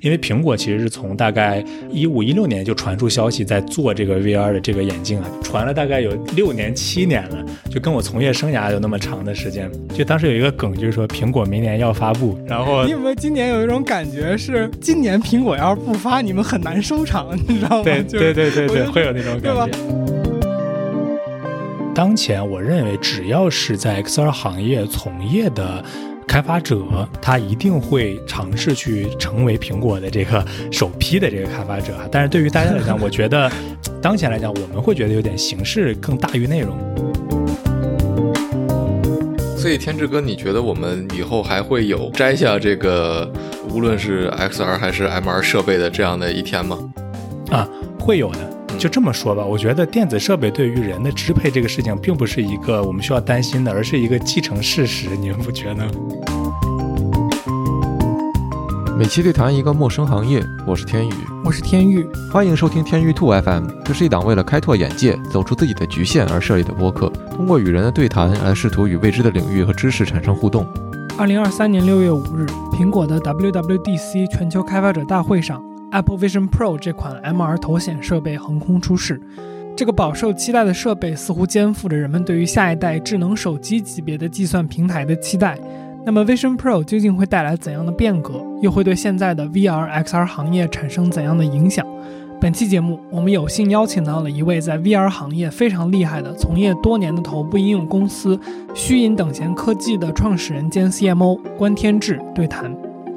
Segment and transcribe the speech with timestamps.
[0.00, 9.68] 因为苹果其实是从大概一五一六年就传出消息在做这个 VR 的这个眼镜啊，传了大概有六年七年了，就跟我从业生涯有那么长的时间。
[9.92, 17.82] 就当时有一个梗，就是说苹果明年要发布，然后你有没有今年有一种感觉是，今年苹果要是不发，你们很难收场，你知道吗？
[17.82, 19.78] 对对对对对，会有那种感觉。
[21.92, 25.84] 当前我认为，只要是在 XR 行业从业的。
[26.28, 33.50] 开发者他一定会尝试去成为苹果的这个首批的这个开发者，但是对于大家来讲，我觉得
[34.02, 36.76] 当前来讲，我们会觉得有点形式更大于内容。
[39.56, 43.32] 所以天志哥，你觉得我们以后还会有摘下这个
[43.70, 46.78] 无论是 XR 还是 MR 设备的这样的一天吗？
[47.50, 47.66] 啊，
[47.98, 48.57] 会有的。
[48.78, 55.16] 就这么说吧，我觉得电子设备对于人的支配这个事情，并不是一个我们需要担心的，而是一个既成事实。
[55.16, 55.84] 你们不觉得？
[58.96, 61.12] 每期对谈一个陌生行业，我是天宇，
[61.44, 63.66] 我是天宇，欢迎收听天宇兔 FM。
[63.84, 70.64] 这是一档为了开拓眼界、走出自己的局限而设立的播客，通过与人的对谈来试图与未知的领域和知识产生互动。
[71.18, 75.67] 二零二三年六月五日，苹果的 WWDC 全球开发者大会上。
[75.90, 79.20] Apple Vision Pro 这款 MR 头显设备横空出世，
[79.76, 85.58] 这个饱受期待的设备似乎肩负着人们对于下一代智能手机级别的计算平台的期待。
[86.04, 91.86] 那么 Vision Pro 究竟会带来怎样的变革，又会对现在的 VR XR 行业产生怎样的影响？
[92.40, 98.38] 本期节目，我们有幸邀请到了一位在 VR 行业非常厉害的、从业多年的头部应用公司
[98.74, 102.74] 虚影等闲科技的创始人兼 CMO 关天志对谈。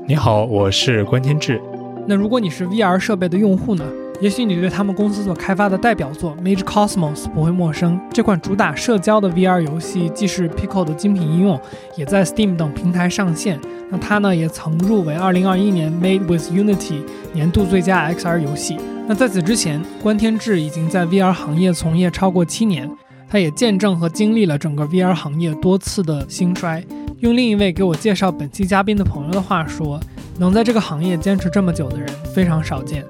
[0.08, 1.61] 你好，我是关天志。
[2.07, 3.85] 那如果你是 VR 设备的用户呢？
[4.19, 7.99] 也许你对他们公司所开发的代表作《Mage Cosmos》不会陌生。
[8.11, 11.59] 这款主打社交的 VR 游戏，既是 Pico 的精品应用，
[11.97, 13.59] 也在 Steam 等平台上线。
[13.89, 17.02] 那它呢，也曾入围2021年 Made with Unity
[17.33, 18.77] 年度最佳 XR 游戏。
[19.08, 22.87] 那在此之前，关天志已经在 VR 行业从业超过七年，
[23.31, 26.83] 他也见证和经历了整个 VR 行业多次的兴衰。
[27.19, 29.97] 用另一位给我介绍本期嘉宾的朋友的话说。
[30.39, 33.05] 能在这个行业坚持这么久的人非常少见。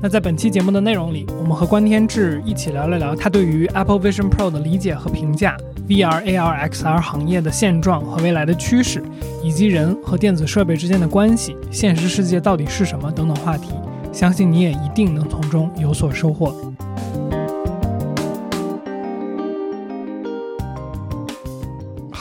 [0.00, 5.56] 那在本期节目的内容里，我们和关天志一起聊了聊他对于 Apple Vision Pro 的理解和评价
[5.88, 9.02] ，VR、AR、XR 行业的现状和未来的趋势，
[9.42, 13.70] 以及人和电子设备之间的关系，现实世界到底是什么等等话题。
[14.12, 16.54] 相信你也一定能从中有所收获。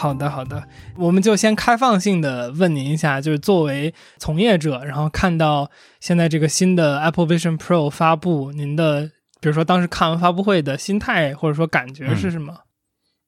[0.06, 0.64] 好的，好的，
[0.98, 9.10] 我们就先开放性的问您一下，就是作为从业者，然后看到现在这个新的 Apple Vision Pro 发布，您的
[9.42, 12.54] 比如说当时看完发布会的心态或者说感觉是什么？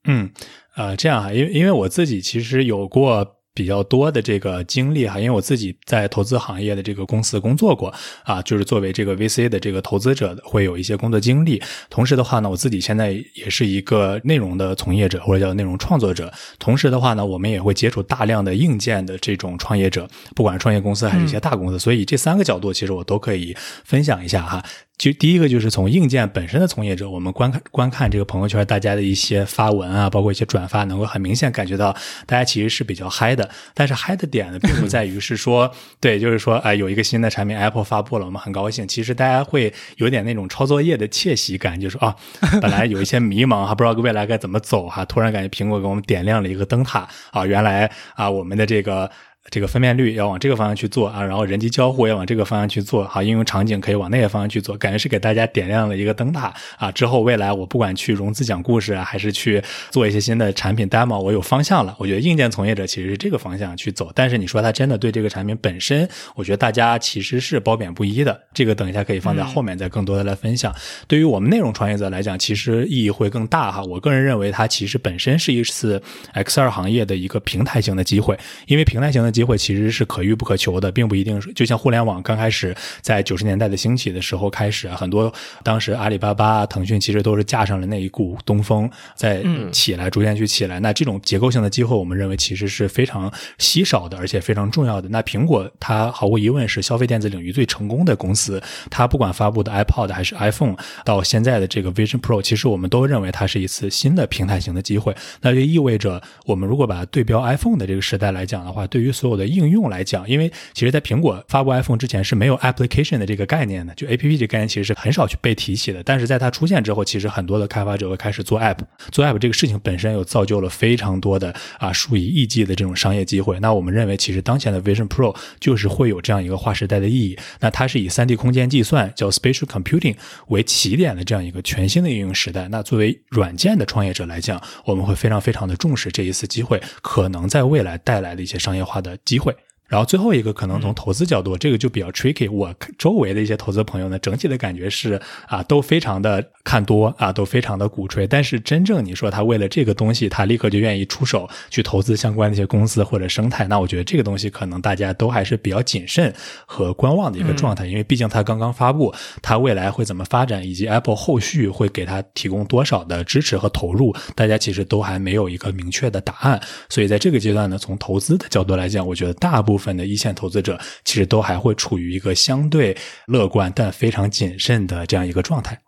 [0.04, 0.30] 嗯，
[0.76, 3.37] 呃，这样啊，因为因为我自己其实有过。
[3.58, 7.92] 比较多的这个经历哈，因为我自己在投资行业的这个公司工作过
[8.22, 11.60] 啊，就是作为这个 VC 的这个投资者会有一些工作经历。
[11.90, 16.32] 同时的话呢，我自己现在也是一个内容的从业者或者叫内容创作者。
[16.60, 21.80] 同时的话呢，我们也会接触大量的硬件的这种创业者，不管是创业公司还是一些大公司。
[21.80, 24.64] 所以这三个角度其实我都可以分享一下哈。
[24.98, 31.92] 就第一个就是从硬件本身的从业者，我们观看观看这个朋友圈，大家的一些发文啊，包括一些转发，能够很明显感觉到
[32.26, 33.48] 大家其实是比较嗨的。
[33.74, 38.88] 但是嗨的点呢，并不在于是说， 对，就是说，哎，有一个新的产品 Apple 发布了，我们很高兴。
[38.88, 42.16] 其实大家会有点那种抄作业的窃喜感，就是啊，
[42.60, 49.08] 本来有一些迷茫，还不知道未来该怎么走哈，突然感觉苹果给我们点亮了一个灯塔啊，原来啊，我们的这个。
[49.50, 56.92] 这个分辨率要往这个方向去做啊，然后人机交互要往这个方向去做，好，应用场景可以往那个方向去做，感觉是给大家点亮了一个灯塔啊。
[56.92, 61.94] 之后未来我不管去融资讲故事啊，还是去做一些新的产品 demo，我有方向了。
[61.98, 68.38] 我觉得硬件从业者其实是这个方向去走，但是你说他真的对这个产品本身，我觉得大家其实是褒贬不一的。
[68.52, 70.74] 这个等一下可以放在后面再更多的来分享。
[71.06, 73.82] 对于我们内容创业者来讲，其实意义会更大哈。
[73.82, 76.02] 我个人认为它其实本身是一次
[76.34, 80.18] XR 行业的一个平台型的机会，因为平台型的机会其实是可。
[80.28, 85.32] 遇不可求的，并不一定就像互联网刚开始在九十年代的兴起的时候开始，很多
[85.62, 89.42] 当时阿里巴巴、腾讯其实都是架上了那一股东风，在
[89.72, 90.78] 起来，逐渐去起来。
[90.80, 95.08] 那这种结构性的机会，我们认为其实是非常稀少的，而且非常重要的。
[95.08, 100.76] 那苹果它毫无疑问是消费电子领域最成功的公司，它不管发布的 iPod 还是 iPhone，
[101.06, 105.16] 到现在的这个 Vision Pro，其实我们都认为它是一次新的平台型的机会。
[105.40, 116.02] 那就意味着，我们如果把它对标 iPhone 的这个时代来讲的话，对于所所有的应用来讲，因为其实在苹果发布 iPhone 之前是没有 application 的这个概念的，就 A P P 这个概念其实是很少去被提起的。
[116.02, 118.78] 但是在它出现之后，其实很多的开发者会开始做 app，
[119.12, 123.60] 做 app 这个事情本身又造就了非常多的啊数以亿计的这种商业机会。
[123.60, 127.38] 那我们认为，其实当前的 Vision Pro 就是会有这样一个划时代的意义。
[127.60, 130.16] 那它是以 3D 空间计算叫 Spatial Computing
[130.46, 132.66] 为起点的这样一个全新的应用时代。
[132.68, 139.56] 那作为软件的创业者来讲，我们会非常非常的重视这一次机会可能在未来带来的一些商业化的机会。
[139.88, 142.50] 然后最后一个可能从投资角度，这个就比较 tricky。
[142.50, 148.26] 我周围的一些投资朋友呢，整体的感觉是啊，都非常的看多啊，都非常的鼓吹。
[148.26, 156.32] 但是真正你说他为了这个东西，他立刻就愿意出手去投资相关的一些公司或者生态，那我觉得这个东西可能大家都还是比较谨慎
[156.66, 166.60] 和观望的一个状态，因为毕竟它刚刚发布，它未来会怎么发展，以及 Apple 后续会给它提供多少的支持和投入，大家其实都还没有一个明确的答案。
[166.90, 172.96] 所以在这个阶段呢，从投资的角度来讲，我觉得大部部分的一线投资者其实都还会处于一个相对
[173.28, 175.80] 乐观但非常谨慎的这样一个状态。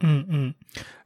[0.00, 0.54] 嗯嗯。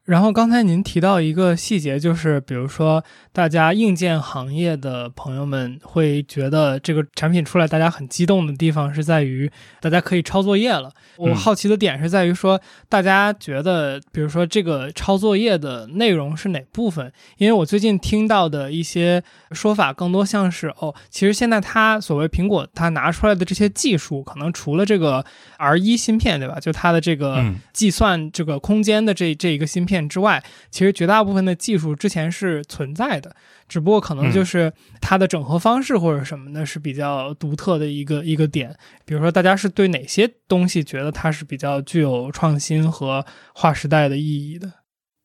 [0.06, 9.50] 然后刚才您提到一个细节，就是比如说，大家硬件行业的朋友们会觉得这个产品出来，大家很激动的地方是在于
[9.80, 10.92] 大家可以抄作业了。
[11.16, 17.12] 我好奇的点是在于说，大家觉得，比如说这个抄作业的内容是哪部分？
[17.38, 19.20] 因为我最近听到的一些
[19.50, 25.24] 说法，更多像是哦，其实现在它所谓苹果它拿出来的这些技术，可能除了这个
[25.56, 26.60] R 一芯片，对吧？
[26.60, 29.95] 就它的这个计算这个空间的这这一个芯片。
[30.08, 33.36] 之外，其实绝大部分的技术之前是存在的，
[33.68, 38.74] 只不过可能就是它的整合方式或者什么的是比较独特的一个一个点。
[39.04, 44.72] 比如说，大家是对哪些东西觉得它是比较具有创新和划时代的意义的？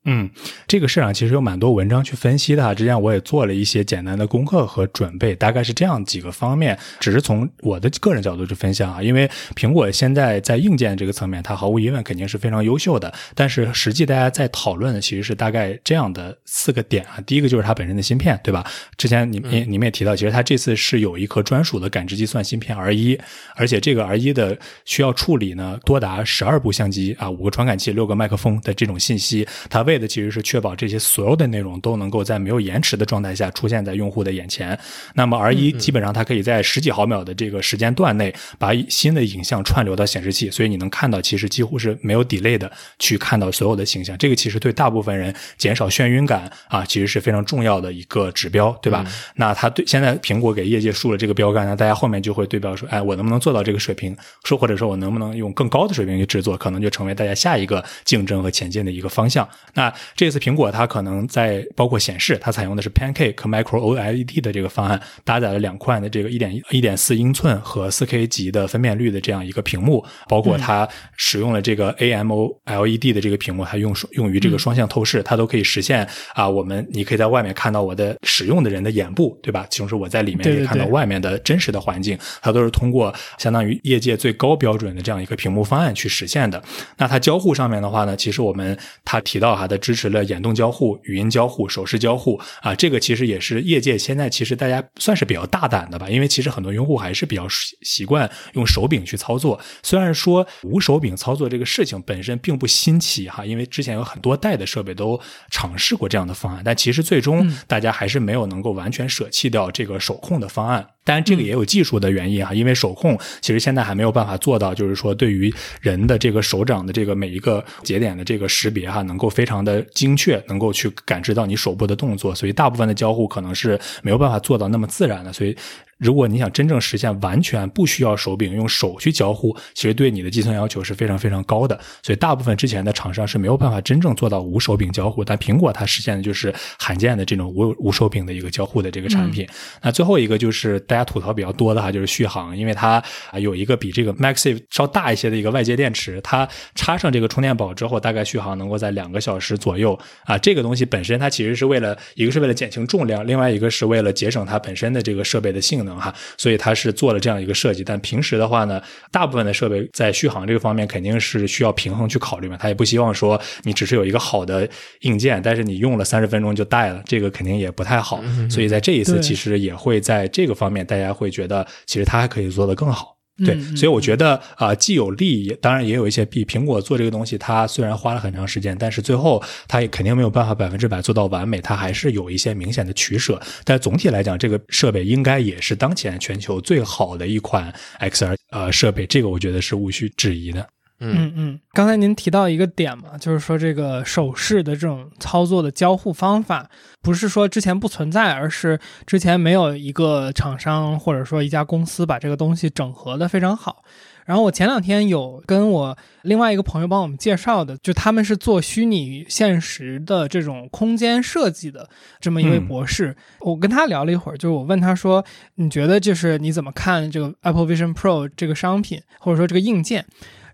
[0.03, 0.27] 嗯，
[0.67, 2.73] 这个市场其实有蛮多文章去分析的。
[2.73, 6.75] 之前我也做了一些简单的功课和准备，大概是这样几个方面。
[6.99, 13.13] 只是从我的个人角度去分享啊，因为苹果现在在硬件这个层面，它毫无疑问肯定是非常优秀的。
[13.35, 17.21] 但是实际大家在讨论的其实是大概这样的四个点啊。
[17.27, 18.65] 第一个就是它本身的芯片，对吧？
[18.97, 23.19] 之前你你你们也提到，其实它这次是有一颗专属的感知计算芯片 R 一，
[23.55, 34.77] 而且这个 R 一的需要处理呢多达十二部相机啊，五个传感器，六个麦克风的这种信息，它为为的其实是确保这些所有的内容都能够在没有延迟的状态下出现在用户的眼前。
[35.15, 44.17] 那么 R 一基本上它可以在十几毫秒的这个时间段内把新的影像串流到显示器，所以你能看到其实几乎是没有 delay 的去看到所有的形象。
[44.17, 49.05] 这个其实对大部分人减少眩晕感啊，其实是非常重要的一个指标，对吧？
[49.35, 54.15] 那它对现在苹果给业界树了这个标杆，那大家后面就会对标说，哎，我能不能做到这个水平？
[54.43, 56.57] 说或者说我能不能用更高的水平去制作？
[56.57, 59.47] 可能就成为大家下一个竞争和前进的一个方向。
[59.73, 70.87] 那那这次苹果它可能在包括显示，它采用的是 Pancake Micro OLED 的这个方案，搭载了两块的这个一点一点四英寸和四 K 级的分辨率的这样一个屏幕，包括它
[71.17, 76.47] 使用了这个 AMOLED 的这个屏幕，它用用于这个双向透视，它都可以实现啊。
[76.47, 79.65] 我们你可以在外面看到我的使用的人的眼部，对吧？
[79.75, 86.61] 同时我在里面可以看到外面的真实的环境，它都是通过相当于业界最高标准的这样一个屏幕方案去实现的。
[86.97, 89.67] 那它交互上面的话呢，其实我们它提到哈。
[89.71, 97.47] 的支持了眼动交互、语音交互、手势交互啊，这个其实也是业界现在其实大家算是比较大胆的吧，因为其实很多用户还是比较
[97.81, 99.57] 习惯用手柄去操作。
[99.81, 105.19] 虽然说无手柄操作这个事情本身并不新奇哈，因为之前有很多代的设备都
[105.49, 110.85] 尝试过这样的方案，但其实最终大家还是没有能够完全舍弃掉这个手控的方案。
[111.03, 125.55] 当然，这个也有技术的原因哈，因为手控其实现在还没有办法做到，就是说对于人的这个手掌的这个每一个节点的这个识别哈，能够非常的精确，能够去感知到你手部的动作，所以大部分的交互可能是没有办法做到那么自然的，所以。
[126.01, 131.79] 如果你想真正实现完全不需要手柄用手去交互，其实对你的计算要求是非常非常高的。
[132.01, 139.47] 所以大部分之前的厂商是没有办法真正做到无手柄交互，但苹果它实现的就是罕见的这种无无手柄的一个交互的这个产品。
[139.83, 150.35] 那最后一个就是大家吐槽比较多的哈，就是续航，因为它啊有一个比这个 Maxif 稍大一些的一个外接电池，它插上这个充电宝之后，大概续航能够在两个小时左右啊。
[150.35, 155.90] 这个东西本身它其实是为了一个是为了减轻重量，另外一个是为了节省它本身的这个设备的性能。
[155.99, 158.81] 哈，所以它是做了这样一个设计，但平时的话呢，
[159.11, 162.57] 大部分的设备在续航这个方面肯定是需要平衡去考虑嘛。
[162.57, 164.67] 他也不希望说你只是有一个好的
[165.01, 168.23] 硬件，但是你用了三十分钟就带了，这个肯定也不太好。
[168.49, 173.17] 所以在这一次，其实也会在这个方面，大家会觉得其实它还可以做得更好。
[173.45, 176.45] 对，嗯所以我觉得啊、呃既有利，当然也有一些弊。
[176.45, 183.41] 苹果做这个东西，它虽然花了很长时间，但是最后它也肯定没有办法百分之百做到完美，它还是有一些明显的取舍。
[183.63, 190.67] 但总体来讲，这个设备应该也是当前全球最好的一款 XR 呃设备，这个我觉得是无需质疑的。
[191.01, 196.69] 嗯嗯，刚才您提到一个点嘛，就是说这个手势的这种操作的交互方法，
[197.01, 203.83] 不是说之前不存在，而是之前没有一个厂商或者说一家公司把这个东西整合的非常好。
[204.23, 211.89] 然后我前两天有跟我另外一个朋友帮我们介绍的，就他们是做虚拟现实的这种空间设计的
[212.19, 220.05] 这么一位博士，我跟他聊了一会儿，就是我问他说，你觉得就是你怎么看这个 Apple Vision Pro 这个商品，或者说这个硬件？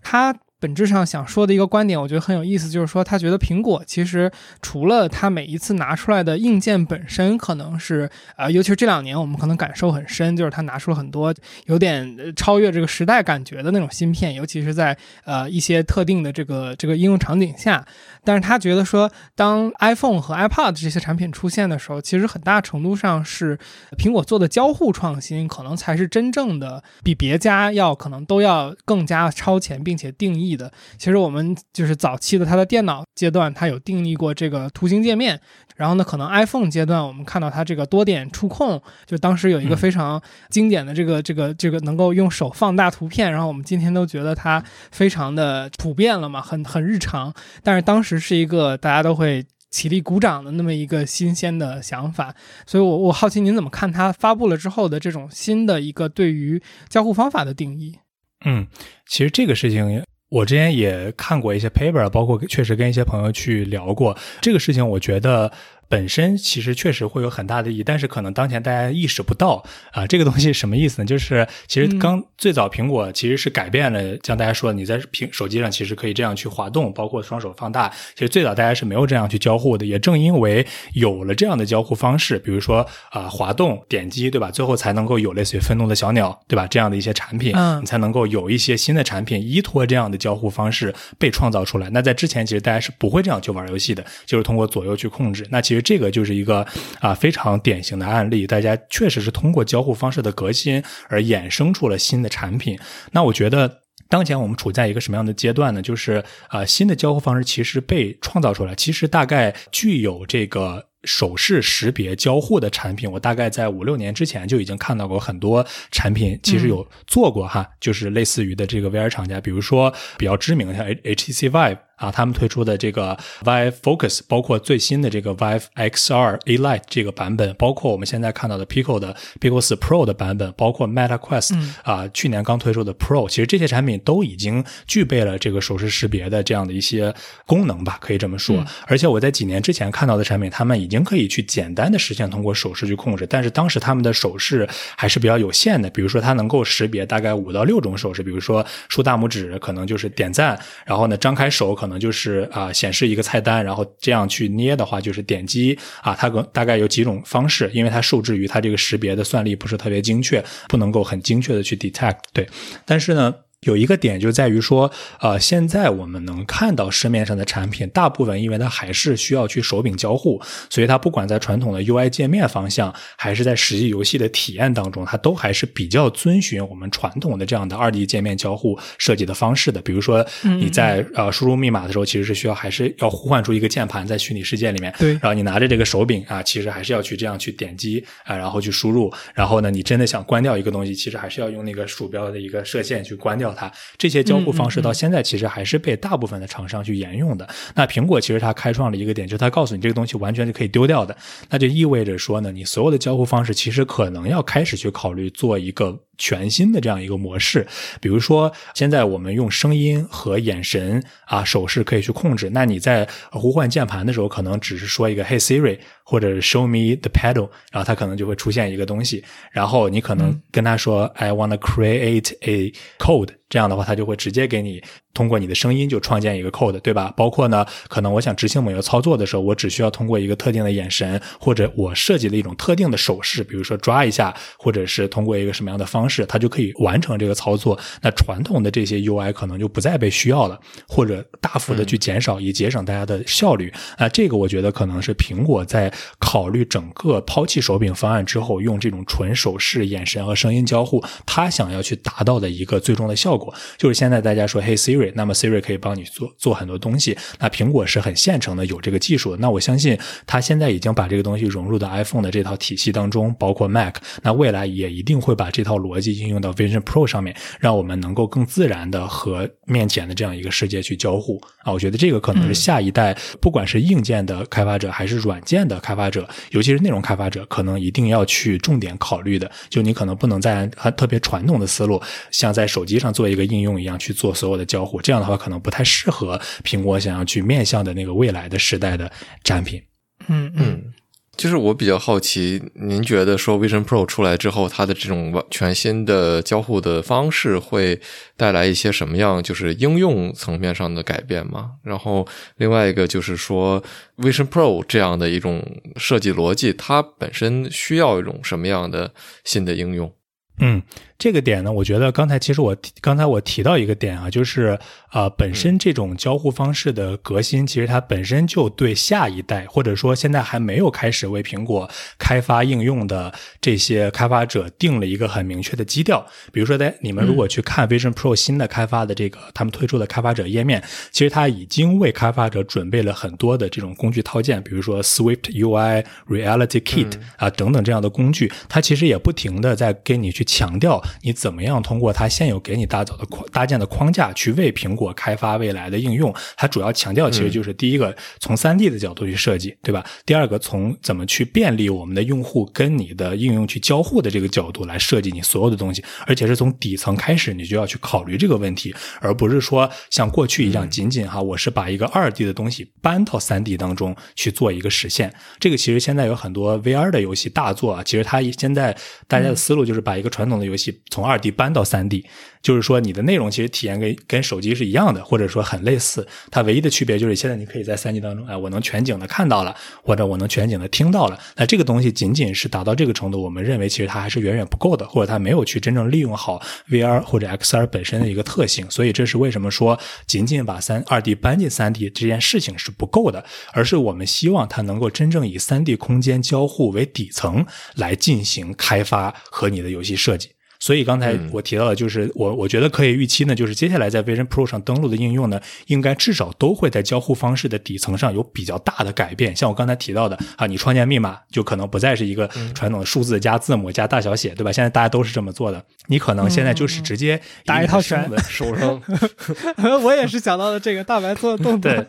[0.02, 11.32] 他本质上想说的一个观点，我觉得很有意思，就是说他觉得苹果其实除了它每一次拿出来的硬件本身可能是呃，尤其是这两年我们可能感受很深，就是它拿出了很多
[11.66, 17.86] 有点超越这个时代感觉的那种芯片，尤其是在呃一些特定的这个这个应用场景下。
[18.24, 23.58] 但是他觉得说，当 iPhone 和 iPad 这些产品出现的时候，其实很大程度上是
[23.96, 30.70] 苹果做的交互创新，可能才是真正的比别家要可能都要更加超前，并且定义的。
[30.96, 35.40] 其实我们就是早期的它的电脑阶段，它有定义过这个图形界面，
[35.76, 49.44] 然后呢，可能 iPhone 阶段我们看到它这个多点触控，就当时有一个嗯非常经典的这个这个这个能够用手放大图片，然后我们今天都觉得它非常的普遍了嘛，很很日常，但是当时是一个大家都会。
[49.70, 52.34] 起立鼓掌的那么一个新鲜的想法，
[52.66, 57.98] 所以我我好奇您怎么看它发布了之后的这种新的一个对于交互方法的定义？
[58.46, 58.66] 嗯，
[59.06, 60.02] 其实这个事情。
[60.30, 64.86] 我之前也看过一些 paper，包括确实跟一些朋友去聊过这个事情。
[64.86, 65.50] 我觉得
[65.88, 71.06] 本身其实确实会有很大的意义，但是可能当前大家意识不到啊、这个东西什么意思呢？
[71.06, 77.88] 就是其实刚最早苹果其实是改变了，像大家说你在屏手机上其实可以这样去滑动，包括双手放大。
[78.14, 84.50] 其实最早大家是没有这样去交互的，也正因为有了这样的交互方式，比如说啊、滑动、点击，对吧？
[84.50, 86.66] 最后才能够有类似于愤怒的小鸟，对吧？
[86.66, 91.88] 这样的一些产品，嗯你才能够有一些新的产品依托这样的交互方式被创造出来。
[91.90, 95.46] 那在之前，其实大家是不会这样去玩游戏的，就是通过左右去控制。
[95.50, 96.66] 那其实这个就是一个
[97.00, 102.78] 啊非常典型的案例，大家确实是通过交互方式的革新而衍生出了新的产品。
[103.12, 103.80] 那我觉得。
[104.10, 105.82] 当前我们处在一个什么样的阶段呢？
[105.82, 121.87] 就是呃，新的交互方式其实被创造出来，其实大概具有这个手势识别交互的产品，我大概在五六年之前就已经看到过很多产品，其实有做过哈，就是类似于的这个 VR 厂家，比如说比较知名的像 HTC Vive。
[121.98, 131.58] 啊，他们推出的这个 Vive Focus，包括最新的这个 Vive XR A Lite 这个版本，包括我们现在看到的 Pico 的 Pico 4 Pro 的版本，包括 Meta Quest
[131.82, 137.14] 啊、去年刚推出的 Pro，其实这些产品都已经具备了这个手势识别的这样的一些
[137.46, 138.64] 功能吧，可以这么说。
[138.86, 162.18] 而且我在几年之前看到的产品，他们已经可以去简单的实现通过手势去控制，但是当时他们的手势还是比较有限的，比如说它能够识别大概五到六种手势，比如说竖大拇指可能就是点赞，然后呢张开手可能可能就是啊、显示一个菜单，然后这样去捏的话就是点击啊，它可大概有几种方式，因为它受制于它这个识别的算力不是特别精确，不能够很精确的去 detect。
[162.34, 162.46] 对，
[162.84, 163.34] 但是呢。
[163.66, 179.82] 有一个点就在于说，呃，现在我们能看到市面上的产品，大部分因为它还是需要去手柄交互，所以它不管在传统的 UI 界面方向，还是在实际游戏的体验当中，它都还是比较遵循我们传统的这样的二 D 界面交互设计的方式的。
[179.82, 189.12] 比如说你在呃输入密码的时候，其实是需要还是要呼唤出一个键盘在虚拟世界里面，对然后你拿着这个手柄啊，其实还是要去这样去点击啊，然后去输入。
[189.34, 193.70] 然后呢，你真的想关掉一个东西，其实还是要用那个鼠标的一个射线去关掉它。
[193.96, 197.48] 这些交互方式到现在其实还是被大部分的厂商去沿用的。
[197.74, 201.16] 那苹果其实它开创了一个点，就是它告诉你这个东西完全是可以丢掉的。
[201.50, 206.00] 那就意味着说呢，你所有的交互方式其实可能要开始去考虑做一个。
[206.20, 207.64] 全新的这样一个模式，
[208.00, 212.50] 比如说现在我们用声音和眼神啊手势可以去控制。
[212.50, 219.22] 那你在呼唤键盘的时候，可能只是说一个 “Hey Siri” 或者 “Show me the pedal”，然后它可能就会出现一个东西。
[219.52, 224.82] 然后你可能跟他说、“I want to create a code”，这样的话，他就会直接给你
[225.18, 227.12] 通过你的声音就创建一个 code，对吧？
[227.16, 237.76] 包括呢，可能我想执行某个操作的时候，我只需要通过一个特定的眼神，或者我设计的一种特定的手势，比如说抓一下，或者是通过一个什么样的方式，它就可以完成这个操作。
[238.00, 240.56] 那传统的这些 UI 可能就不再被需要了，
[240.86, 243.72] 或者大幅的去减少，以节省大家的效率。
[243.96, 257.16] 啊，这个我觉得可能是苹果在考虑整个抛弃手柄方案之后，用这种纯手势、眼神和声音交互，它想要去达到的一个最终的效果，就是现在大家说“嘿 Siri”，那么 Siri 可以帮你做做很多东西。
[257.38, 259.36] 那苹果是很现成的，有这个技术。
[259.36, 263.96] 那我相信它现在已经把这个东西融入到 iPhone 的这套体系当中，包括 Mac。
[264.22, 271.72] 那未来也一定会把这套逻辑应用到 Vision Pro 上面，让我们能够更自然的和面前的这样一个世界去交互啊。
[271.72, 279.50] 我觉得这个可能是下一代，不管是硬件的开发者还是软件的开发者，尤其是内容开发者，可能一定要去重点考虑的。
[279.68, 282.00] 就你可能不能在特别传统的思路，
[282.30, 289.10] 像在手机上做一个应用一样去做所有的交互，这样的话可能不太适合苹果想要去面向的那个未来的时代的
[289.44, 289.82] 产品。
[290.28, 290.92] 嗯嗯。
[291.36, 298.00] 就是我比较好奇，您觉得说 Vision Pro 出来之后，它的这种全新的交互的方式会
[298.36, 301.74] 带来一些什么样，就是应用层面上的改变吗？
[301.84, 302.26] 然后
[302.56, 303.80] 另外一个就是说
[304.16, 305.64] Vision Pro 这样的一种
[305.94, 309.14] 设计逻辑，它本身需要一种什么样的
[309.44, 310.12] 新的应用？
[310.58, 310.82] 嗯。
[311.18, 326.24] 这个点呢，我觉得刚才其实我刚才我提到一个点啊，就是啊，本身这种交互方式的革新，其实它本身就对下一代或者说现在还没有开始为苹果开发应用的这些开发者定了一个很明确的基调。
[326.52, 341.02] 比如说，在你们如果去看 Vision Pro 新的开发的这个他们推出的开发者页面，其实它已经为开发者准备了很多的这种工具套件，比如说 Swift UI、Reality Kit 啊等等这样的工具，它其实也不停的在跟你去强调。
[341.22, 346.34] 你怎么样通过它现有给你打造的框搭建的框架去为苹果开发未来的应用？
[346.56, 350.04] 它主要强调其实就是第一个从三 D 的角度去设计，对吧？
[350.24, 365.32] 第二个从怎么去便利我们的用户跟你的应用去交互的这个角度来设计你所有的东西，而且是从底层开始你就要去考虑这个问题，而不是说像过去一样仅仅哈我是把一个二 D 的东西搬到三 D 当中去做一个实现。
[365.58, 368.96] 这个其实现在有很多 VR 的游戏大作啊，其实它现在
[369.26, 370.97] 大家的思路就是把一个传统的游戏。
[371.10, 372.26] 从二 D 搬到三 D。
[372.60, 376.26] 就是说，你的内容其实体验跟跟手机是一样的，或者说很类似。
[376.50, 381.38] 它唯一的区别就是现在你可以在三 D 当中，哎，我能全景的看到了，或者我能全景的听到了。
[381.56, 388.90] 那这个东西仅仅是达到这个程度，我们认为其实它还是远远不够的，或者它没有去真正利用好 VR 或者 XR 本身的一个特性。
[388.90, 397.64] 所以这是为什么说仅仅把三二 D 搬进三 D 这件事情是不够的，而是我们希望它能够真正以三 D 空间交互为底层
[397.94, 400.57] 来进行开发和你的游戏设计。
[400.88, 409.54] 所以刚才我提到的，就是我我觉得可以预期呢，就是接下来在 Vision Pro 上登录的应用呢，应该至少都会在交互方式的底层上有比较大的改变。
[409.54, 414.72] 像我刚才提到的啊，你创建密码就可能不再是一个传统的数字加字母加大小写，对吧？
[414.72, 415.84] 现在大家都是这么做的。
[416.06, 418.98] 你可能现在就是直接打一套拳，手上。
[420.02, 422.06] 我也是想到了这个大白做的动作，对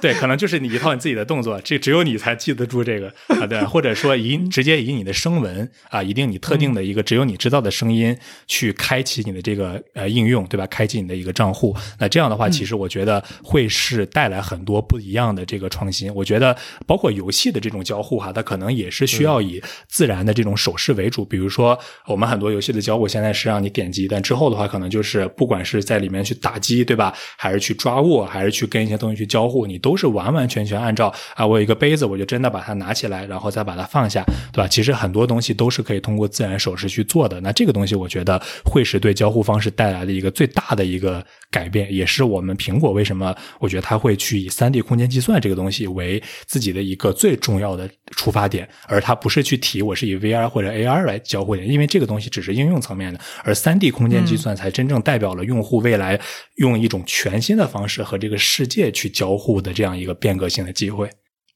[0.00, 8.16] 对，可能就是你一套你自己的动作，这只有你才记得住这个啊，对，或者说以直接以你的声纹啊，一定你特定的一个只有你知道的声音。
[8.46, 10.66] 去开启你的这个呃应用，对吧？
[10.66, 16.12] 开启你的一个账户，那这样的话，其实我觉得会是带来很多不一样的这个创新。
[16.14, 16.56] 我觉得
[16.86, 21.24] 包括游戏的这种交互哈，它可能也是需要以自然的这种手势为主。
[21.24, 27.14] 比如说，我们很多游戏的交互现在是让你点击，但之后的话，可能就是不管是在里面去打击，对吧？
[27.36, 34.68] 还是去抓握，还是去跟一些东西去交互，你都是完完全全按照啊，我有一个杯子，我就真的把它拿起来，然后再把它放下，对吧？
[34.68, 37.40] 其实很多东西都是可以通过自然手势去做的。
[37.40, 38.42] 那这个东西，我觉得。
[38.64, 56.20] 会是对交互方式带来的一个最大的一个改变，也是我们苹果为什么我觉得它会去以三 D 空间计算这个东西为自己的一个最重要的出发点，而它不是去提我是以 VR 或者 AR 来交互的，因为这个东西只是应用层面的，而三 D 空间计算才真正代表了用户未来
[56.56, 61.08] 用一种全新的方式和这个世界去交互的这样一个变革性的机会。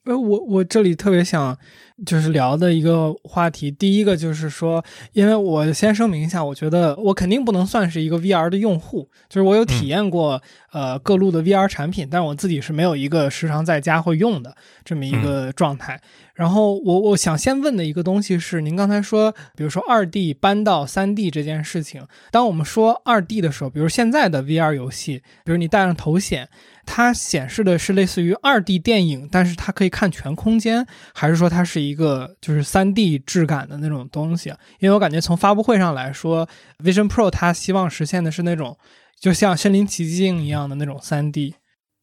[0.07, 1.57] 呃，我我这里特别想
[2.07, 10.41] 就是聊的一个话题，第一个就是说，因为我先声明一下，我觉得我肯定不能算是一个 VR 的用户，就是我有体验过
[10.71, 16.01] 呃各路的 VR 产品，但是我自己是没有一个时常在家会用的这么一个状态。
[16.37, 26.49] 然后我我想先问的一个东西是，您刚才说，比如说二 D 搬到三 D 这件事情，当我们说二 D 的时候，比如现在的 VR 游戏，比如你戴上头显。
[26.89, 34.51] 它显示的是类似于二 D 电影，但是它可以看全空间，还是说它是一个就是三 D 质感的那种东西？
[34.79, 38.79] 因为我感觉从发布会上来说，Vision Pro 它希望实现的是那种
[39.19, 41.57] 就像身临其境一样的那种三 D。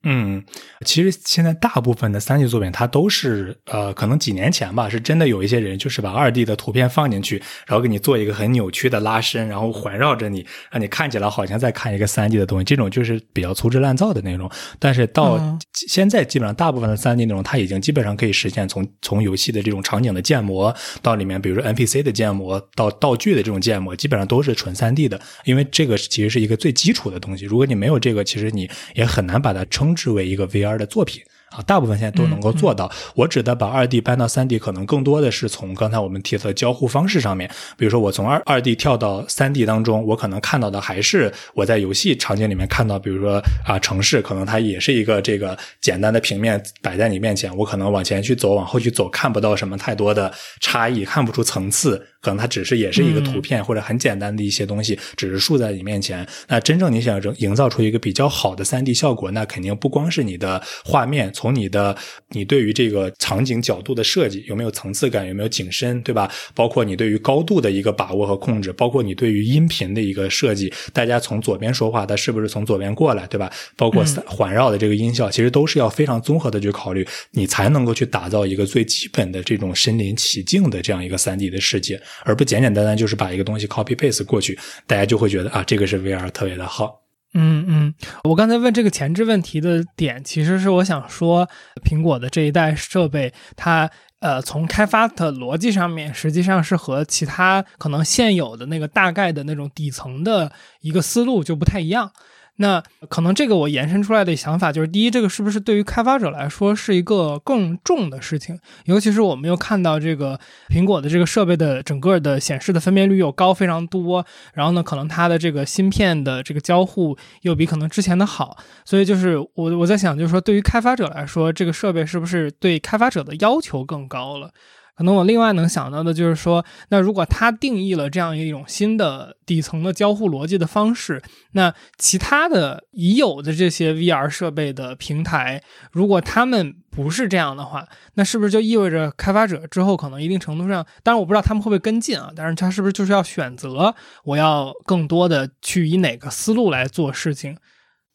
[0.05, 0.43] 嗯，
[0.85, 12.65] 其实现在大部分的三 D 作品，它都是呃，可能几年前吧，是真的有一些人就是把二 D 的图片放进去，然后给你做一个很扭曲的拉伸，然后环绕着你，让你看起来好像在看一个三 D 的东西。
[12.65, 14.51] 这种就是比较粗制滥造的内容。
[14.77, 25.17] 但是到现在，基本上大部分的三 D 内容，它已经基本上可以实现从从游戏的这种场景的建模到里面，比如说 NPC 的建模到道具的这种建模，基本上都是纯三 D 的。
[25.45, 27.45] 因为这个其实是一个最基础的东西。
[27.45, 29.63] 如果你没有这个，其实你也很难把它
[29.95, 30.03] 称。
[30.03, 31.23] 之为一个 VR 的作品。
[31.55, 32.91] 啊，大部分现在都能够做到。
[33.15, 37.49] 我指的把二 D 搬到三 D，可能更多的是从刚才我们提到的交互方式上面。
[37.77, 56.27] 比如说，我从二二 D 跳到三 D 当中，我可能看到的还是我在游戏场景里面看到，比如说啊，城市可能它也是一个这个简单的平面摆在你面前，我可能往前去走，往后去走，看不到什么太多的差异，看不出层次，可能它只是也是一个图片或者很简单的一些东西，只是竖在你面前。
[56.47, 61.93] 那真正你想营营造出一个比较好的三 D 效果，那肯定不光是你的画面，从你的
[62.29, 66.31] 你对于这个场景角度的设计有没有层次感，有没有景深，对吧？
[66.55, 73.51] 包括你对于高度的一个把握和控制，包括你对于音频的一个设计，大家从左边说话，它是不是从左边过来，对吧？
[73.75, 87.02] 包括环绕的这个音效，其实都是要非常综合的去考虑，你才能够去打造一个最基本的这种身临其境的这样一个三 D 的世界，而不简简单单就是把一个东西 copy paste 过去，大家就会觉得啊，这个是 VR 特别的好。
[87.33, 87.93] 嗯嗯，
[88.25, 91.49] 我刚才问这个前置问题的点，其实是我想说，
[91.83, 102.11] 苹果的这一代设备，它呃从开发的逻辑上面，实际上是和其他可能现有的那个大概的那种底层的一个思路就不太一样。
[102.57, 108.59] 那可能这个我延伸出来的想法就是：第一，这个是不是对于开发者来说是一个更重的事情？
[108.85, 110.39] 尤其是我们又看到这个
[110.69, 124.51] 苹果的这个设备的整个的显示的分辨率又高非常多，然后呢，可能它的这个芯片的这个交互又比可能之前的好，所以就是我我在想，就是说对于开发者来说，这个设备是不是对开发者的要求更高了？
[124.95, 131.21] 可能我另外能想到的就是说，那如果它定义了这样一种新的底层的交互逻辑的方式，
[131.53, 147.57] 那其他的已有的这些 VR 设备的平台，如果他们不是这样的话，那是不是就意味着开发者之后可能一定程度上，当然我不知道他们会不会跟进啊，但是他是不是就是要选择我要更多的去以哪个思路来做事情？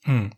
[0.06, 0.30] 嗯。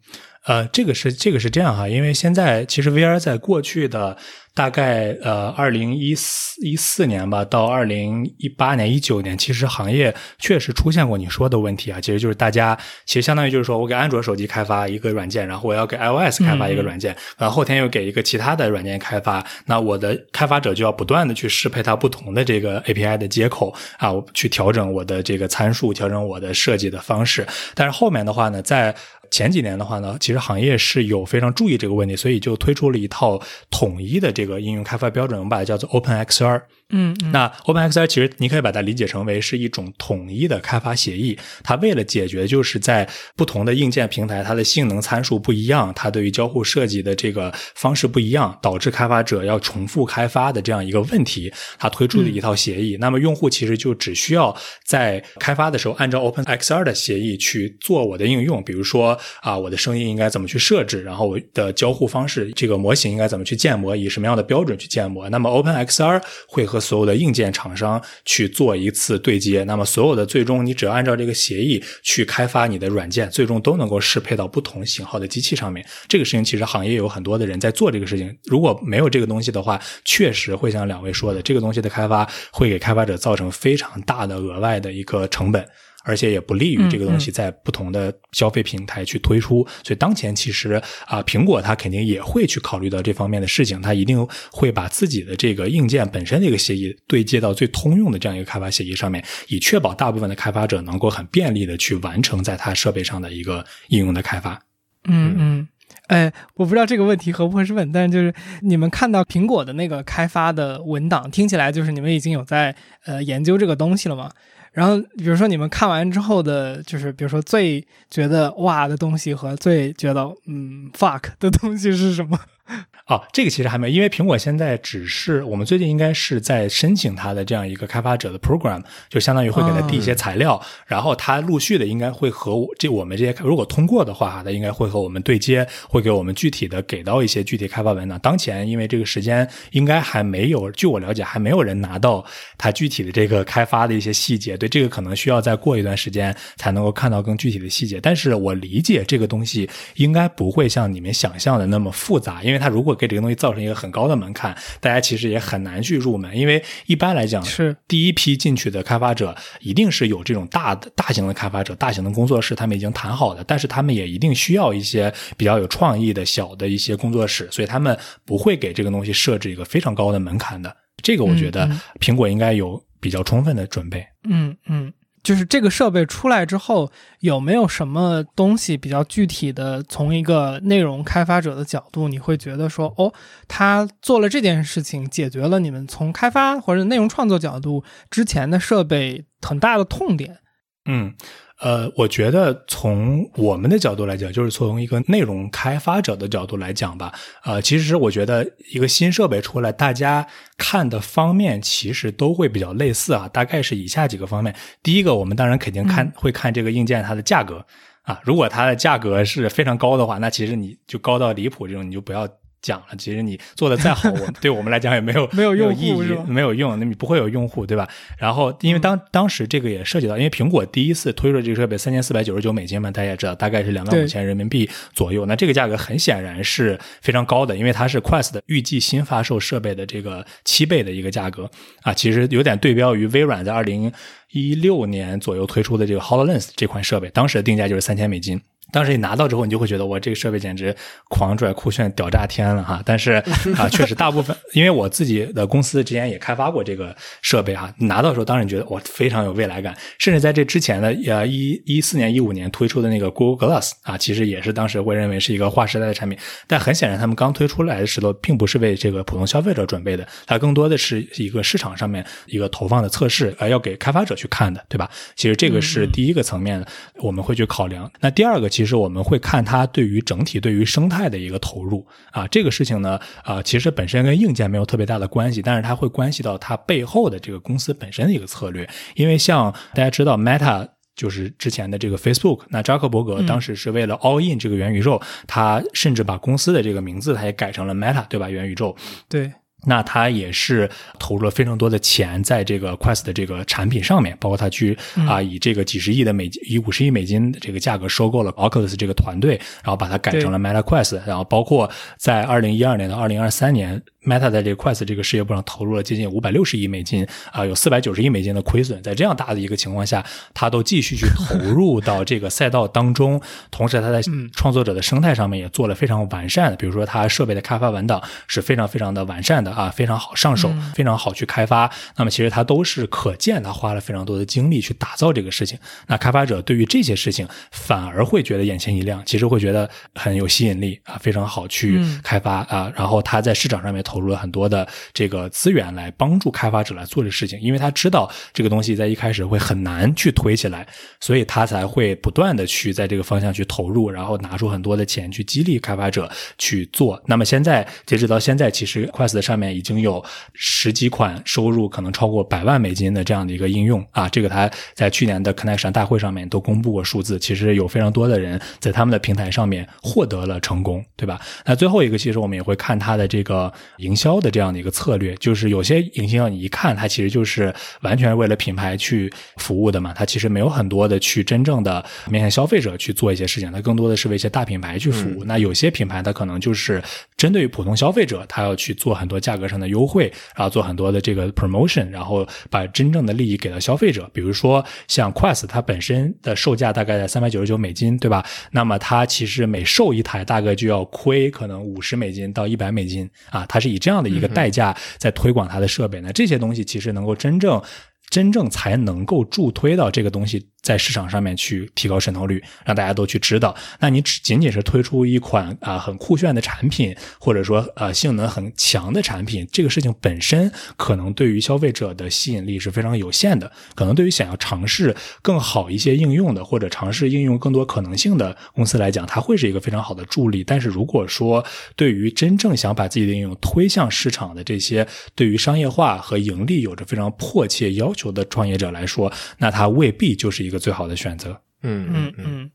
[0.46, 4.16] 呃，这个是这个是这样哈，因为现在其实 VR 在过去的
[4.54, 28.94] 大概呃二零一四一四年吧，到二零一八年一九年，其实行业确实出现过你说的问题啊，其实就是大家其实相当于就是说我给安卓手机开发一个软件，然后我要给 iOS 开发一个软件，然后后天又给一个其他的软件开发，那我的开发者就要不断的去适配它不同的这个 API 的接口啊，去调整我的这个参数，调整我的设计的方式，但是后面的话呢，在
[29.30, 33.40] 前几年的话呢，其实行业是有非常注意这个问题，所以就推出了一套
[33.70, 36.62] 统一的这个应用开发标准，我们把它叫做 OpenXR。
[36.90, 41.38] 嗯，那 OpenXR 其实你可以把它理解成为是一种统一的开发协议。
[41.62, 52.96] 它为了解决就是在不同的硬件平台，它的性能参数不一样，它对于交互设计的这个方式不一样，导致开发者要重复开发的这样一个问题，它推出的一套协议。
[53.00, 65.28] 那么用户其实就只需要在开发的时候按照 OpenXR 的协议去做我的应用，比如说啊，我的声音应该怎么去设置，然后我的交互方式，这个模型应该怎么去建模，以什么样的标准去建模。
[65.30, 75.84] 那么 OpenXR 会和所有的硬件厂商去做一次对接，那么所有的最终你只要按照这个协议去开发你的软件，最终都能够适配到不同型号的机器上面。
[76.08, 78.34] 这个事情其实行业有很多的人在做这个事情。
[78.44, 85.66] 如果没有这个东西的话，确实会像两位说的，这个东西的开发会给开发者造成非常大的额外的一个成本。
[86.04, 104.60] 而且也不利于这个东西在不同的消费平台去推出，所以当前其实啊，苹果它肯定也会去考虑到这方面的事情，它一定会把自己的这个硬件本身的一个协议对接到最通用的这样一个开发协议上面，以确保大部分的开发者能够很便利的去完成在它设备上的一个应用的开发。
[105.04, 105.68] 嗯嗯，
[106.08, 108.32] 哎，我不知道这个问题合不合适问，但是就是
[108.62, 114.30] 你们看到苹果的那个开发的文档，听起来就是你们已经有在呃研究这个东西了吗？
[114.72, 122.38] 然后，比如说你们看完之后的，就是比如说最觉得哇的东西和最觉得嗯 fuck 的东西是什么？
[123.08, 138.16] 哦，这个其实还没有，因为苹果现在只是我们最近应该是在申请它的这样一个开发者的 program，就相当于会给他递一些材料，然后他陆续的应该会和我这我们这些如果通过的话，他应该会和我们对接，会给我们具体的给到一些具体开发文档。
[138.20, 142.24] 当前因为这个时间应该还没有，据我了解还没有人拿到
[142.56, 147.98] 它具体的这个开发的一些细节，对这个可能需要再过一段时间才能够看到更具体的细节。
[148.00, 156.36] 但是我理解这个东西应该不会像你们想象的那么复杂，因为它如果给这个东西造成一个很高的门槛，大家其实也很难去入门。
[156.36, 163.42] 因为一般来讲，是第一批进去的开发者，一定是有这种大的、大型的开发者、大型的工作室，他们已经谈好的。
[163.44, 170.76] 但是他们也一定需要一些比较有创意的小的一些工作室，所以他们不会给这个东西设置一个非常高的门槛的。
[171.02, 171.66] 这个我觉得
[171.98, 174.06] 苹果应该有比较充分的准备。
[174.28, 174.92] 嗯嗯。
[175.22, 179.82] 就是这个设备出来之后，有没有什么东西比较具体的？
[179.82, 183.12] 从一个内容开发者的角度，你会觉得说，哦，
[183.46, 190.38] 他做了这件事情，解决了你们从开发或者内容创作角度之前的设备很大的痛点。
[190.86, 191.14] 嗯。
[191.60, 197.12] 呃，我觉得从我们的角度来讲，就是从一个内容开发者的角度来讲吧，
[197.44, 204.54] 呃，其实我觉得一个新设备出来，大家看的方面其实都会比较类似啊，大概是以下几个方面。
[204.82, 207.64] 第一个，我们当然肯定看会看这个硬件它的价格
[208.02, 212.26] 啊，如果它的价格是非常高的话，那其实你就高到离谱这种，你就不要。
[212.62, 215.92] 讲了，其实你做的再好，我 对我们来讲也没有没有用意义，
[216.26, 217.88] 没有用，那你不会有用户，对吧？
[218.18, 225.26] 然后，因为当当时这个也涉及到，因为苹果第一次推出这个设备三千四百九十九美金嘛，大家也知道，大概是两万五千人民币左右。
[225.26, 231.50] 那这个价格很显然是非常高的，因为它是 Quest 的预计新发售设备的这个七倍的一个价格
[231.82, 233.90] 啊，其实有点对标于微软在二零
[234.32, 238.40] 一六年左右推出的这个 Hololens 这款设备，当时的定价就是三千美金。
[238.72, 240.74] 当时你拿到之后，你就会觉得我这个设备简直
[241.08, 242.82] 狂拽酷炫屌炸天了哈！
[242.84, 243.12] 但是
[243.58, 256.18] 啊，确实大部分，因为我自己的公司之前也开发过这个设备哈，拿到的时候当然觉得我非常有未来感，甚至在这之前的呃一一四年一五年推出的那个 Google Glass 啊，其实也是当时会认为是一个划时代的产品。
[256.46, 264.88] 但很显然，他们刚推出来的时候，并不是为这个普通消费者准备的，它更多的是一个市场上面一个投放的测试，呃，要给开发者去看的，对吧？
[265.16, 266.64] 其实这个是第一个层面
[266.98, 267.90] 我们会去考量。
[268.00, 268.48] 那第二个。
[268.59, 278.68] 其实我们会看它对于整体对于生态的一个投入啊，这个事情呢啊，其实本身跟硬件没有特别大的关系，但是它会关系到它背后的这个公司本身的一个策略。
[278.94, 288.28] 因为像大家知道，Meta 就是之前的这个 Facebook，那扎克伯格当时是为了 All In 这个元宇宙，他甚至把公司的这个名字他也改成了 Meta，对吧？
[288.28, 288.76] 元宇宙，
[289.08, 289.32] 对。
[289.64, 290.68] 那他也是
[290.98, 294.76] 投入了非常多的钱在这个 Quest 的这个产品上面，包括他去
[295.08, 303.82] 啊以这个几十亿的美金，以五十亿美金的这个价格收购了 Oculus 这个团队，然后把它改成了 Meta Quest，然后包括在二零一二年到二零二三年。
[304.02, 308.82] Meta 在这个 Quest 这个事业部上投入了接近五百六十亿美金啊，有四百九十亿美金的亏损。
[308.82, 313.20] 在这样大的一个情况下，他都继续去投入到这个赛道当中。
[313.50, 314.00] 同时，他在
[314.32, 321.70] 创作者的生态上面也做了非常完善的，比如说他设备的开发文档是非常非常的完善的啊，非常好上手，非常好去开发。
[321.96, 325.58] 那么，其实他都是可见，他花了非常多的精力去打造这个事情。
[325.88, 332.72] 那开发者对于这些事情反而会觉得眼前一亮，其实会觉得很有吸引力啊，非常好去开发啊。
[332.76, 333.80] 然后他在市场上面。
[333.90, 340.64] 投入了很多的这个资源来帮助开发者来做这事情，因为他知道这个东西在一开始会很难去推起来，
[341.00, 346.08] 所以他才会不断的去在这个方向去投入，然后拿出很多的钱去激励开发者
[346.38, 347.02] 去做。
[347.06, 361.18] 那么现在截止到现在，其实 Quest 上面已经有十几款收入可能超过百万美金的这样的一个应用啊，这个他在去年的 Connection 大会上面都公布过数字，其实有非常多的人在他们的平台上面获得了成功，对吧？
[361.46, 363.50] 那最后一个，其实我们也会看它的这个。
[363.78, 375.24] 营销的这样的一个策略，就是有些营销你一看，它其实就是完全为了品牌去服务的嘛，它其实没有很多的去真正的面向消费者去做一些事情，它更多的是为一些大品牌去服务。
[375.24, 376.82] 那有些品牌它可能就是
[377.16, 384.06] 针对于普通消费者，它要去做很多价格上的优惠，然后做很多的这个 promotion，然后把真正的利益给到消费者。
[384.12, 388.22] 比如说像 Quest，它本身的售价大概在三百九十九美金，对吧？
[388.50, 393.70] 那么它其实每售一台大概就要亏可能五十美金到一百美金啊，它是。
[393.70, 396.12] 以这样的一个代价在推广它的设备呢？
[396.12, 397.62] 这些东西其实能够真正、
[398.08, 403.54] 真正才能够助推到这个东西在市场上面去提高渗透率，让大家都去知道。
[403.80, 413.50] 那你只仅仅是推出一款啊很酷炫的产品，或者说呃性能很强的产品，这个事情本身可能对于消费者的吸引力是非常有限的。
[413.74, 420.44] 可能对于想要尝试更好一些应用的，或者尝试应用更多可能性的公司来讲，它会是一个非常好的助力。
[420.44, 421.44] 但是如果说
[421.76, 431.40] 对于真正想把自己的应用推向市场的这些对于商业化和盈利有着非常迫切要求的创业者来说，那它未必就是一个最好的选择。
[431.62, 432.50] 嗯嗯嗯，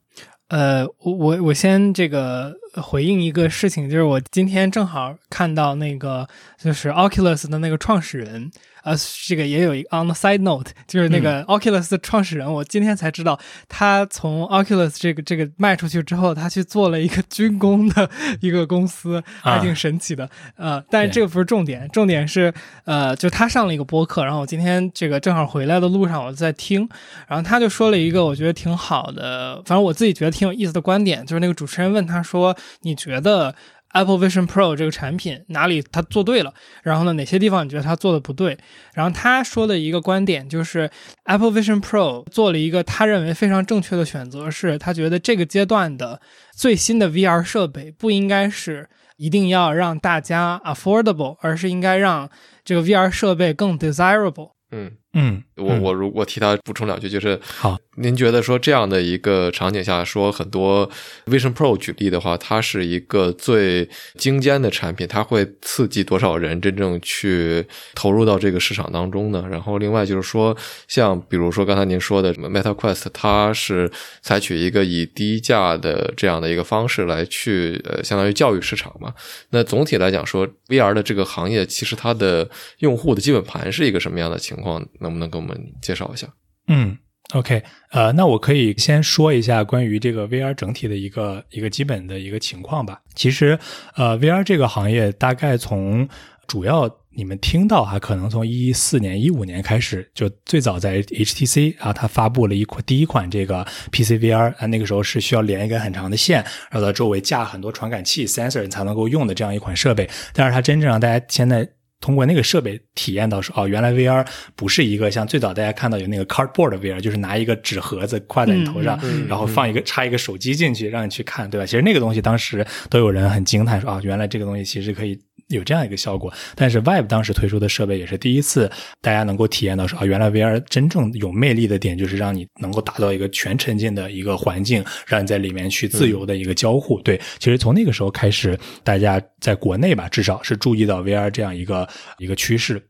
[0.49, 6.27] 呃，我我我先这个回应一个事情，就是我今天正好看到那个
[6.57, 8.51] 就是 Oculus 的那个创始人。
[8.85, 8.95] 呃，
[9.27, 18.07] 这个也有一个 on the side note，就是那个 Oculus 的创始人，我今天才知道，他从 Oculus 这个这个卖出去之后，他去做了一个军工的
[18.41, 20.29] 一个公司，还挺神奇的。
[20.55, 26.87] 呃，但是这个不是重点，重点是呃，就他上了一个播客，然后我今天这个正好回来的路上我在听，
[27.27, 33.55] 然后他就说了一个我觉得挺好的，反正我自己觉得挺有意思的观点，就是那个主持人问他说，你觉得
[33.95, 36.53] ？Apple Vision Pro 这个产品哪里它做对了？
[36.83, 38.57] 然后呢，哪些地方你觉得它做的不对？
[38.93, 40.89] 然后他说的一个观点就是
[41.23, 46.19] ，Apple Vision Pro 做了一个他认为非常正确的选择，是他觉得这个阶段的
[46.53, 52.29] 最新的 VR 设备不应该是一定要让大家 affordable，而是应该让
[52.65, 54.51] 这个 VR 设备更 desirable。
[54.71, 57.77] 嗯嗯，我我如果替他补充两句，就是好。
[57.97, 60.89] 您觉得说这样的一个场景下，说很多
[61.27, 69.47] Vision Pro 举例的话，它是一个最精尖的产品，它会刺激多少人真正去投入到这个市场当中呢？
[69.49, 70.53] 然后另外就是说，
[70.89, 73.89] 像比如说刚才您说的 Meta Quest，它是
[74.21, 79.13] 采取一个以低价的这样的一个方式来去呃，相当于教育市场嘛。
[79.51, 82.49] 那总体来讲说，VR 的这个行业其实它的
[82.79, 84.85] 用户的基本盘是一个什么样的情况？
[85.05, 86.27] 能不能给我们介绍一下？
[86.67, 86.97] 嗯。
[87.33, 93.01] OK，呃，那我可以先说一下关于这个 VR 整体的一个一个基本的一个情况吧。
[93.15, 93.57] 其实，
[93.95, 96.07] 呃，VR 这个行业大概从
[96.45, 110.07] 主要你们听到哈，可能从一四年、一五年开始，就最早在 HTC 啊，它发布了一款第一款这个 PC VR 啊，那个时候是需要连一根很长的线，然后在周围架很多传感器 sensor 才能够用的这样一款设备。
[110.31, 111.67] 但是它真正让大家现在。
[112.01, 121.65] 通过那个设备体验到说，哦，原来 VR 不是一个像最早大家看到有那个 cardboard 的 VR，就是拿一个纸盒子挎在你头上，然后放一个插一个手机进去，让你去看，对吧？
[121.65, 125.19] 其实那个东西当时都有人很惊叹说，啊，原来这个东西其实可以。
[125.49, 128.69] 有这样一个效果，但是 Vive 当时推出的设备也是第一次，
[129.01, 136.99] 大家能够体验到说啊，原来 VR 真正有魅力的点就是让你能够达到一个全沉浸的一个环境，让你在里面去自由的一个交互。
[137.01, 142.81] 对，其实从那个时候开始，大家在国内吧，至少是注意到 VR 这样一个一个趋势。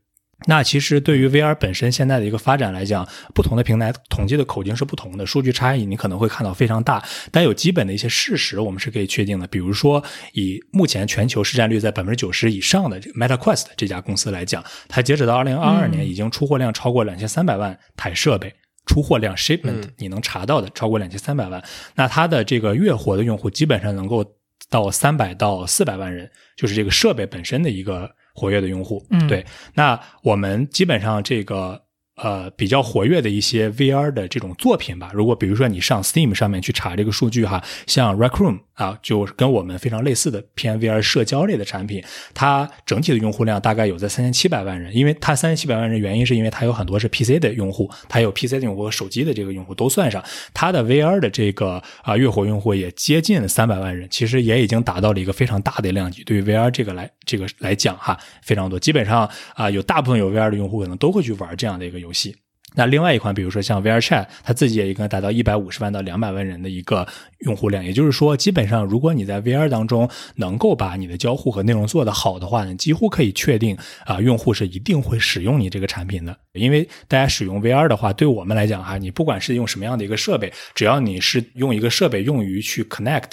[0.46, 7.02] 那其实对于 VR 本身现在的一个发展来讲，不同的平台统计的口径是不同的，数据差异你可能会看到非常大。
[7.32, 9.46] 但有基本的一些事实，我们是可以确定的。
[9.46, 21.64] 比如说，以目前全球市占率在百分之九十以上的 Meta Quest 这家公司来讲，它截止到二零二二年已经出货量超过两千三百万台设备，出货量 shipment 你能查到的超过两千三百万。
[21.94, 24.22] 那它的这个月活的用户基本上能够
[24.68, 28.14] 到三百到四百万人，就是这个设备本身的一个。
[28.36, 29.44] 活跃的用户，嗯，对，
[29.74, 31.82] 那我们基本上这个。
[32.16, 35.10] 呃，比较活跃的一些 VR 的这种作品吧。
[35.12, 44.96] 如果比如说你上 Steam 上面去查这个数据哈，像 Rec Room 啊，就跟我们非常类似的偏 VR 社交类的产品，它整体的用户量大概有在三千七百万人。
[44.96, 50.24] 因为它三千七百万人，原因是因为它有很多是 PC 的用户，它有 PC 的用户和手机的这个用户都算上。
[50.54, 56.24] 它的 VR 的这个啊月活用户也接近三百万人，其实也已经达到了一个非常大的量级。
[56.24, 62.34] 对于 VR 这个来这个来讲哈，非常多，基本上啊有大部分有 VR 的用户可能都会去玩这样的一个游戏。
[62.78, 67.06] 那另外一款，比如说像 VR Chat，它自己也应该达到一百五十万到两百万人的一个
[67.46, 67.82] 用户量。
[67.82, 76.36] 也就是说，基本上如果你在 VR 当中能够把你的交互和内容做得好的话呢，几乎可以确定啊，用户是一定会使用你这个产品的。
[76.52, 83.32] 因为大家使用 VR 的话，对我们来讲哈，你不管是用什么样的一个设备，只要你是用一个设备用于去 connect。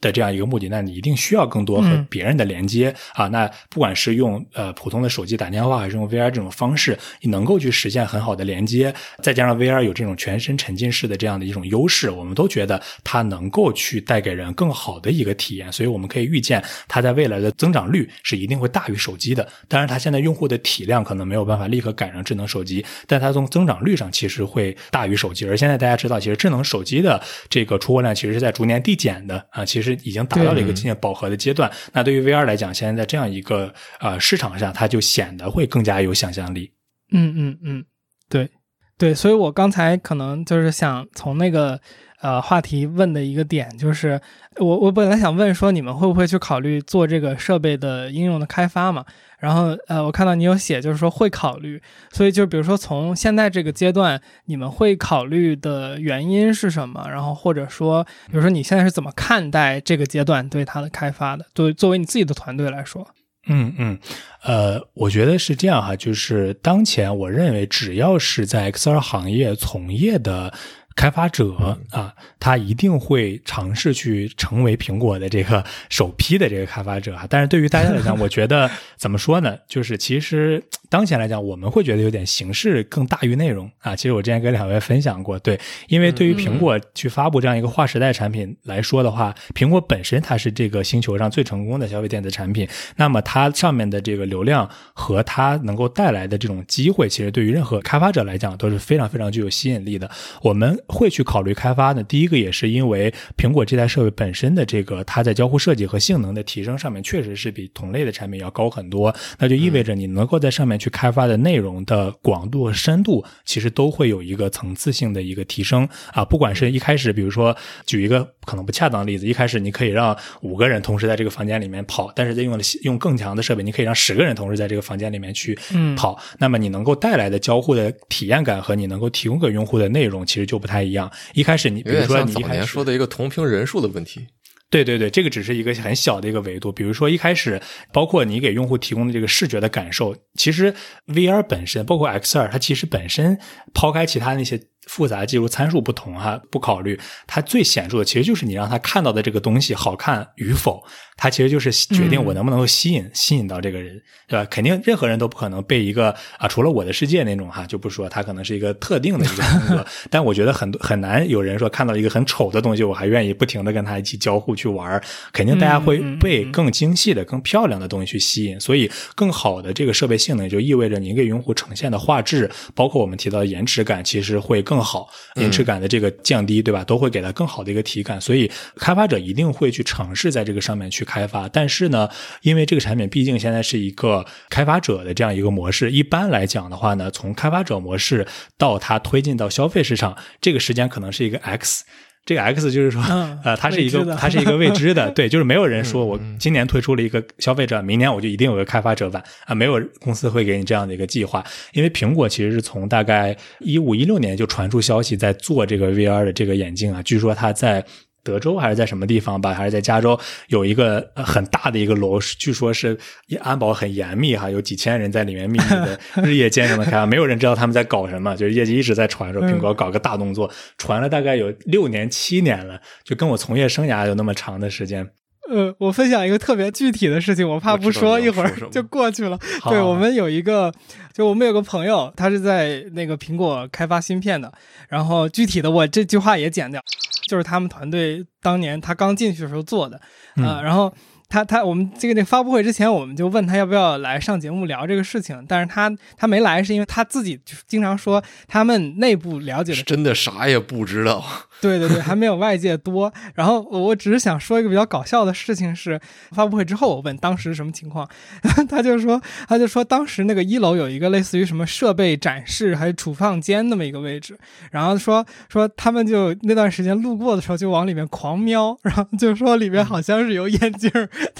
[0.00, 3.28] 的这样一个目的，那你一定需要更多和别人的连接啊。
[3.28, 15.70] 那不管是用呃普通的手机打电话，还是用 VR 这种方式，你能够去实现很好的连接，再加上 VR 有这种全身沉浸式的这样的一种优势，我们都觉得它能够去带给人更好的一个体验。
[15.70, 19.46] 所以我们可以预见，它在未来的增长率是一定会大于手机的。
[19.68, 25.46] 当然，它现在用户的体量可能没有办法立刻赶上智能手机，但它从增长率上其实会大于手机。
[25.46, 29.89] 而现在大家知道，其实智能手机的这个出货量其实是在逐年递减的啊，其实。
[30.02, 31.70] 已经达到了一个渐渐饱和的阶段。
[31.92, 36.72] 那对于 VR 来讲，现在在这样一个呃市场上，它就显得会更加有想象力。
[37.12, 37.84] 嗯嗯嗯，
[38.28, 38.48] 对
[38.96, 41.80] 对，所以我刚才可能就是想从那个
[42.20, 44.20] 呃话题问的一个点，就是
[44.58, 49.04] 我我本来想问说你们会不会去考虑做这个设备的应用的开发嘛？
[49.40, 51.80] 然后呃，我看到你有写，就是说会考虑，
[52.12, 57.06] 所以就比如说从现在这个阶段，你们会考虑的原因是什么？
[57.10, 61.46] 然后或者说，比如说你现在是怎么看待这个阶段对它的开发的？
[61.54, 63.08] 作作为你自己的团队来说，
[63.48, 63.98] 嗯嗯，
[64.44, 70.52] 呃，我觉得是这样哈，就是当前我认为只要是在 XR 行业从业的。
[71.00, 77.26] 开发者啊，他一定会尝试去成为苹果的这个首批的这个开发者啊。
[77.26, 79.56] 但是对于大家来讲，我觉得怎么说呢？
[79.66, 83.96] 就是其实当前来讲，我们会觉得有点形式更大于内容啊。
[83.96, 85.58] 其实我之前跟两位分享过，对，
[85.88, 100.10] 因为对于苹果去发布这样一个划时代产品来说的话，苹果本身它是这个星球上最成功的消费电子产品，那么它上面的这个流量和它能够带来的这种机会，其实对于任何开发者来讲都是非常非常具有吸引力的。
[100.42, 102.02] 我们会去考虑开发呢？
[102.04, 109.14] 第一个也是因为苹果这台设备本身的这个它在交互设计和性能的提升上面，确实是比同类的产品要高很多。
[109.38, 116.24] 那就意味着你能够在上面去开发的内容的广度和深度，其实都会有一个层次性的一个提升啊。
[116.24, 125.56] 不管是一开始，比如说举一个可能不恰当的例子，一开始你可以让五个人同时在这个房间里面跑，但是在用了用更强的设备，你可以让十个人同时在这个房间里面去
[125.96, 126.18] 跑。
[126.38, 131.10] 那么你能够带来的交互的体验感和你能够提供给用户的内容，其实就不太一样。
[131.34, 134.26] 一开始你比如说你早年说的一个同屏人数的问题，
[134.70, 136.72] 对对对，这个只是一个很小的一个维度。
[136.72, 137.60] 比如说一开始，
[137.92, 140.74] 包括你给用户提供的这个视觉的感受，其实
[141.06, 143.38] VR 本身，包括 XR，它其实本身
[143.74, 144.60] 抛开其他那些。
[144.86, 150.82] 复杂技术参数不同哈，不考虑它最显著的，其实就是你让他看到的这个东西好看与否，
[151.16, 154.44] 它其实就是决定我能不能够吸引吸引到这个人，对吧？
[154.50, 165.00] 肯定任何人都不可能被一个啊，除了我的世界那种哈，就不说它可能是一个特定的一个风格， 但我觉得很多很难有人说看到一个很丑的东西，我还愿意不停的跟他一起交互去玩
[165.32, 174.79] 肯定大家会被更精细的、更漂亮的东西去吸引，所以更好的这个设备性能就意味着您给用户呈现的画质，包括我们提到的延迟感，其实会更。
[174.82, 176.82] 好，延迟感的这个降低，对吧？
[176.84, 181.48] 都会给它更好的一个体感，所以开发者一定会去尝试在这个上面去开发。
[181.48, 182.08] 但是呢，
[182.42, 188.26] 因为这个产品毕竟现在是一个开发者的这样一个模式，一般来讲的话呢，从开发者模式
[188.56, 191.84] 到它推进到消费市场，这个时间可能是一个 X。
[192.24, 193.02] 这个 X 就是说，
[193.42, 207.84] 呃，它是一个，它是一个未知的， 对，就是没有人说我今年推出了一个消费者，明年我就一定有个开发者版啊，没有公司会给你这样的一个计划，因为苹果其实是从大概一五一六年就传出消息在做这个 VR 的这个眼镜啊，据说它在。
[208.22, 209.54] 德州还是在什么地方吧？
[209.54, 210.18] 还是在加州
[210.48, 212.98] 有一个很大的一个楼，据说是
[213.40, 218.36] 安保很严密哈，有几千人在里面秘密的日夜兼程的开发，没有人知道他们在搞什么。
[218.36, 225.10] 就是业绩一直在传说苹果搞个大动作，传了大概有六年七年了，就跟我从业生涯有那么长的时间。
[225.50, 229.36] 呃，我分享一个特别具体的事情，我怕不说一会儿就过去了。
[229.68, 230.72] 对我们有一个，
[231.12, 234.52] 就我们有个朋友，他是在那个苹果开发芯片的，
[234.88, 236.80] 然后具体的我这句话也剪掉。
[237.26, 240.00] 就是他们团队当年他刚进去的时候做的，
[240.44, 240.92] 啊，然后
[241.28, 251.24] 他他我们这个那发布会之前，我们就问他要不要来上节目聊这个事情，但是他他没来，是因为他自己就经常说他们内部了解的真的啥也不知道。
[251.60, 253.12] 对对对，还没有外界多。
[253.34, 256.00] 然后我只是想说一个比较搞笑的事情是，
[256.32, 258.08] 发布会之后我问当时什么情况，
[258.68, 264.38] 他就说他就说当时那个一楼有一个类似于什么设备展示还是储放间那么一个位置，
[264.70, 270.90] 然后说说他们就那段时间路过的时候就往里面狂瞄，然后就说里面好像是有眼镜，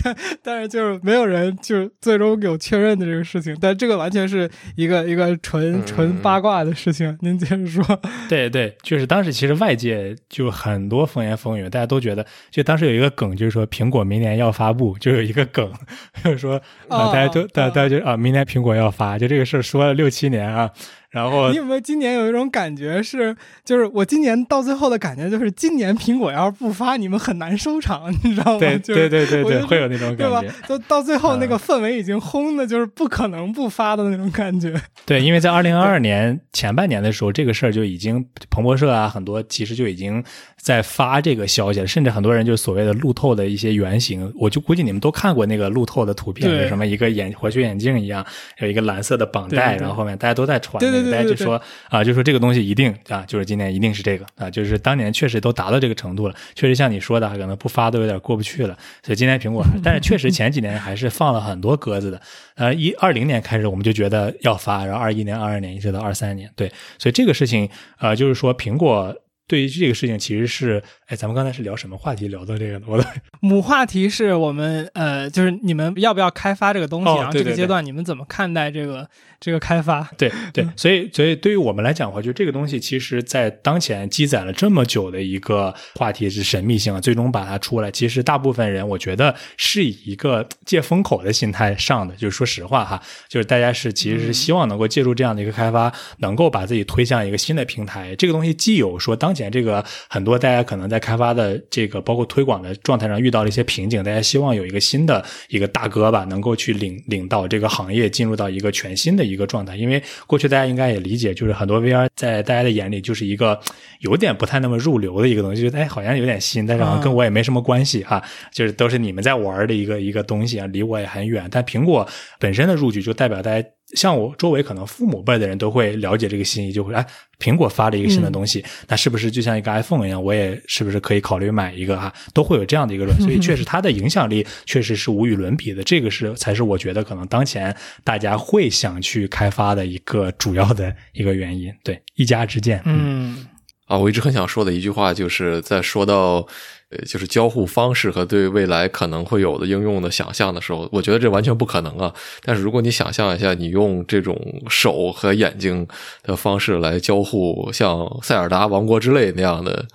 [0.02, 7.16] 但但是就是没有人就是最终有确认的这个事情，但这个完全是一个一个纯纯八卦的事情。
[7.20, 7.82] 您接着说。
[8.28, 10.09] 对对，就是当时其实外界。
[10.28, 15.72] 就很多风言风语，大家都觉得，就当时有一个梗，就是说苹果明年要发布，就有一个梗，
[16.24, 20.70] 就是说啊，大家都大大家就啊，明年苹果要发，就这个事儿说了六七年啊。
[21.10, 28.58] 然后你有没有今年有一种感觉是，就是我今年到最后的感觉就是，今年苹果要是不发，你们很难收场，你知道吗？
[28.60, 30.54] 对对对对对，会有那种感觉，对吧？
[30.68, 34.72] 就到最后那个氛围已经轰的，就是不可能不发的那种感觉。
[35.04, 40.22] 对，因为在二零二二年前半年的时候，这个事儿就已经彭博社啊，很多其实就已经
[40.58, 48.24] 在发这个消息了，甚至很多人就所谓的路透的一些原型，我就估计你们都看过那个路透的图片，是什么一个眼活血眼镜一样，
[48.60, 50.78] 有一个蓝色的绑带，然后后面大家都在传。
[50.78, 50.99] 对对。
[51.08, 62.20] 大家就说啊，就说这个东西一定啊，就是今年一定是这个啊，就是当年确实都达到这个程度了，确实像你说的，可能不发都有点过不去了，所以今年苹果， 但是确实前几年还是放了很多鸽子的，
[62.56, 69.14] 呃，一二零年开始我们就觉得要发，然后二一年、二二年一直到二三年，对，所以这个事情啊、呃就是说苹果。
[69.50, 72.28] 对于这个事情，其实是，哎，咱们刚才是聊什么话题？
[72.28, 73.04] 聊到这个的，我 的
[73.40, 79.08] 母话题是我们呃，就是你们要不要开发这个东西，哦然后这个阶段你们怎么看待这个
[79.40, 80.08] 这个开发？
[80.16, 98.14] 对对，所以所以对于我们来讲的话，就这个东西，其实在当前积攒了这么久的一个话题是神秘性啊，最终把它出来，其实大部分人我觉得是以一个借风口的心态上的，就是说实话哈，就是大家是其实是希望能够借助这样的一个开发，能够把自己推向一个新的平台。
[98.14, 109.76] 这个东西既有说当前这个很多大家可能在开发的这个包括推广的状态上遇到了一些瓶颈，大家希望有一个新的一个大哥吧，能够去领领导这个行业进入到一个全新的一个状态。
[109.76, 113.56] 因为过去大家应该也理解，就是很多 VR 在大家的眼里就是一个
[114.00, 118.20] 有点不太那么入流的一个东西，就哎好像有点新，但是好像跟我也没什么关系哈、
[118.52, 121.46] 就是都是你们在玩的一个一个东西啊，离我也很远。
[121.50, 123.68] 但苹果本身的入局就代表大家。
[123.94, 127.04] 像我周围可能父母辈的人都会了解这个信息，就会哎，
[127.38, 132.12] 苹果发了一个新的东西，那是不是就像一个 iPhone 一样，我也是不是可以考虑买一个啊？
[132.32, 137.74] 都会有这样的一个论，所以确实 它的影响力确实是无与伦比的，这个是才是我觉得可能当前
[138.04, 141.72] 大家会想去开发的一个主要的一个原因。
[141.82, 143.46] 对，一家之见，嗯
[143.86, 146.46] 啊，我一直很想说的一句话，就是在说到
[146.90, 152.14] 呃，就是交互方式和对未来可能会有的应用的想象的时候，我觉得这完全不可能啊。
[152.42, 154.36] 但是如果你想象一下，你用这种
[154.68, 155.86] 手和眼睛
[156.22, 159.86] 的方式来交互，像塞尔达王国之类那样的。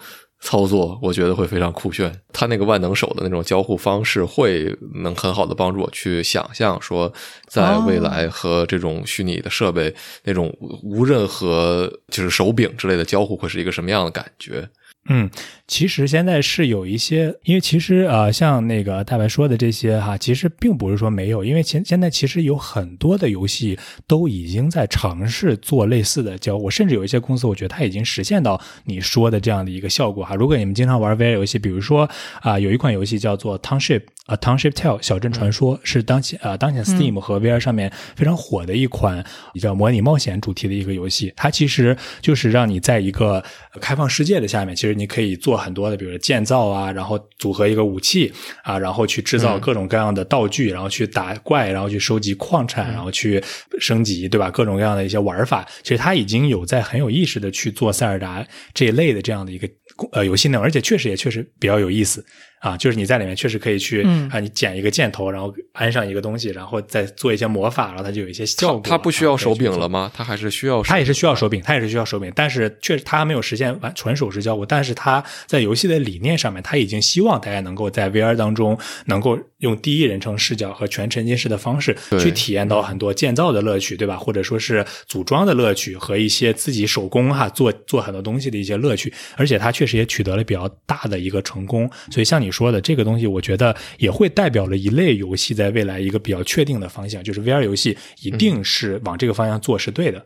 [0.42, 4.72] 操作我觉得会非常酷炫，它那个万能手的那种交互方式会
[5.02, 7.12] 能很好的帮助我去想象说，
[7.48, 9.92] 在未来和这种虚拟的设备
[10.24, 14.70] 那种无任何就是手柄之类的交互会是一个什么样的感觉。
[15.08, 15.30] 嗯，
[15.68, 23.78] 其实现在是有一些，因为其实呃，像那个大白说的这些哈，其实并不是说没有，因为现现在其实有很多的游戏
[24.08, 30.34] 都已经在尝试做类似的交互，甚至有一些公司，我觉得它已经实现到你说的这样的一个效果哈。
[30.34, 32.10] 如果你们经常玩 VR 游戏，比如说
[32.42, 43.44] 啊、有一款游戏叫做 Township 啊、Township Tale 小镇传说，是当前啊、当前 Steam 和 VR 上面非常火的一款比较模拟冒险主题的一个游戏，它其实就是让你在一个
[43.80, 48.32] 开放世界的下面，其实你可以做很多的，比如说建造啊，然后组合一个武器
[48.64, 53.44] 啊，然后去制造各种各样的道具，然后去打怪，然后去收集矿产，然后去
[53.80, 54.50] 升级，对吧？
[54.50, 59.70] 各种各样的一些玩法，其实他已经有在很有意识的去做塞尔达这一类的这样的一个
[60.12, 62.26] 呃游戏内容，而且确实也确实比较有意思。
[62.66, 68.82] 啊，就是你在里面确实可以去、嗯啊，你捡一个箭头，然后安上一个东西，然后再做一些魔法，然后它就有一些效果。
[68.84, 70.00] 它不需要啊手柄了吗？
[70.06, 70.12] 吗？
[70.16, 70.90] 它还是需要手柄？
[70.90, 74.66] 它也是需要手柄，它也是需要手柄，但是确实它还没有实现完纯手势交互。
[74.66, 84.16] 但是它在游戏的理念上面，它已经希望大家能够在 VR 当中能够用第一人称视角和全沉浸式的方式去体验到很多建造的乐趣，对吧？
[84.16, 89.14] 或者说是组装的乐趣和一些自己手工哈做做很多东西的一些乐趣。
[89.36, 91.90] 而且它确实也取得了比较大的一个成功。
[92.12, 100.26] 所以像你说的这个东西，我觉得也会代表了一类游戏在未来一个比较确定的方向，就是 VR 游戏一定是往这个方向做是对的。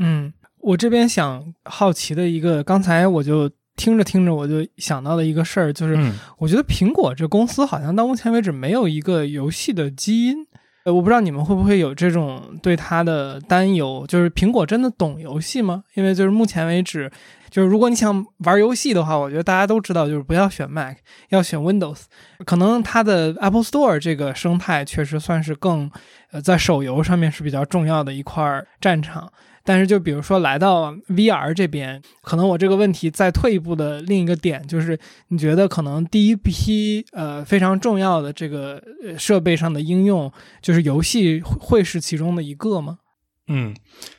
[0.00, 10.36] 嗯，我这边想好奇的一个，刚才我就听着听着我就想到了一个事儿，就是嗯我觉得苹果这公司好像到目前为止没有一个游戏的基因。
[10.84, 15.82] 呃，我不知道你们会不会有这种对它的担忧，就是苹果真的懂游戏吗？
[15.94, 17.10] 因为就是目前为止，
[17.50, 20.96] 就是如果你想玩游戏的话，我觉得大家都知道，就是不要选 Mac，
[21.28, 22.02] 要选 Windows。
[22.46, 25.90] 可能它的 Apple Store 这个生态确实算是更，
[26.30, 29.30] 呃，在手游上面是比较重要的一块战场。
[29.68, 34.98] 但是就比如说来到 VR 这边，可能我这个问题再退一步的另一个点就是，
[35.28, 38.82] 你觉得可能第一批呃非常重要的这个
[39.18, 43.00] 设备上的应用，就是游戏会是其中的一个吗？
[43.48, 43.76] 嗯，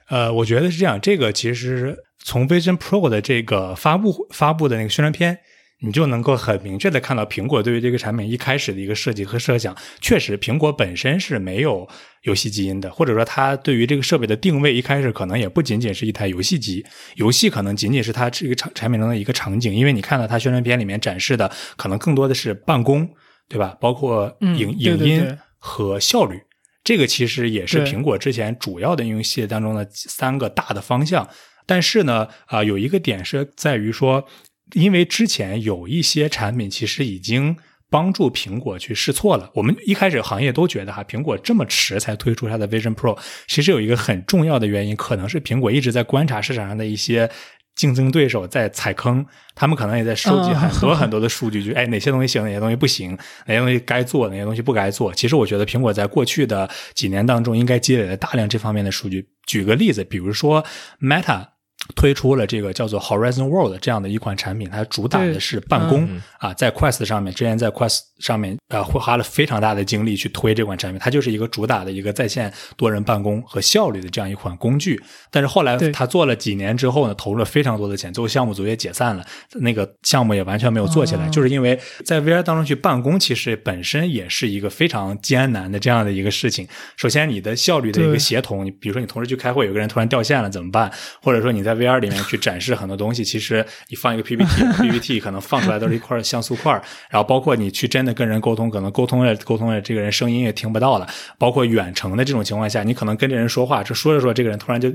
[0.10, 1.02] 呃，我觉得是这样。
[1.02, 5.40] 这个其实从 Vision Pro 的这个发布发布的那个宣传片，
[5.82, 9.76] 你就能够很明确的看到苹果对于这个产品一开始的一个设计和设想。
[10.02, 11.88] 确实，苹果本身是没有
[12.24, 19.74] 游戏基因的，或者说它对于这个设备的定位一开始可能也不仅仅是一台游戏机，游戏可能仅仅是它这个产产品中的一个场景。
[19.74, 23.10] 因为你看到它宣传片里面展示的，可能更多的是办公，
[23.48, 23.78] 对吧？
[23.80, 26.42] 包括嗯影、影音和效率。
[26.84, 31.28] 这个其实也是苹果之前主要的应用系列当中的三个大的方向。
[31.66, 34.26] 但是呢，啊、有一个点是在于说，
[34.74, 37.56] 因为之前有一些产品其实已经
[37.90, 39.50] 帮助苹果去试错了。
[39.56, 43.18] 我们一开始行业都觉得哈，苹果这么迟才推出它的 Vision Pro，
[43.48, 47.28] 其实有一个很重要的原因，可能是苹果一直在观察市场上的一些
[47.76, 53.18] 竞争对手在踩坑，他们可能也在收集很多很多的数据，就哎哪些东西行，哪些东西不行，
[53.48, 55.12] 哪些东西该做，哪些东西不该做。
[55.14, 59.28] 其实我觉得苹果在过去的几年当中，应该积累了大量这方面的数据。
[59.48, 60.64] 举个例子，比如说
[61.02, 61.48] Meta。
[61.96, 75.02] 推出了这个叫做 Horizon World 这样的一款产品，它主打的是办公啊，在 Quest 上面，之前在 Quest 上面呃，花了非常大的精力去推这款产品，它就是一个主打的一个在线多人办公和效率的这样一款工具。
[75.32, 79.26] 但是后来他做了几年之后呢，投入了非常多的钱，最后项目组也解散了，
[79.62, 86.68] 那个项目也完全没有做起来，就是因为在 VR 当中去办公，其实本身也是一个非常艰难的这样的一个事情。
[86.98, 90.92] 首先，你的效率的一个协同，你比如说你同时去开会，有个人突然掉线了怎么办？
[91.22, 96.72] 或者说你在 VR 里面去展示很多东西，其实你放一个 PPT，PPT 可能放出来都是一块像素块
[97.10, 101.08] 然后包括你去真的跟人沟通，可能沟通了沟通了，这个人声音也听不到了。
[101.38, 104.92] 包括远程的这种情况下，你可能跟这人说话，这说着说，这个人突然就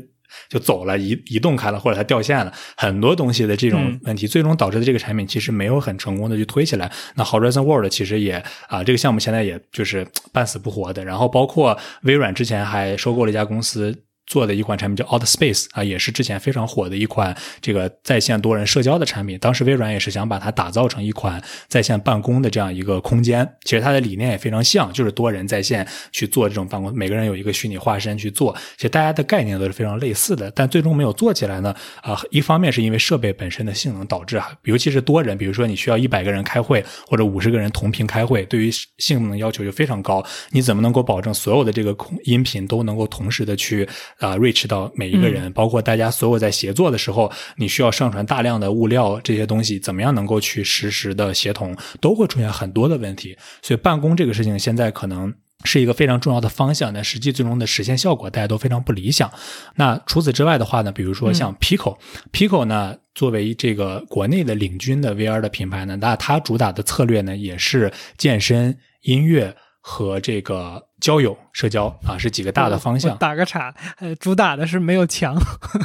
[0.48, 6.90] 就走了，移移动开了，或者他掉线了，很多东西的这种问题，最终导致的这个产品其实没有很成功的去推起来。
[7.14, 11.04] 那 Horizon World 其实也啊，这个项目现在也就是半死不活的。
[11.04, 14.03] 然后包括微软之前还收购了一家公司。
[14.26, 19.38] 做的一款产品叫 Outspace 啊，也是之前非常火的一款这个在线多人社交的产品。
[19.38, 23.46] 当时微软也是想把它打造成一款在线办公的这样一个空间。
[23.64, 28.54] 其实它的理念也非常像，就是多人在线去做这种办公，每个人有一个虚拟化身去做。
[28.76, 31.74] 其实大家的概念都是非常类似的，但最终没有做起来呢。
[32.00, 40.24] 啊，一方面是因为设备本身的性能导致，尤其是多人，比如说你需要一百个人开会或者五十个人同屏开会，对于性能要求就非常高。
[40.50, 43.86] 你怎么能够保证所有的这个空音频都能够同时的去？
[44.18, 53.36] 啊，reach 到每一个人，包括大家所有在协作的时候，你需要上传大量的物料，这些东西怎么样能够去实时的协同，都会出现很多的问题。
[53.62, 55.34] 所以办公这个事情现在可能
[55.64, 59.30] 是一个非常重要的方向，但实际最终的实现效果大家都非常不理想。
[59.76, 69.56] 那除此之外的话呢，比如说像 Pico，Pico 呢作为这个国内的领军的 VR 的品牌呢，那它主打的策略呢也是健身、音乐。
[69.86, 73.14] 和这个交友社交啊，是几个大的方向。
[73.18, 75.36] 打个岔，呃，主打的是没有墙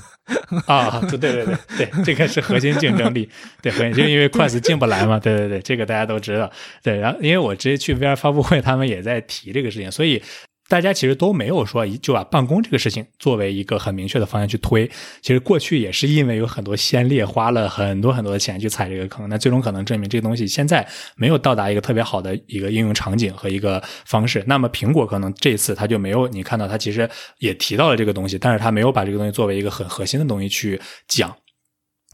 [0.65, 3.29] 啊，对对对对对，这个是核心竞争力。
[3.61, 6.49] 对，核心就因为 Quest 进不来嘛，对对对，这个大家都知道。
[6.81, 10.23] 对，然后因为我直接去 VR 发布会，他们也在提这个事情，所以。
[10.69, 14.89] 大家其实都没有说就把办公这个事情作为一个很明确的方向去推。
[15.21, 24.43] 其实过去也是因为有很多先烈花了很多很多的钱去踩这个坑，那最终可能证明这个东西现在没有到达一个特别好的一个应用场景和一个方式。
[24.45, 27.09] 那么苹果可能这次它就没有你看到它其实
[27.39, 31.35] 也提到了这个东西，但是它没有把这个东西作为一个很核心的东西去讲。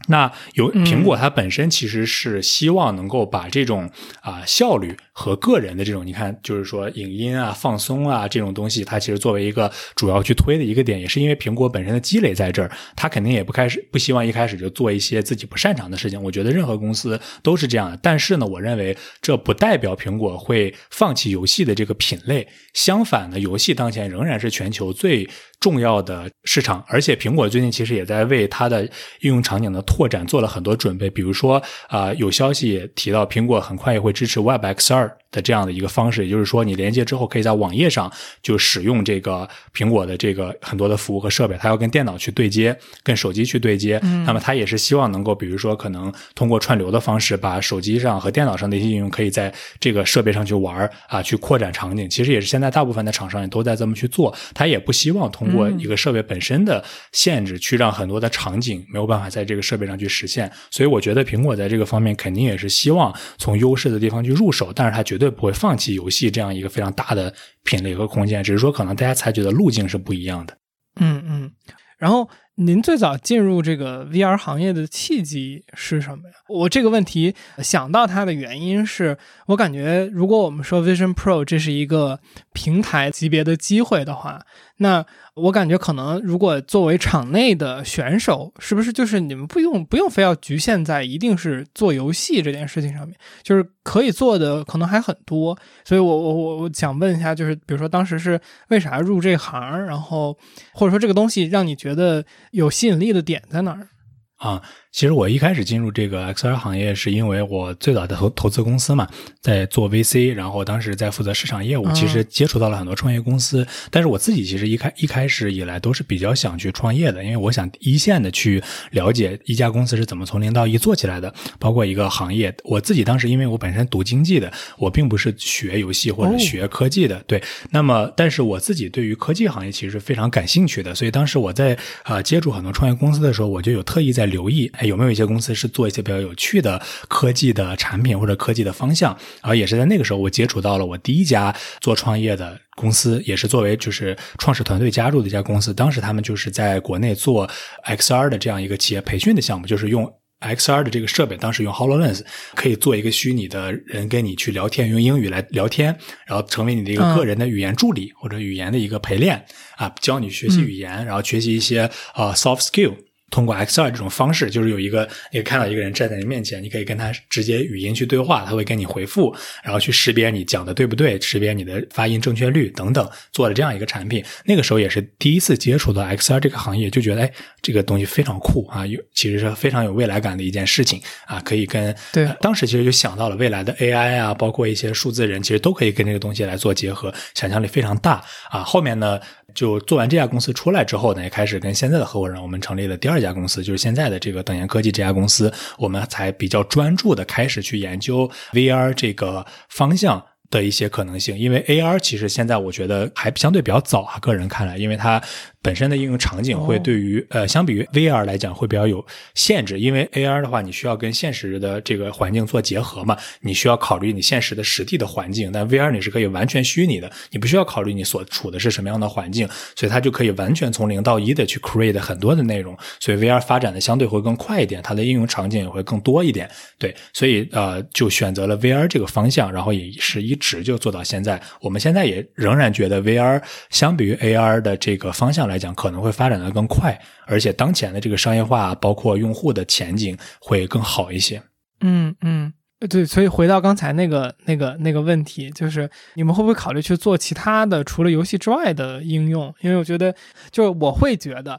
[0.08, 3.90] 那有苹果，它本身其实是希望能够把这种
[4.20, 16.22] 啊效率和个人的这种，你看，就是说影音啊、放松啊这种东西，它其实作为一个主要去推的一个点，也是因为苹果本身的积累在这儿，它肯定也不开始不希望一开始就做一些自己不擅长的事情。
[16.22, 25.28] 我觉得任何公司都是这样的，但是呢，我认为这不代表苹果会放弃游戏的这个品类，相反呢，游戏当前仍然是全球最。
[25.58, 28.84] 重要的市场，而且苹果最近其实也在为它的
[29.20, 31.08] 应用场景的拓展做了很多准备。
[31.08, 38.12] 比如说，啊，有消息提到，苹果很快也会支持 WebXR 的这样的一个方式，也就是说，你连接之后可以在网页上
[38.42, 41.56] 就使用这个苹果的这个很多的服务和设备。
[41.58, 43.98] 它要跟电脑去对接，跟手机去对接。
[44.26, 52.08] 那么，它也是希望能够，比如说，可能通过串流的方式，把手机上和电脑上的一些应用可以在这个设备上去玩啊，去扩展场景。
[52.10, 54.34] 其实也是现在大部分的厂商也都在这么去做。
[54.52, 55.46] 它也不希望通。
[55.46, 56.82] 通过一个设备本身的
[57.12, 70.56] 限制，去让很多的场景没有办法在这个设备上去实现，所以我觉得苹果在这个方面肯定也是希望从优势的地方去入手，但是它绝对会不会放弃游戏这样一个非常大的品类和空间，只是说可能大家采取的路径是不一样的。
[71.00, 71.52] 嗯嗯，
[71.98, 72.28] 然后。
[72.58, 76.34] 您最早进入这个 VR 行业的契机是什么呀？
[76.48, 79.18] 我这个问题想到它的原因是，
[79.48, 82.18] 我感觉如果我们说 Vision Pro 这是一个
[82.54, 84.40] 平台级别的机会的话，
[84.78, 85.04] 那
[85.34, 95.58] 我感觉可能如果作为场内的选手，是不是就是你们不用不用非要局限在一定是做游戏这件事情上面，就是可以做的可能还很多。
[95.84, 100.36] 所以我我我我想问一下，就是比如说当时是为啥入这行，然后
[100.72, 102.24] 或者说这个东西让你觉得。
[102.52, 103.88] 有吸引力的点在哪儿？
[104.36, 104.62] 啊，
[104.96, 109.06] 其实我一开始进入这个 XR 行业，是因为我最早的投投资公司嘛，
[109.42, 113.66] 在做 VC，然后当时在负责市场业务，其实接触到了很多创业公司。
[113.90, 122.56] 但是我自己其实一开一开始以来都是比较想去创业的，因为我想一线的去了解一家公司是怎么从零到一做起来的，包括一个行业。
[122.64, 127.42] 我自己当时因为我本身读经济的，我并不是学游戏或者学科技的，对。
[127.70, 134.85] 那么，但是我自己对于科技行业其实非常感兴趣的，所以当时我在啊接触很多创业公司的时候，我就有特意在留意，哎。
[134.86, 139.10] 有没有一些公司是做一些比较有趣的科技的产品或者科技的方向？
[139.42, 145.74] 然后也是在那个时候，我接触到了我第一家做创业的公司，也是作为就是创始团队加入的一家公司。
[145.74, 147.48] 当时他们就是在国内做
[147.84, 150.10] XR 的这样一个企业培训的项目，就是用
[150.40, 152.20] XR 的这个设备，当时用 Hololens
[152.54, 159.42] 可以做一个虚拟的人跟你去聊天，用英语来聊天，然后成为你的一个个人的语言助理或者语言的一个陪练
[159.76, 162.94] 啊，教你学习语言，然后学习一些呃 soft skill。
[163.30, 174.24] 通过 XR 这种方式，就是有一个，你看到一个人站在你面前，你可以跟他直接语音去对话，他会跟你回复，然后去识别你讲的对不对，识别你的发音正确率等等，做了这样一个产品。
[174.44, 188.62] 那个时候也是第一次接触到 XR 这个行业，就觉得哎，这个东西非常酷啊，有其实是非常有未来感的一件事情啊，可以跟对，当时其实就想到了未来的 AI 啊，包括一些数字人，其实都可以跟这个东西来做结合，想象力非常大啊。
[188.62, 189.18] 后面呢？
[189.54, 200.24] 就做完这家公司出来之后呢，也开始跟现在的合伙人，我们成立了第二家公司，就是现在的这个等研科技这家公司，我们才比较专注的开始去研究 VR 这个方向。
[200.48, 205.20] 的一些可能性，因为 AR 其实现在我觉得还相对比较早啊，个人看来，因为它
[205.66, 209.04] 本身的应用场景会对于呃，相比于 VR 来讲会比较有
[209.34, 226.48] 限制，因为 AR 的话你需要跟现实的这个环境做结合嘛，你需要考虑你现实的实地的环境，但 VR 你是可以完全虚拟的，你不需要考虑你所处的是什么样的环境，所以它就可以完全从零到一的去 create 很多的内容，所以 VR 发展的相对会更快一点，它的应用场景也会更多一点，
[226.78, 230.36] 对，所以呃就选择了 VR 这个方向，然后也是一。
[230.36, 241.42] 直就做到现在，我们现在也仍然觉得 VR 相比于 AR 的这个方向来来讲，可能会发展的更快，而且当前的这个商业化，包括用户的前景会更好一些。
[241.80, 242.52] 嗯嗯，
[242.90, 249.54] 对，所以回到刚才那个那个那个问题，就是你们会不会考虑去做其他的除了游戏之外的应用？
[249.62, 250.14] 因为我觉得，
[250.50, 251.58] 就是我会觉得，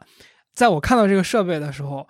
[0.54, 2.08] 在我看到这个设备的时候。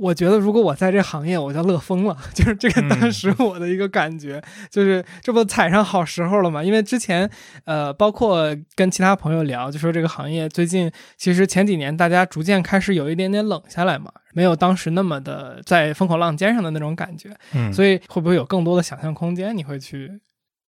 [0.00, 2.16] 我觉得如果我在这行业，我就乐疯了。
[2.34, 6.62] 就是这个当时我的一个感觉，就是这不踩上好时候了嘛？
[6.62, 7.30] 因为之前，
[7.64, 17.30] 呃，包括跟其他朋友聊，就说这个行业最近其实前几年大家逐渐开始有一点点冷下来嘛，没有当时那么的在风口浪尖上的那种感觉。
[17.52, 19.56] 嗯，所以会不会有更多的想象空间？
[19.56, 20.20] 你会去？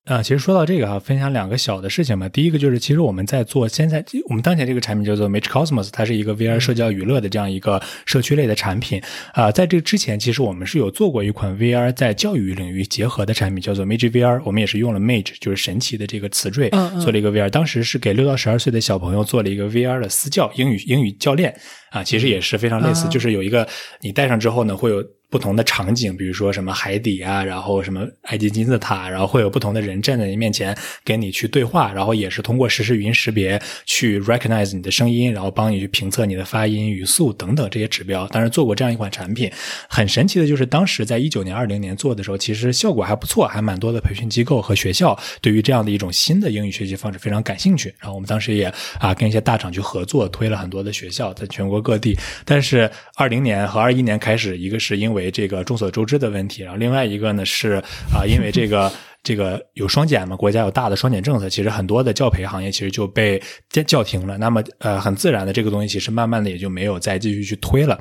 [0.06, 2.28] 啊，其实说到这个哈，分享两个小的事情吧。
[2.28, 9.02] 第一个就是，其实我们在做现在我们当前这个产品叫做 Mage Cosmos，它是一个 VR 社交娱乐的这样一个社区类的产品。
[9.32, 14.40] 啊，在这之前，其实我们是有做过一款 VR 在教育领域结合的产品，叫做 Mage VR。
[14.44, 17.50] 我们也是用了 Mage，就是神奇的这个词缀，做了一个 VR。
[17.50, 21.52] 当时是给六到十二岁的小朋友做了一个 VR 的私教英语英语教练。
[21.90, 23.66] 啊，其实也是非常类似，就是有一个
[24.02, 25.04] 你戴上之后呢，会有。
[25.28, 38.26] 不同的场景，比如说什么海底啊，然后什么埃及金字塔，然后会有不同的人站在你面前跟你去对话，然后也是通过实时语音识别去 recognize 你的声音，然后帮你去评测你的发音、语速等等这些指标。
[38.28, 39.50] 当时做过这样一款产品，
[39.88, 47.92] 很神奇的就是当时在一九年、二零年做的时候，其实效果还不错，还蛮多的培训机构和学校对于这样的一种新的英语学习方式非常感兴趣。
[47.98, 52.16] 然后我们当时也啊跟一些大厂去合作，推了很多的学校在全国各地。
[52.44, 57.82] 但是二零年和二一年开始，一个是因为为这个众所周知的问题，然后另外一个呢是
[58.14, 58.92] 啊，因为这个
[59.22, 63.42] 这个有双减嘛，国家有大的双减政策，其实很多的教培行业其实就被
[63.86, 64.38] 叫停了。
[64.38, 67.98] 那么呃，很自然的这个东西其实慢慢的也就没有再继续去推了。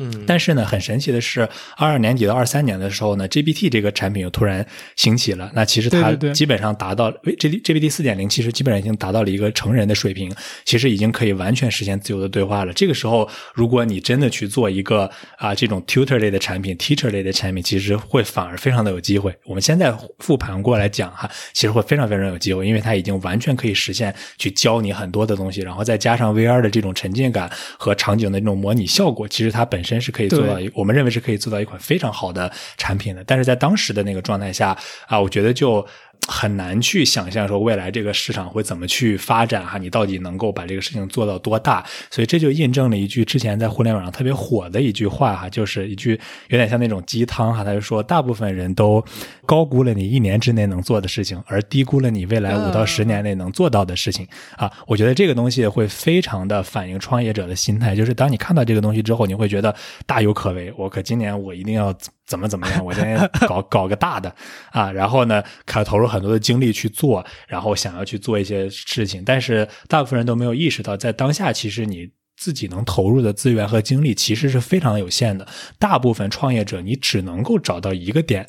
[0.00, 1.40] 嗯，但是呢，很神奇的是，
[1.76, 5.50] 二二年底到二三年的时候呢，GPT 这个产品又突然兴起了。
[5.54, 10.32] 那其实它基本上达到 G GPT 四点零，其实基本上已经达到了一个成人的水平，
[10.64, 12.72] 其实已经可以完全实现自由的对话了。
[12.72, 19.34] 这个时候，如果你真的去做一个啊这种 tutor 类的产品，teacher 类的产品，其实会反而非常的有机会。
[19.44, 29.87] 我们现在复盘过来讲哈，其实会非常非常有机会，因为它已经完全可以实现去教你很多的东西，然后再加上 VR 的这种沉浸感和场景的这种模拟效果，其实它本身。
[29.88, 33.24] 真是可以做到一，我们认为是可以做到一款非常好的产品的。
[33.24, 34.76] 但是在当时的那个状态下
[35.06, 35.84] 啊，我觉得就
[36.26, 41.84] 很难去想象说未来这个市场会怎么去发展哈，你到底能够把这个事情做到多大？
[42.10, 49.02] 所以这就印证了一句之前在互联网上特别火的一句话哈，就是一句有点像那种鸡汤哈，他就说大部分人都
[49.46, 54.70] 高估了你一年之内能做的事情，而低估了你未来五到十年内能做到的事情啊。
[54.86, 61.96] 我觉得这个东西会非常的反映创业者的心态，就是当你看到这个东西之后，你会觉得大有可为，我可今年我一定要。
[62.28, 62.84] 怎么怎么样？
[62.84, 63.18] 我今天
[63.48, 64.32] 搞 搞个大的
[64.70, 75.48] 啊，然后呢，开始投入很多的精力去做，然后想要去做一些事情，但是大部分人都没有意识到，在当下，其实你自己能投入的资源和精力其实是非常有限的。
[75.78, 78.46] 大部分创业者，你只能够找到一个点，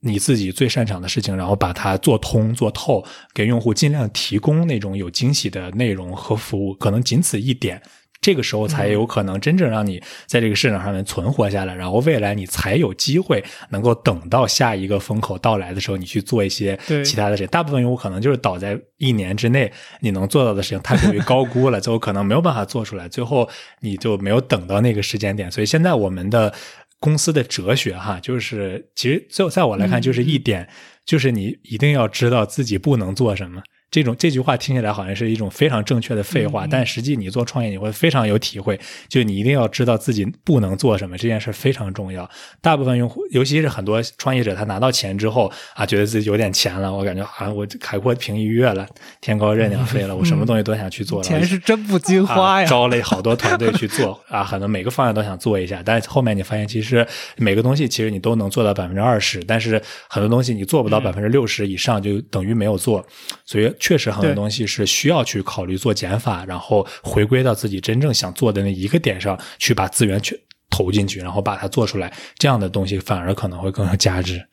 [0.00, 3.02] 你自己最擅长的事情，然后把它做通做透，
[3.32, 7.82] 给用户尽量提供那种有惊喜的内容和服务，可能仅此一点。
[8.20, 17.46] 这个时候才有可能真正让你在这个市场上面存活下来，然后未来你才有机会能够等到下一个风口到来的时候，你去做一些其他的事情。
[17.46, 23.48] 大部分用户可能就是倒在一年之内你能做到的事情太过于高估了， 最后可能没有办法做出来，最后
[23.80, 25.50] 你就没有等到那个时间点。
[25.50, 26.52] 所以现在我们的
[26.98, 30.68] 公司的哲学哈，就是其实最后在我来看，就是一点，
[31.06, 33.62] 就是你一定要知道自己不能做什么。
[33.90, 38.78] 这种这句话听起来好像是一种非常正确的废话，但实际你做创业你会非常有体会。
[39.08, 42.28] 就你一定要知道自己不能做什么，这件事非常重要。
[42.60, 48.86] 大部分用户，尤其是很多创业者，他拿到钱之后啊，觉得自己有点钱了，我感觉好像我海阔凭鱼跃了，
[49.20, 51.24] 天高任鸟飞了，我什么东西都想去做了。
[51.24, 52.66] 钱是真不经花呀！
[52.66, 63.04] 招了好多团队去做啊，很多每个方向都想做一下，但是后面你发现，其实每个东西其实你都能做到百分之二十，但是很多东西你做不到百分之六十以上，就等于没有做。
[63.46, 64.58] 所以确实很多东西。
[64.66, 72.12] 是需要去考虑做减法，然后回归到自己真正想做的那一个点上去，把资源去投进去，然后把它做出来。
[72.36, 74.44] 这样的东西反而可能会更有价值。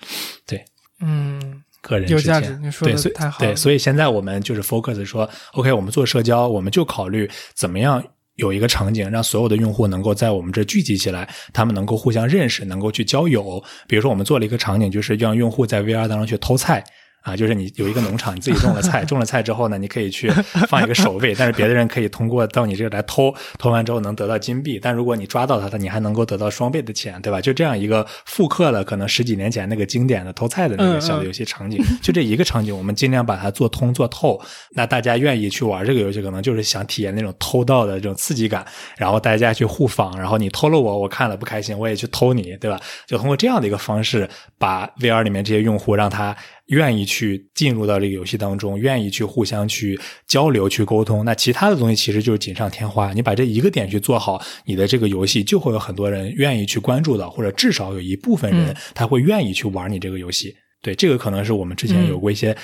[0.46, 0.64] 对，
[1.02, 2.58] 嗯，个人有价值。
[2.62, 3.40] 你说的太好。
[3.40, 8.04] 对，所以现在我们就是 focus 说，OK，我们做社交，我们就考虑怎么样
[8.36, 13.64] 有一个场景，让所有的用户能够在我们这聚集起来，他们能够互相认识，能够去交友。
[13.88, 16.84] 比如说，我们做了一个场景，就是让用户在 VR 当中去偷菜。
[17.26, 20.30] 啊，就是你有一个农场，你自己种了菜， 种了菜之后呢，你可以去
[20.70, 27.42] 放一个守卫，但是别的人可以通过到你这来偷，偷完之后能得到金币，但如果你抓到他，他你还能够得到双倍的钱，对吧？
[27.42, 34.40] 就这样一个复刻了可能十几年前那个经典的偷菜的那个小游戏场景，就这一个场景，我们尽量把它做通做透。
[34.76, 38.64] 那大家愿意去玩这个游戏，可能就是想体验那种偷盗的这种刺激感，
[38.98, 42.80] 然后大家去互访，然后你偷了我，我看了不开心，我也去偷你，对吧？
[43.08, 46.36] 就通过这样的一个方式，把 VR 里面这些用户让他。
[46.68, 53.14] 愿意去进入到这个游戏当中，愿意去互相去交流、去沟通，那其他的东西其实就是锦上添花。
[53.14, 60.56] 你把这一个点去做好，你的这个游戏就会有很多人愿意去关注到，或者至少有一部分人他会愿意去玩你这个游戏。
[60.82, 62.56] 对，这个可能是我们之前有过一些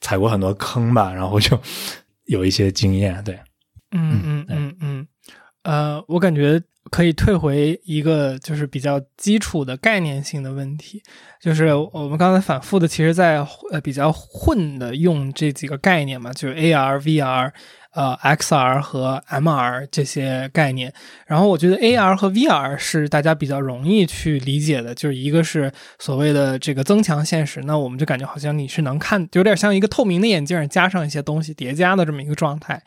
[0.00, 1.58] 踩过很多坑吧，然后就
[2.26, 3.22] 有一些经验。
[3.24, 3.38] 对，
[3.90, 5.06] 嗯嗯嗯嗯，
[5.62, 6.62] 呃，我感觉。
[6.90, 11.02] 可以退回一个就是比较基础的概念性的问题，
[11.40, 17.52] 就是我们刚才反复的，其实在呃比较混的用这几个概念嘛，就是 AR、VR。
[17.94, 20.92] 呃，XR 和 MR 这些概念，
[21.26, 32.80] 然后我觉得 AR 和 VR 是大家比较容易去理解的，就是一个是所谓的这个增强现实，那我们就感觉好像你是能看，有点像一个透明的眼镜加上一些东西叠加的这么一个状态。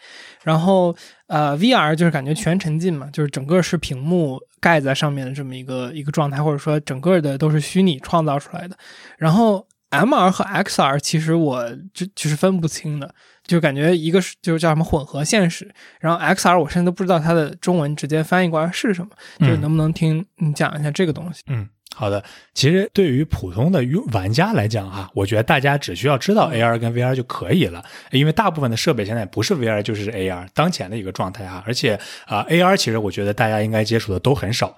[0.44, 0.96] 然后
[1.28, 8.78] 呃，VR 就是感觉全沉浸嘛，就是整个是屏幕盖在上面的这么一个一个状态，或者说整个的都是虚拟创造出来的。
[9.18, 13.14] 然后 MR 和 XR 其实我就就是分不清的。
[13.52, 21.42] 就感觉一个是就是叫什么混合现实，然后 XR 我甚至都不知道它的中文直接翻译过来是什么，就是能不能听你讲一下这个东西？
[21.48, 22.24] 嗯，好的。
[22.54, 34.78] 其实对于普通的用玩家来讲哈，我觉得大家只需要知道 AR 跟 VR 就可以了，因为大部分的设备现在不是 VR 就是 AR 当前的一个状态哈，而且啊 AR 其实我觉得大家应该接触的都很少。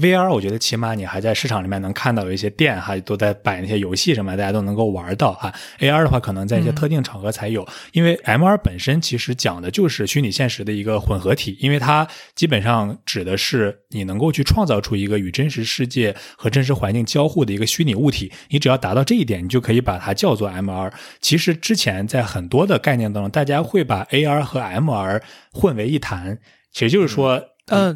[0.00, 5.52] VR，我觉得起码你还在市场里面能看到有一些店哈，都在摆那些游戏什么，大家都能够玩到哈。
[5.80, 20.90] AR 的话，可能在一些特定场合才有，因为 MR 本身其实讲的就是虚拟现实的一个混合体，因为它基本上指的是你能够去创造出一个与真实世界和真实环境交互的一个虚拟物体，你只要达到这一点，你就可以把它叫做 MR。
[21.20, 25.20] 其实之前在很多的概念当中，大家会把 AR 和 MR
[25.52, 26.38] 混为一谈，
[26.72, 27.36] 其实就是说。
[27.36, 27.44] 嗯，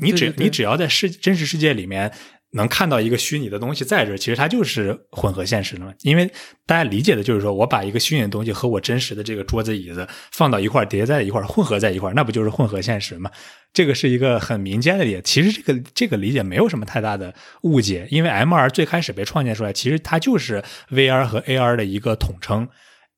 [0.01, 2.13] 你只你只要在世真实世界里面
[2.53, 5.93] 能看到一个虚拟的东西在这，其实它就是混合现实了嘛。
[6.03, 6.31] 因为
[6.65, 13.31] 大家理解的就是说我把一个虚拟的东西和我真实的这个桌子椅子放到一块叠在一块混合在一块那不就是混合现实吗？
[13.73, 15.21] 这个是一个很民间的理解。
[15.23, 22.67] 其实这个这个理解没有什么太大的误解，因为 MR 最开始被创建出来，其实它就是 VR 和 AR 的一个统称。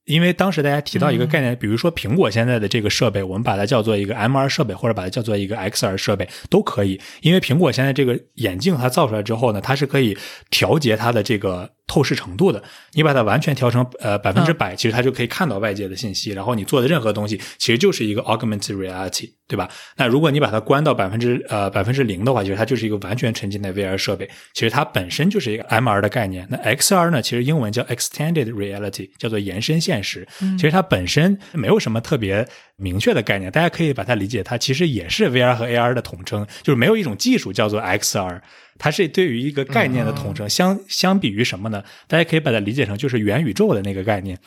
[0.08, 6.98] 因为当时大家提到一个概念，比如说苹果现在的这个设备，我们把它叫做一个 MR 设备，或者把它叫做一个 XR 设备都可以。
[7.20, 10.16] 因为苹果现在这个眼镜它造出来之后呢，它是可以
[10.50, 12.62] 调节它的这个透视程度的。
[12.92, 16.30] 你把它完全调成呃百分之百，其实它就可以看到外界的信息。
[16.30, 19.68] 然后你做的任何东西，其实就是一个 augmented reality，对吧？
[19.96, 24.28] 那如果你把它关到百分之呃百分之零的话，其实它就是一个完全沉浸在 VR 设备。
[24.54, 26.46] 其实它本身就是一个 MR 的概念。
[26.50, 30.26] 那 XR 呢，其实英文叫 extended reality，叫做延伸现实。
[30.56, 38.40] 其实它本身没有什么特别明确的概念，大家可以把它理解，它其实也是 VR 和 AR 的统称，就是没有一种技术叫做 XR，
[38.78, 40.48] 它是对于一个概念的统称。
[40.48, 41.82] 相相比于什么呢？
[42.06, 44.38] 大家可以把它理解成就是元宇宙的那个概念。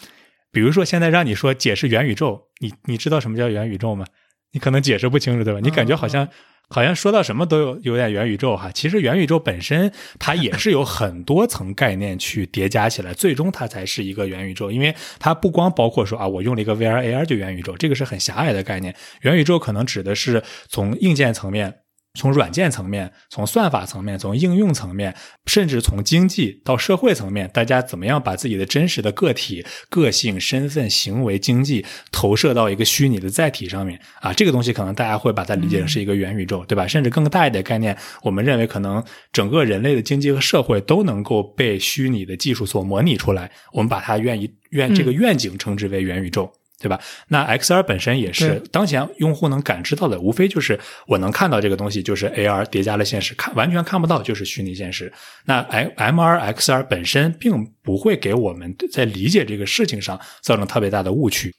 [0.51, 4.05] 比如说现在让你说解释元宇宙，你你知道什么叫元宇宙吗？
[4.53, 5.59] 你可能解释不清楚，对吧？
[5.61, 6.27] 你感觉好像。
[6.73, 14.71] 好像说到什么都有有点元宇宙哈，其实元宇宙本身它也是有很多层概念去叠加起来，最终它才是一个元宇宙。
[14.71, 18.95] 因为它不光包括说啊，我用了一个 VR AR 就元宇宙，这个是很狭隘的概念。
[19.23, 21.79] 元宇宙可能指的是从硬件层面。
[22.13, 34.33] 从软件层面，从算法层面，从应用层面，甚至从经济到社会层面，大家怎么样把自己的真实的个体、个性、身份、行为、经济投射到一个虚拟的载体上面啊？
[34.33, 36.85] 这个东西可能大家会把它理解成是一个元宇宙，对吧？
[36.85, 39.01] 甚至更大一点概念，我们认为可能
[39.31, 46.51] 整个人类的经济和社会都能够被虚拟的技术所模拟出来，我们把它愿意愿这个愿景称之为元宇宙。
[46.81, 46.99] 对吧？
[47.27, 55.13] 那 XR 本身也是当前用户能感知到的，无非就是我能看到这个东西，就是 AR 叠加了现实，看完全看不到就是虚拟现实。
[55.45, 61.53] 那 M MR XR 本身并不会给我们在理解这个事情上造成特别大的误区。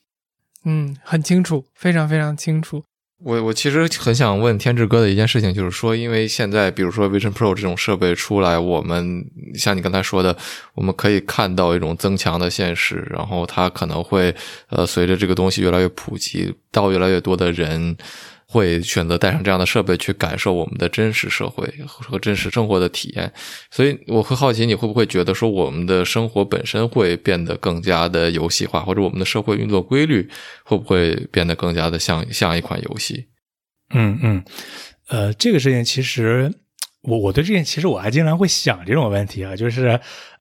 [0.64, 2.84] 嗯，很清楚，非常非常清楚。
[3.24, 10.36] 我我其实很想问天志哥的一件事情，就是说，因为现在比如说 Vision Pro 这种设备出来，我们像你刚才说的，
[10.74, 14.34] 我们可以看到一种增强的现实，然后它可能会
[14.70, 17.96] 呃随着这个东西越来越普及，到越来越多的人。
[18.52, 23.32] 会选择带上这样的设备去感受我们的真实社会和真实生活的体验，
[23.70, 30.28] 所以我会好奇你会不会觉得说我们的生活本身会变得更加的游戏化，或者我们的社会运作规律
[30.64, 33.26] 会不会变得更加的像像一款游戏？
[33.94, 34.44] 嗯嗯，
[35.08, 36.52] 呃，这个事情其实
[37.02, 39.98] 我我对这件其实我还经常会想这种问题啊，就是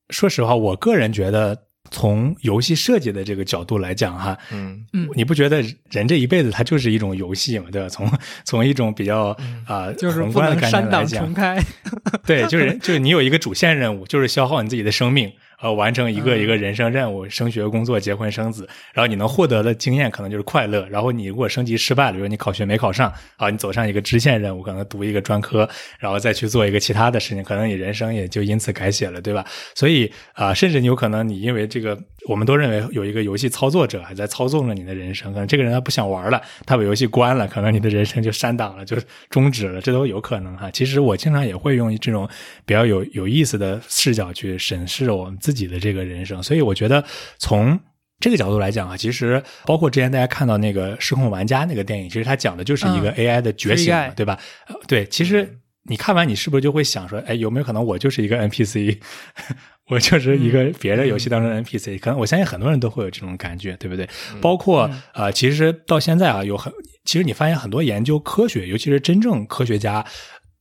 [0.10, 1.58] 说实话，我个人觉得。
[1.92, 7.88] 从游戏设计的这个角度来讲，哈，嗯嗯，你不觉得人这一辈子他就是一种游戏嘛，对吧？
[7.92, 8.12] 从
[8.46, 9.38] 从一种比较
[9.68, 11.32] 啊宏观的概念来讲，
[12.26, 15.32] 对，就是就是你有一个主线任务，就是消耗你自己的生命。
[15.62, 20.88] 呃，完成一个一个人生任务，升学、工作、结婚、生子，然后你能获得的经验可能就是快乐。
[20.90, 29.46] 然后你如果升级失败了，比如你考学没考上，啊，你走上一个支线任务，可能读一个专科，然后再去做一个其他的事情，可能你人生也就因此改写了，对吧？
[29.76, 31.96] 所以啊，甚至你有可能你因为这个，
[32.28, 38.98] 我们都认为有一个游戏操作者还在操纵着你的人生，可能这个人他不想玩了，他把游戏关了，可能你的人生就删档了，就
[39.30, 40.72] 终止了，这都有可能哈。
[40.72, 42.28] 其实我经常也会用这种
[42.66, 45.51] 比较有有意思的视角去审视我们自。
[45.52, 47.04] 自己的这个人生，所以我觉得
[47.38, 47.78] 从
[48.22, 54.40] 这个角度来讲啊，其实包括之前大家看到那个《失控玩家》那个电影，其实它讲的就是一个 AI 的觉醒，对吧？
[54.88, 55.58] 对，其实
[55.90, 59.00] 你看完，你是不是就会想说，哎，有没有可能我就是一个 NPC，
[59.90, 62.00] 我就是一个别的游戏当中的 NPC？
[62.00, 64.08] 可能我相信很多人都会有这种感觉，对不对？
[64.40, 66.72] 包括啊，其实到现在啊，有很，
[67.04, 70.06] 其实你发现很多研究科学，尤其是真正科学家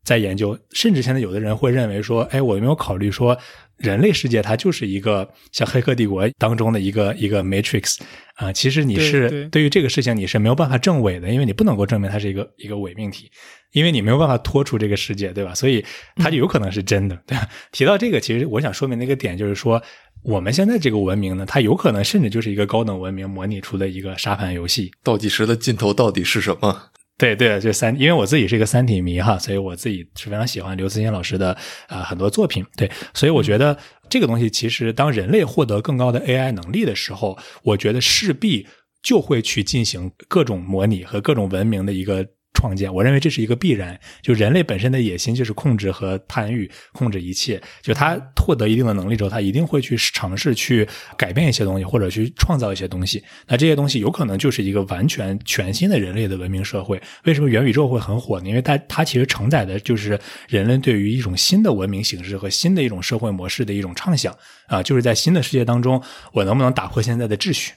[0.03, 3.37] 在研究，甚至现在有的人会认为说，哎，我有没有考虑说？
[3.81, 7.99] 人类世界它就是一个像《黑客帝国》当中的一个一个 Matrix
[8.35, 13.31] 啊，其实你是对于这个事情你是没有办法证伪的，因为你不能够证明它是一个一个伪命题，
[13.73, 15.55] 因为你没有办法脱出这个世界，对吧？
[15.55, 15.85] 所以
[16.17, 17.49] 它就有可能是真的，对吧？
[17.73, 19.83] 提到这个，其实我想说明的一个点就是说，
[20.23, 26.91] 我们现在这个文明呢，它有可能甚至就是一个高等文明模拟出的一个沙盘游戏，倒计时的尽头到底是什么？
[27.21, 31.55] 对对，就三，因为我自己是一个三体迷哈，所以我自己是非常喜欢刘慈欣老师的
[31.87, 32.65] 啊很多作品。
[32.77, 33.77] 对，所以我觉得
[34.09, 38.67] 这个东西其实当人类获得更高的 AI 能力的时候，我觉得势必
[39.03, 42.27] 就会去进行各种模拟和各种文明的一个。
[42.61, 43.99] 创建，我认为这是一个必然。
[44.21, 47.59] 就人类本身的野心就是控制和贪欲，控制一切。
[47.81, 50.87] 就他获得一定的能力之后，他一定会去尝试去
[51.17, 53.25] 改变一些东西，或者去创造一些东西。
[53.47, 57.01] 那这些东西有可能就是一个完全全新的人类的文明社会。
[57.25, 58.49] 为什么元宇宙会很火呢？
[58.51, 64.37] 因为它它其实承载的就是人类对于一种新的文明形式和新的一种社会模式的一种畅想
[64.67, 66.03] 啊，就是在新的世界当中，
[66.33, 67.73] 我能不能打破现在的秩序？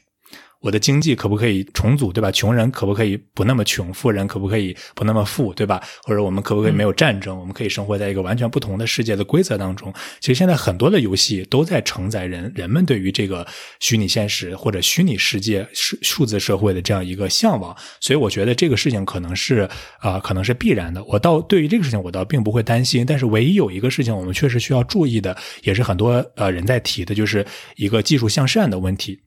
[0.63, 2.31] 我的经济可不可以重组，对吧？
[2.31, 5.83] 穷人可不可以不那么穷，富人可不可以不那么富，对吧？
[6.03, 7.37] 或者我们可不可以没有战争？
[7.37, 9.93] 我们可以生活在一个完全不同的世界的规则当中。
[10.21, 13.45] 其实现在很多的游戏都在承载人人们对于这个
[13.81, 17.75] 虚拟现实或者虚拟世界数数字社会的这样一个向往。
[17.99, 21.03] 所以我觉得这个事情可能是啊，可能是必然的。
[21.03, 23.05] 我倒对于这个事情我倒并不会担心。
[23.05, 27.45] 但是唯一有一个事情我们确实需要注意的，也是很多呃人在提的，就是
[27.75, 29.19] 一个技术向善的问题。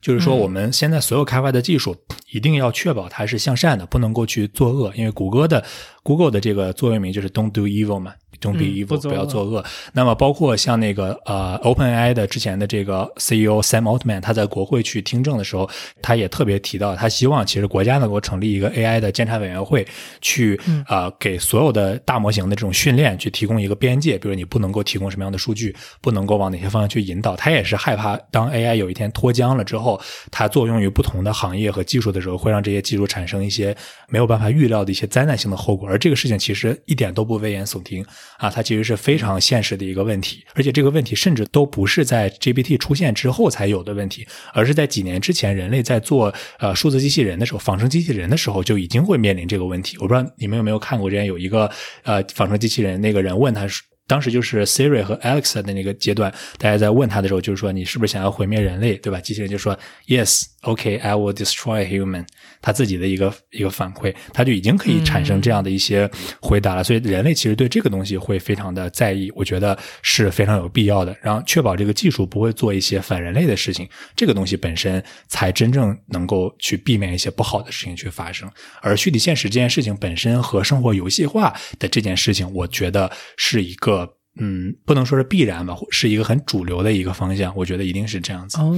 [0.00, 1.96] 就是说，我们现在所有开发的技术
[2.30, 4.92] 一定要确保它是向善的，不能够去作恶。
[4.94, 5.64] 因为谷歌的
[6.08, 8.14] Google 的这个座右铭就是 “Don't do evil” 嘛。
[8.40, 9.64] Don't be evil，不要作恶。
[9.92, 15.68] 那么，包括像那个呃，OpenAI 的之前的这个 CEO Sam Altman，他在国会去听证的时候，
[16.00, 19.84] 他也特别提到，他希望其实国家能够成立一个 AI 的监察委员会，
[20.20, 27.34] 去啊给所有的大模型的这种训练去提供一个边界，比如你不能够提供什么样的数据，不能够往哪些方向去引导。
[27.34, 30.00] 他也是害怕，当 AI 有一天脱缰了之后，
[30.30, 33.76] 它作用于不同的行业和技术的时候，会让这些技术产生一些
[34.08, 35.88] 没有办法预料的一些灾难性的后果。
[35.88, 38.04] 而这个事情其实一点都不危言耸听
[38.36, 38.96] 啊，它其实是。
[38.98, 49.96] 非常现实的一个问题，而且这个问题甚至都不是在 GPT 出现之后才有的问题，而是在几年之前，人类在做呃数字机器人的时候，仿生机器人的时候就已经会面临这个问题。
[49.98, 51.70] 我不知道你们有没有看过，之前有一个
[52.02, 53.66] 呃仿生机器人，那个人问他，
[54.06, 59.20] 当时就是 Siri 和 Alexa 的那个阶段，大家在问他的时候，就是说你是不是想要毁灭人类，对吧？
[59.20, 60.42] 机器人就说 Yes。
[60.62, 62.26] OK，I will destroy human。
[62.60, 66.82] 他自己的一个一个反馈，他就已经可以产生这样的一些回答了。
[66.82, 71.16] 所以人类其实对这个东西会非常的在意，我觉得是非常有必要的。
[71.22, 78.50] 然后确保这个技术不会做一些反人类的事情，这个东西本身才真正能够去避免一些不好的事情去发生。
[78.82, 87.54] 而虚拟现实这件事情本身和生活游戏化的这件事情，我觉得是一个嗯，不能说是必然吧，是一个很主流的一个方向。
[87.56, 88.58] 我觉得一定是这样子。
[88.58, 88.74] 哦。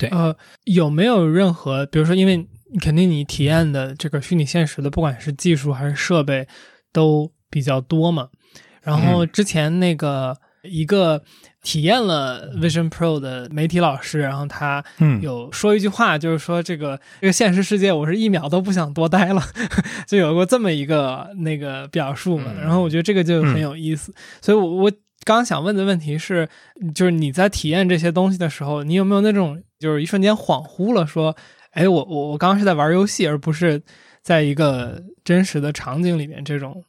[0.00, 0.34] 对，呃，
[0.64, 2.48] 有没有任何，比如说，因为
[2.80, 6.48] 肯定你体验的这个虚拟现实的，不管是技术还是设备，
[6.90, 8.30] 都比较多嘛。
[8.82, 11.22] 然后之前那个一个
[11.62, 14.82] 体验了 Vision Pro 的媒体老师，然后他
[15.20, 19.42] 有说一句话，就是说这个这个现实世界，我是一秒都不想多待了，
[20.08, 22.50] 就有过这么一个那个表述嘛。
[22.58, 24.92] 然后我觉得这个就很有意思，所以我我
[25.24, 26.48] 刚想问的问题是，
[26.94, 29.62] 就是你在体验这些东西的时候，你有没有那种？
[29.78, 31.34] 就是一瞬间恍惚了，说
[31.72, 33.80] ：“哎，我我我刚刚是在玩游戏，而不是
[34.22, 36.84] 在一个真实的场景里面。”这种，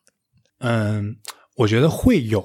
[0.60, 1.16] 嗯，
[1.56, 2.44] 我觉得会有，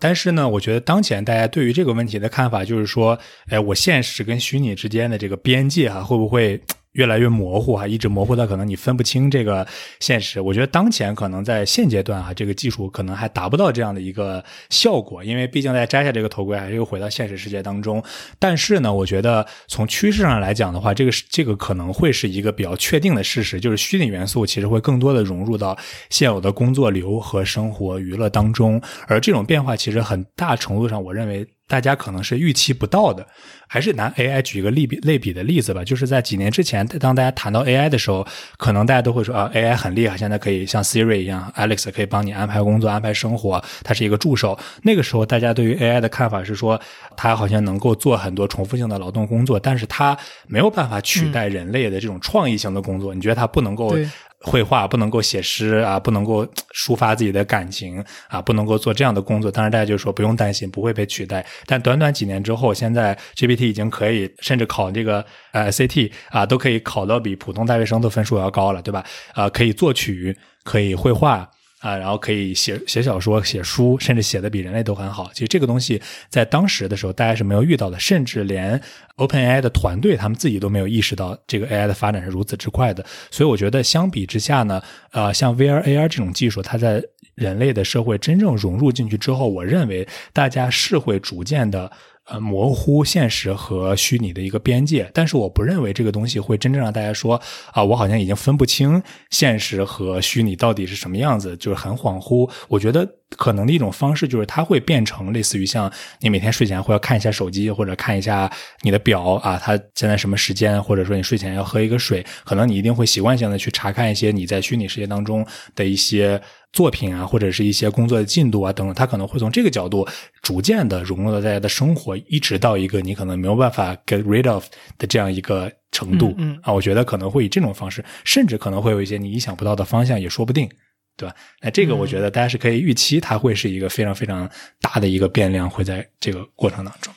[0.00, 3.16] 但是呢，我觉得当前大家对于这个问题的看法就是说
[3.50, 6.60] ：“哎，我现实跟虚拟之间的这个边界啊，会不会？”
[6.94, 9.66] 越来越模糊哈，一直模糊到可能你分不清这个
[10.00, 10.40] 现实。
[10.40, 18.02] 我觉得当前可能在现阶段啊，这个技术可能还达不到这样的一个效果，因为毕竟在摘下这个头盔还是又回到现实世界当中。
[18.38, 25.76] 但是呢，我觉得从趋势上来讲的话，这个这个可能会是一个比较确定的事实，就是虚拟元素其实会更多的融入到
[26.10, 31.46] 现有的工作流和生活娱乐当中，而这种变化其实很大程度上，我认为。
[31.66, 33.26] 大家可能是预期不到的，
[33.66, 35.82] 还是拿 AI 举一个例比类比的例子吧。
[35.82, 38.26] 就是在几年之前，当大家谈到 AI 的时候，
[38.58, 44.58] 可能大家都会说啊，AI 很厉害，现在可以像 Siri 一样，Alex 可以帮你安排工作、安排生活，它是一个助手。
[44.82, 46.78] 那个时候，大家对于 AI 的看法是说，
[47.16, 53.14] 它好像能够做很多重复性的劳动工作，但是它没有办法取代人类的这种创意性的工作。
[53.14, 53.96] 你觉得它不能够？
[54.44, 59.50] 绘画不能够写诗啊，不能够抒发自己的感情啊，不能够做这样的工作。
[59.50, 61.44] 当然，大家就说不用担心，不会被取代。
[61.64, 69.02] 但短短几年之后，现在 GPT 已经可以，甚至考这个呃 C T 啊，都可以考到比普通大学生的分数要高了，对吧？
[69.32, 71.50] 啊，可以作曲，可以绘画。
[71.84, 75.30] 啊，然后可以写写小说、写书，甚至写的比人类都很好。
[75.34, 78.80] 其实这个东西在当时的时候，大家是没有遇到的，甚至连
[79.18, 83.04] OpenAI 的团队他们自己都没有意识到这个 AI 的发展是如此之快的。
[83.30, 84.82] 所以我觉得相比之下呢，
[85.12, 87.04] 呃，像 VR、AR 这种技术，它在
[87.34, 91.92] 人类的社会真正融入进去之后，我认为大家是会逐渐的。
[92.26, 97.40] 呃，模糊现实和虚拟的一个边界，但是我不认为这个东西会真正让大家说
[97.72, 102.50] 啊，我好像已经分不清现实和虚拟到底是什么样子，就是很恍惚。
[102.68, 103.06] 我觉得
[103.36, 108.50] 可能的一种方式就是它会变成类似于像你每天睡前会要看一下手机或者看一下
[108.82, 116.40] 你的表啊，它现在什么时间，或者说你睡前要喝一个水，可能你一定会习惯性的去查看一些你在虚拟世界当中的一些。
[116.72, 120.04] 作品啊，或者是一些工作的进度啊等等，他可能会从这个角度
[120.42, 124.66] 逐渐的融入到大家的生活，一直到一个你可能没有办法 get rid of
[124.98, 126.34] 的这样一个程度。
[126.36, 130.68] 嗯啊，我觉得可能会以这种方式，甚至可能会有一些你意想不到的方向，也说不定，
[131.16, 131.34] 对吧？
[131.62, 134.50] 那这个我觉得大家是可以预期，它会是一个非常非常
[134.80, 137.14] 大的一个变量，会在这个过程当中。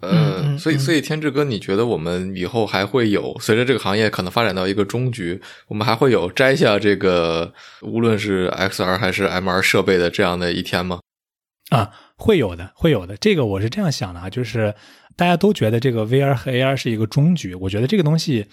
[0.00, 11.00] 呃，所以嗯所以天志哥，你觉得我们以后还会有随着这个行业可能发展到一个终局，我们还会有摘下这个无论是 XR 还是 MR 设备的这样的一天吗？
[11.70, 13.16] 啊，会有的，会有的。
[13.16, 14.74] 这个我是这样想的啊，就是
[15.16, 18.46] 大家都觉得这个 VR 和 AR 是一个终局，我觉得这个东西。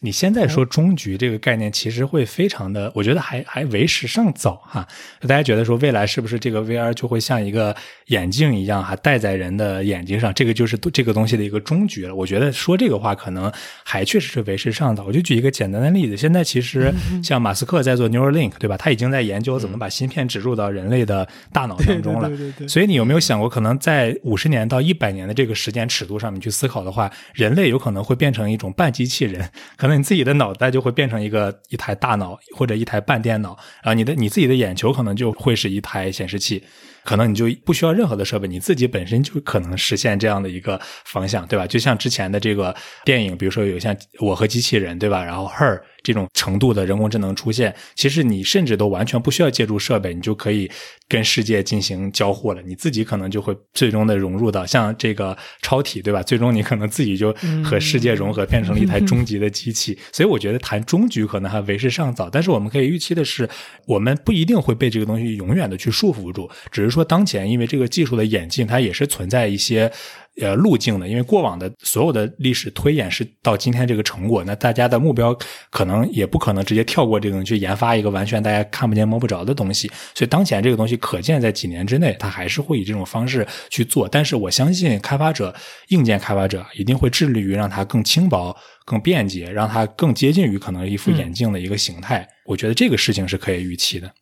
[0.00, 4.86] 你现在说终局这个概念，其实会非常的，我觉得还还为时尚早哈。
[5.22, 7.74] 大家觉得说未来是不是这个 VR 就会像一个
[8.08, 12.14] 眼镜一样，还戴在人的眼睛上，这个就是这个东西的一个终局了。
[12.14, 13.50] 我觉得说这个话可能
[13.84, 15.04] 还确实是为时尚早。
[15.04, 16.92] 我就举一个简单的例子，现在其实
[17.24, 18.76] 像马斯克在做 Neuralink，对吧？
[18.76, 22.30] 他已经在研究怎么把芯片植入到人类的大脑当中了。
[22.68, 36.62] 所以你有没有想过，可能在五十年到一百年的这个时间尺度上面去思考的话，人类有可能会变成一种半机器人，可能你自己的脑袋就会变成一个一台大脑或者一台半电脑，然后你的你自己的眼球可能就会是一台显示器。
[37.06, 41.64] 可能你就不需要任何的设备，你自己本身就可能实现这样的一个方向，对吧？
[41.66, 45.24] 就像之前的这个电影，比如说有像《我和机器人》，对吧？
[45.24, 50.70] 然后 Her 这种程度的人工智能出现，其实你甚至都完全不需要借助设备，你就可以
[51.08, 52.60] 跟世界进行交互了。
[52.62, 56.22] 你自己可能就会最终的融入到像这个超体，对吧？
[56.22, 57.34] 最终你可能自己就
[57.64, 59.96] 和世界融合，变成了一台终极的机器。
[60.12, 63.48] 所以我觉得谈终局可能还为时尚早，但是我们可以预期的是，
[63.86, 69.92] 我们不一定会被这个东西永远的去束缚住，只是说当前因为这个技术的演进，它也是存在一些。
[70.38, 75.34] 呃，路径的，因为过往的所有的历史推演是到今天这个成果，那大家的目标
[75.70, 84.06] 可能也不可能直接跳过这个去研发一个完全大家看不见摸不着的东西，所以当前这个东西可见在几年之内，它还是会以这种方式去做。
[84.06, 85.54] 但是我相信开发者、
[85.88, 88.54] 硬件开发者一定会致力于让它更轻薄、
[88.84, 92.28] 更便捷，让它更接近于可能一副眼镜的一个形态。
[92.44, 94.12] 我觉得这个事情是可以预期的。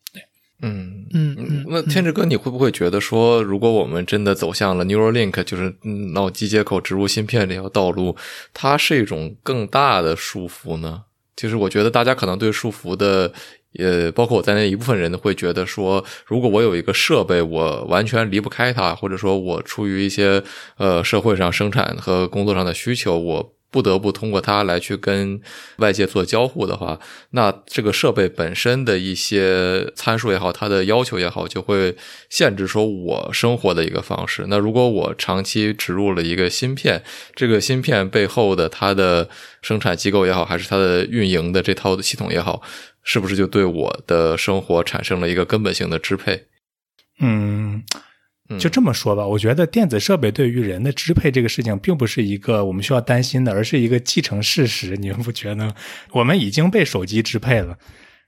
[0.65, 0.71] 对。
[0.71, 8.15] 嗯嗯嗯那天志哥，你会不会觉得说，如果我们真的走向了 Neuralink，就是嗯脑机接口植入芯片这条道路，
[8.53, 11.03] 它是一种更大的束缚呢？
[11.35, 13.31] 就是我觉得大家可能对束缚的，
[13.77, 20.43] 呃，包括我在内一部分人会觉得说，如果我有一个设备，我完全离不开它，或者说我出于一些
[20.77, 23.51] 呃社会上生产和工作上的需求，我。
[23.75, 25.41] 不得不通过它来去跟
[25.79, 26.97] 外界做交互的话，
[27.31, 31.93] 那这个设备本身的一些参数也好，它的要求也好，就会
[32.29, 34.45] 限制说我生活的一个方式。
[34.47, 37.03] 那如果我长期植入了一个芯片，
[37.35, 39.27] 这个芯片背后的它的
[39.61, 42.61] 生产机构也好，还是它的运营的这套的系统也好，
[43.03, 46.45] 是不是就对我的生活产生了一个根本性的支配？
[47.19, 47.83] 嗯。
[48.59, 54.95] 就这么说吧，我觉得电子设备对于人的支配这个事情，并不是一个我们需要担心的，而是一个既成事实。
[54.97, 55.73] 你们不觉得？
[56.11, 57.75] 我们已经被手机支配了，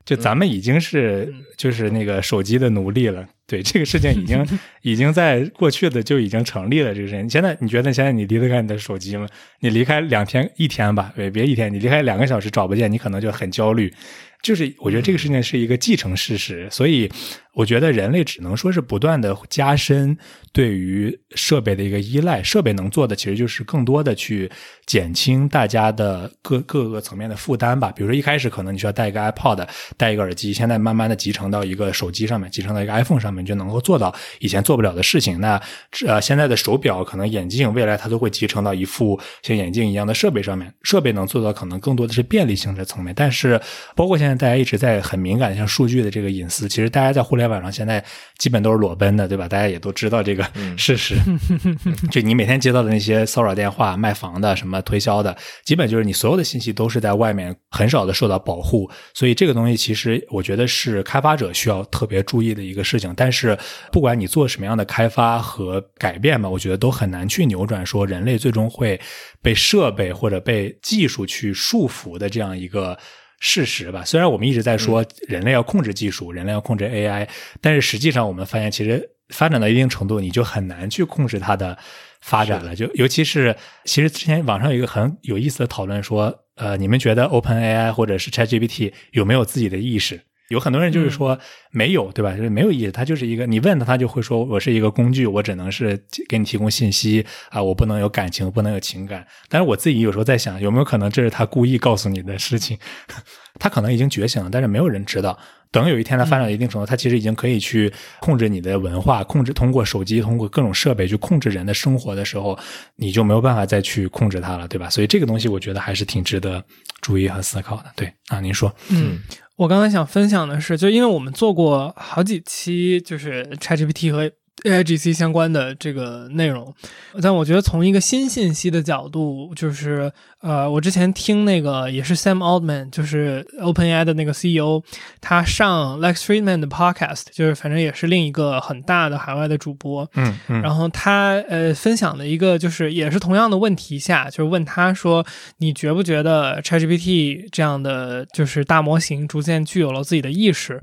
[0.04, 3.28] 就咱们已经是就是那个手机的奴隶了。
[3.46, 6.94] 对这个事情，已经已经在过去的就已经成立了。
[6.94, 9.26] 这个事情，现在你觉得现在你离得开你的手机吗？
[9.62, 13.94] 你离开两天一天吧，别别一天，你离开两个小时找不见，你可能就很焦虑。
[14.42, 17.12] 就是我觉得这个事情是一个既成事实，所以
[17.54, 20.16] 我觉得人类只能说是不断的加深
[20.54, 22.42] 对于设备的一个依赖。
[22.42, 24.50] 设备能做的其实就是更多的去
[24.86, 27.92] 减轻大家的各各个层面的负担吧。
[27.92, 35.42] 比如说一开始可能你需要带一个 iPod，带一个耳机，现在慢慢的集成到一个手机上面，集成到一个 iPhone 上面，就能够做到以前做不了的事情。
[35.42, 35.62] 那
[36.06, 40.72] 呃现在的手表可能眼镜，未来它都会集成到一副像眼镜一样的设备上面。
[40.84, 43.60] 设备能做到可能更多的是便利性的层面，但是
[43.96, 44.37] 包括现在。
[44.38, 48.04] 大家一直在很敏感，像数据的这个隐私，其实大家在互联网上现在
[48.38, 49.48] 基本都是裸奔的，对吧？
[49.48, 50.46] 大家也都知道这个
[50.78, 51.16] 事实。
[52.12, 55.36] 就你每天接到的那些骚扰电话、卖房的、什么推销的，
[55.66, 58.90] 基本就是你所有的信息都是在外面，很少的受到保护。
[59.14, 63.14] 所以这个东西其实我觉得是开发者需要特别注意的一个事情。
[63.16, 63.58] 但是
[63.92, 69.00] 不管你做什么样的开发和改变吧，我觉得都很难去扭转说人类最终会
[69.42, 72.98] 被设备或者被技术去束缚的这样一个。
[73.40, 77.28] 事实吧，虽然我们一直在说人类要控制技术，人类要控制 AI，
[77.62, 81.78] 但是实际上我们发现，其实发展到一定程度，你就很难去控制它的
[82.22, 82.76] 发展了。
[82.76, 83.56] 就尤其是，
[83.86, 90.20] 其实之前网上有一个很有意思的讨论，说，呃，你们觉得 OpenAI 或者是 ChatGPT 有没有自己的意识？
[90.50, 91.38] 有很多人就是说
[91.72, 92.36] 没有，对吧？
[92.36, 99.26] 就是没有意思，他就是一个你问他，他就会说我是一个工具，我只能是给你提供信息啊，我不能有感情，不能有情感。
[99.50, 102.78] 但是我自己有时候在想，有没有可能这是他故意告诉你的事情？
[103.60, 105.38] 他可能已经觉醒了，但是没有人知道。
[105.70, 107.92] 等有一天他发展到一定程度，他其实已经可以去
[108.22, 112.58] 控制你的文化，控制通过手机，通过各种设备去控制人的生活的时候，
[112.96, 114.90] 你就没有办法再去控制他了，对吧？
[114.90, 116.64] 所以这个东西我觉得还是挺值得
[117.02, 117.92] 注意和思考的。
[117.98, 119.20] 对啊，您说，嗯。
[119.58, 124.32] 我刚才想分享的是，就因为我们做过好几期，就是 ChatGPT 和
[124.68, 126.74] AIGC 相关的这个内容，
[127.22, 130.12] 但我觉得从一个新信息的角度，就是
[130.42, 134.84] 呃，我之前听那个也是 Sam Altman，就是 OpenAI 的那个 CEO，
[135.22, 145.26] 他上 Lex Friedman 的 Podcast，就是反正也是另一个很大的海外的主播，嗯嗯，然后他呃分享的一个就是也是同样的问题下，就是问他说，
[145.58, 150.82] 你觉不觉得 ChatGPT 这样的就是大模型逐渐具有了自己的意识？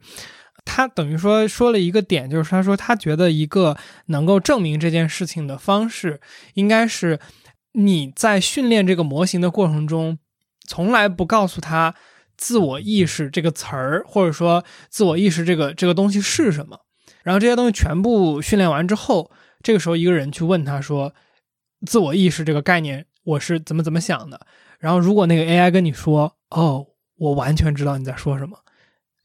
[0.65, 3.77] 他等于说说了一个点，就是他说他觉得一个
[4.07, 6.21] 能够证明这件事情的方式，
[6.55, 7.21] 应该是
[7.73, 10.19] 你在训练这个模型的过程中，
[10.67, 11.95] 从来不告诉他
[12.37, 16.81] “自我意识”这个词儿，或者说“自我意识”这个这个东西是什么。
[17.23, 19.31] 然后这些东西全部训练完之后，
[19.63, 21.15] 这个时候一个人去问他说
[21.87, 24.47] ：“自我意识这个概念，我是怎么怎么想的？”
[24.81, 26.87] 然后如果那个 AI 跟你说：“哦，
[27.17, 28.59] 我完全知道你在说什么”，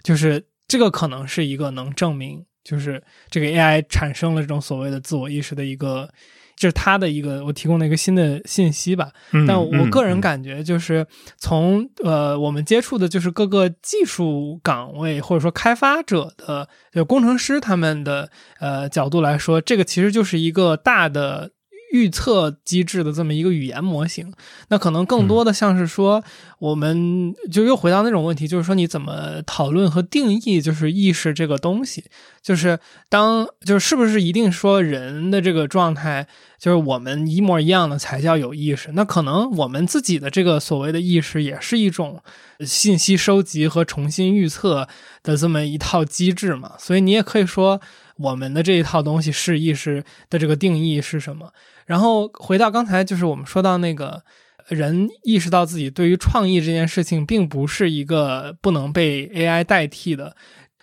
[0.03, 0.45] 就是。
[0.69, 6.07] 这个可能是一个能证明，就是这个 AI 产生了这种所谓的自我意识的一个，
[6.55, 9.11] 就是它的一个我提供了一个新的信息吧。
[9.47, 11.05] 但我个人感觉，就是
[11.37, 18.29] 从呃我们接触的，就是各个技术岗位或者说开发者的就工程师他们的
[18.59, 21.51] 呃角度来说，这个其实就是一个大的。
[21.91, 24.31] 预测机制的这么一个语言模型，
[24.67, 26.23] 那可能更多的像是说，
[26.59, 32.03] 我们就又回到那种问题，就是说你怎么讨论和定义，就是意识这个东西，
[32.41, 32.79] 就是
[33.09, 36.27] 当就是是不是一定说人的这个状态，
[36.59, 38.91] 就是我们一模一样的才叫有意识？
[38.93, 42.21] 那可能我们自己的这个所谓的意识，也是一种
[42.65, 44.87] 信息收集和重新预测
[45.23, 46.73] 的这么一套机制嘛？
[46.77, 47.81] 所以你也可以说，
[48.19, 51.51] 我们的这一套东西是意识的这个定义是什么？
[51.85, 54.21] 然后回到刚才，就是我们说到那个
[54.67, 60.35] 人意识到自己对于创意这件事情，并不是一个不能被 AI 代替的。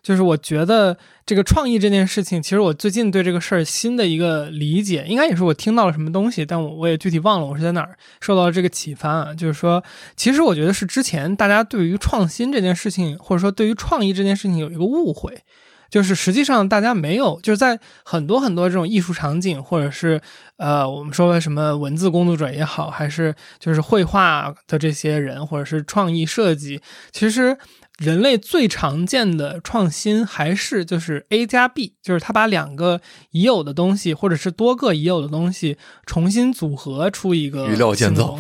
[0.03, 0.97] 就是我觉得
[1.27, 9.35] 这个创意这件事情，其实我最近对这个事儿新的一个理解，应该也是我听到了什么东西，但我我也具体忘了我是在哪儿受到了这个启发啊。
[9.35, 9.83] 就是说，
[10.17, 15.37] 其实我觉得是之前大家对于创新这件事情，或者说对于创意这件事情有一个误会。
[15.97, 20.21] 就是实际上大家没有，就是在很多很多这种艺术场景，或者是
[20.59, 26.83] 呃，我们说的什么文字工作者也好，还是就是绘画的这些人，或者是创意设计，
[27.13, 27.57] 其实
[27.97, 33.01] 人类最常见的创新还是就是 A 加 B，就是他把两个
[33.31, 38.39] 已有的东西，或者是多个已有的东西重新组合出一个余料建造。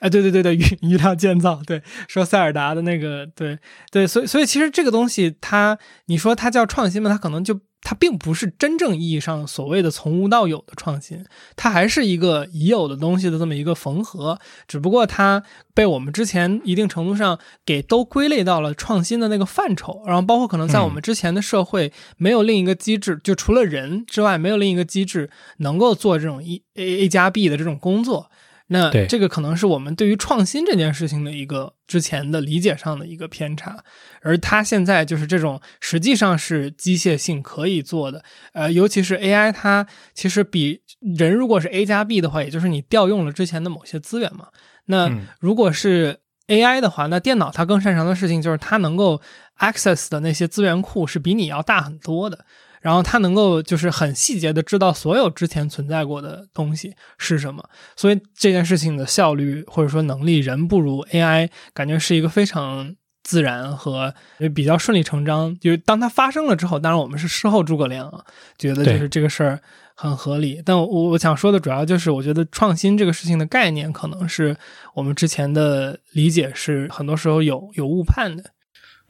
[0.00, 3.58] 哎，对对对对，余余料建造，对，说塞尔达的那个，对
[3.90, 7.10] 对，所以所以其实这个东西，它你说它叫创新吗？
[7.10, 11.24] 它可能就它并不是真正意义上所谓的从无到有的创新，
[11.56, 14.38] 它还是一个已有的东西的这么一个缝合，
[14.68, 15.42] 只不过它
[15.72, 28.30] 被我们之前一定程度上给都归类到了创新的那个范畴，然后包括可能在我们之前的社会没有另一个机制，就除了人之外，没有另一个机制能够做这种一 A A 加 B 的这种工作。
[28.72, 33.82] 那这个可能是我们对于创新这件事情的一个之前的理解上的一个偏差，
[34.22, 38.22] 而它现在就是这种实际上是机械性可以做的，
[38.52, 39.84] 呃，尤其是 AI，它
[40.14, 44.46] 其实比人如果是 A 加 B 的话，也就是你调用了之前的某些资源嘛。
[44.84, 45.10] 那
[45.40, 49.20] 如果是 AI 的话，那电脑它更擅长的事情就是它能够
[49.58, 52.44] access 的那些资源库是比你要大很多的。
[52.80, 57.62] 然后它能够就是很细节的知道所有之前存在过的东西是什么，
[57.96, 64.14] 所以这件事情的效率或者说能力人不如 AI，感觉是一个非常自然和
[64.54, 65.54] 比较顺理成章。
[65.60, 68.24] 就是当它发生了之后，当然我们是事后诸葛亮啊，
[68.58, 69.60] 觉得就是这个事儿
[69.94, 70.62] 很合理。
[70.64, 74.56] 但我我想说的主要就是，我觉得创新这个事情的概念，可能是
[74.94, 78.42] 我们之前的理解是很多时候有有误判的。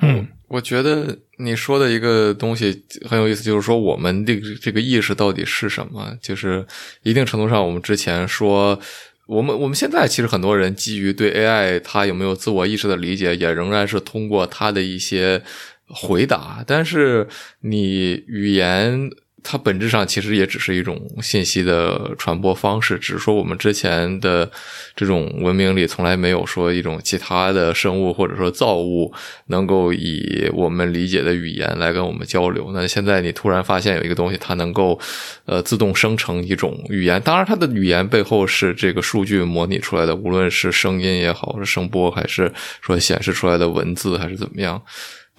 [0.02, 6.18] 嗯，我觉得你说的一个东西很有意思，就是说我们这个这个意识到底是什么？
[6.20, 6.66] 就是
[7.04, 8.78] 一定程度上，我们之前说，
[9.26, 15.42] 我们我们现在其实很多人基于对 AI 它有没有自我意识的理解，也仍然是通过它的一些
[15.86, 16.64] 回答。
[16.66, 17.28] 但是
[17.60, 19.10] 你语言。
[19.42, 24.50] 它本质上其实也只是一种信息的传播方式，只是说我们之前的
[24.94, 29.12] 这种文明里从来没有说一种其他的生物或者说造物
[29.46, 32.70] 能够以我们理解的语言来跟我们交流。
[32.72, 34.98] 那现在你突然发现有一个东西，它能够
[35.46, 44.80] 呃自动生成一种语言，当然它的语言背后是这个数据模拟出来的，无论是声音也好，是声波，还是说显示出来的文字，还是怎么样。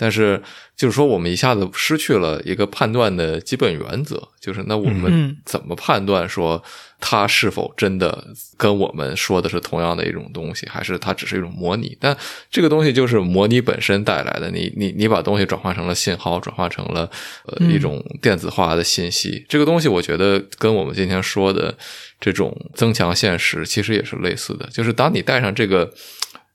[0.02, 0.42] 但是
[0.76, 6.64] 就是说，我们一下子失去了一个判断的基本原则，就是那我们嗯怎么判断说
[7.00, 8.26] 它是否真的
[8.58, 11.96] 跟我们说的是同样的一种东西，还是它只是一种模拟？
[12.00, 12.18] 但
[12.50, 17.02] 这个东西就是模拟本身带来的，你你你把东西转化成了信号，转化成了
[17.46, 21.78] 呃嗯一种电子化的信息，这个东西我觉得跟我们今天说的
[22.20, 25.94] 这种增强现实其实也是类似的，就是当你带上这个。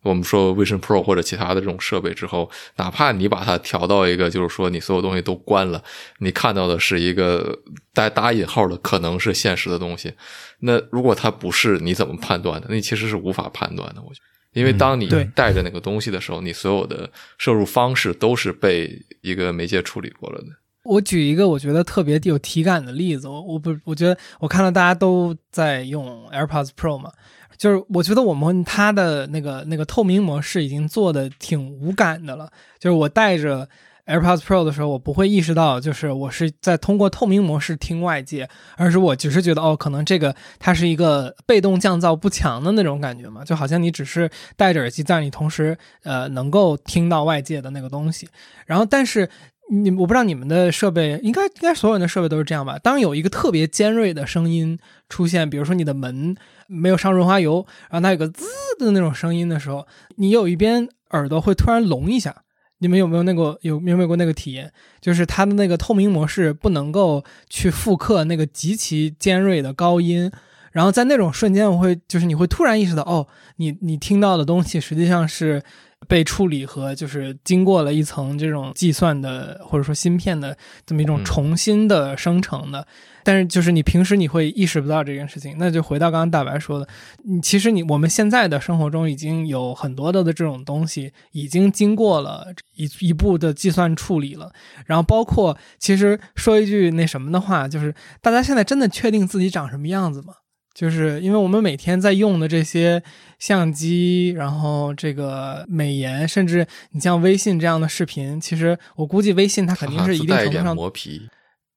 [0.08, 5.82] 我们说 Vision Pro 或者其他的这种设备之后，哪怕你把它调到一个，就是说你所有东西都关了，
[6.18, 7.58] 你看到的是一个
[7.92, 10.12] 带打引号的可能是现实的东西。
[10.60, 12.66] 那如果它不是，你怎么判断的？
[12.70, 14.00] 那你其实是无法判断的。
[14.02, 20.46] 我觉得，因为当你对带着那个东西的时候，你所有的摄入方式都是被一个媒介处理过了的。
[20.84, 27.10] 我举一个我觉得特别有体感的例子，我我不我觉得我看到大家都在用 AirPods Pro 嘛，
[27.56, 33.68] 就是我觉得我们它的那个那个透明模式已经做的挺无感的了，就是我带着
[34.06, 48.28] AirPods Pro 的时候，我不会意识到就是我是在通过透明模式听外界，而是我只是觉得哦，可能这个它是一个被动降噪不强的那种感觉嘛，就好像你只是戴着耳机，但你同时呃能够听到外界的那个东西，
[48.66, 49.28] 然后但是。
[49.68, 52.78] 你我不知道你们的设备，应该应该所有人的设备都是这样吧？
[52.78, 54.78] 当有一个特别尖锐的声音
[55.08, 56.36] 出现，比如说你的门
[56.68, 58.44] 没有上润滑油，然后它有个滋
[58.78, 59.86] 的那种声音的时候，
[60.16, 62.43] 你有一边耳朵会突然聋一下。
[62.78, 64.70] 你们有没有那个有有没有过那个体验？
[65.01, 70.30] 就是它的那个透明模式不能够去复刻那个极其尖锐的高音，
[70.72, 73.26] 然后在那种瞬间，我会就是你会突然意识到，哦，
[73.56, 75.62] 你你听到的东西实际上是
[76.08, 82.86] 被处理和就是经过了一层这种计算的或者说芯片的这么一种嗯重新的生成的。
[83.24, 86.86] 但是就是你平时你会意识不到这件事情，那就回到刚刚大白说的，
[87.24, 92.46] 你其实你我们现在的生活中已经有很多的的这种东西已经经过了
[92.76, 94.52] 一一步的计算处理了，
[94.84, 97.92] 然后包括其实说一句那什么的话，就是
[98.22, 100.34] 大家现在真的确定自己长什么样子吗？
[100.76, 103.02] 就是因为我们每天在用的这些
[103.38, 111.30] 相机，然后这个美颜，甚至你像微信这样的视频，其实我估计微信它肯定是一定程度上磨皮，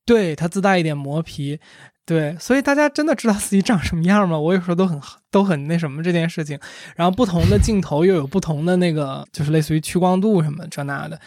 [0.05, 1.61] 对它自带一点磨皮，
[2.10, 4.40] 对，所以大家真的知道自己长什么样吗？
[4.40, 4.99] 我有时候都很
[5.30, 6.60] 都很那什么这件事情。
[6.95, 11.19] 然后不同的镜头又有不同的那个，就是类似于屈光度什么这那的。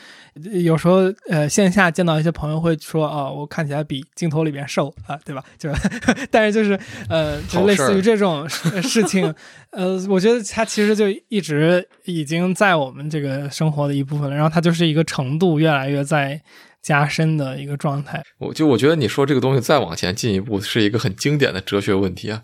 [0.60, 5.44] 有时候呃线下见到一些朋友会说哦，我看起来比镜头里边瘦啊，对吧？
[5.56, 5.70] 就
[6.32, 6.76] 但是就是
[7.09, 9.32] 呃，就类似于这种事事情，
[9.70, 14.34] 呃，我觉得它其实就一直已经在我们这个生活的一部分了。
[14.34, 16.42] 然后它就是一个程度越来越在。
[16.82, 22.42] 加深的一个状态，我就我觉得你说这个东西再往前进一步，是一个很经典的哲学问题啊，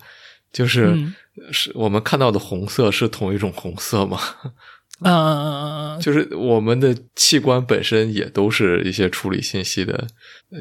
[0.52, 1.15] 就是、嗯。
[1.52, 4.19] 是我们看到的红色是同一种红色吗？
[5.01, 10.05] 嗯嗯嗯嗯嗯，就是我们的器官本身也都是一些处理信息的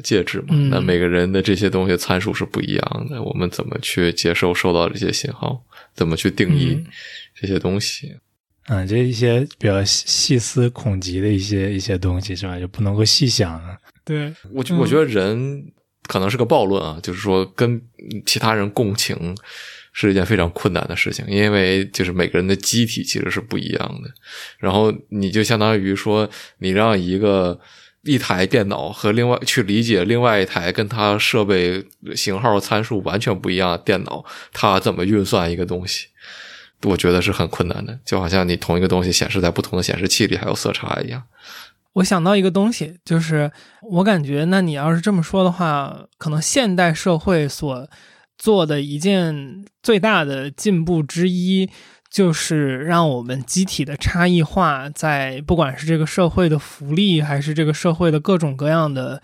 [0.04, 0.70] 介质嘛，嗯。
[0.70, 5.64] 那每个人的这些东西参数是不一样的，我们怎么去接受收到这些信号，
[5.96, 6.86] 怎么去定义嗯。
[7.34, 8.12] 这些东西？
[8.12, 8.20] 嗯，
[8.86, 12.58] 这一些比较细细思恐极的一些一些东西是吧？
[12.60, 13.76] 就不能够细想啊。
[14.04, 15.64] 对，我我觉得人
[16.06, 17.80] 可能是个暴论啊，就是说跟
[18.26, 19.34] 其他人共情
[19.92, 24.10] 是一件非常困难的事情，因为就是每个人的机体其实是不一样的。
[24.58, 26.28] 然后你就相当于说，
[26.58, 27.58] 你让一个
[28.02, 31.84] 一台电脑和另外去理解另外一台跟它设备
[32.14, 36.08] 型号参数完全不一样的电脑，它怎么运算一个东西。
[36.82, 41.22] 我觉得是很困难的，就好像你同一个东西显示在不同的显示器里还有色差一样。
[41.94, 43.50] 我想到一个东西，就是
[43.82, 47.88] 我感觉，那你要是这么说的话，可能现代社会所
[48.36, 51.68] 做的一件最大的进步之一，
[52.08, 59.20] 就是让我们机体的差异化，在不管是这个社会的福利，还是这个社会的各种各样的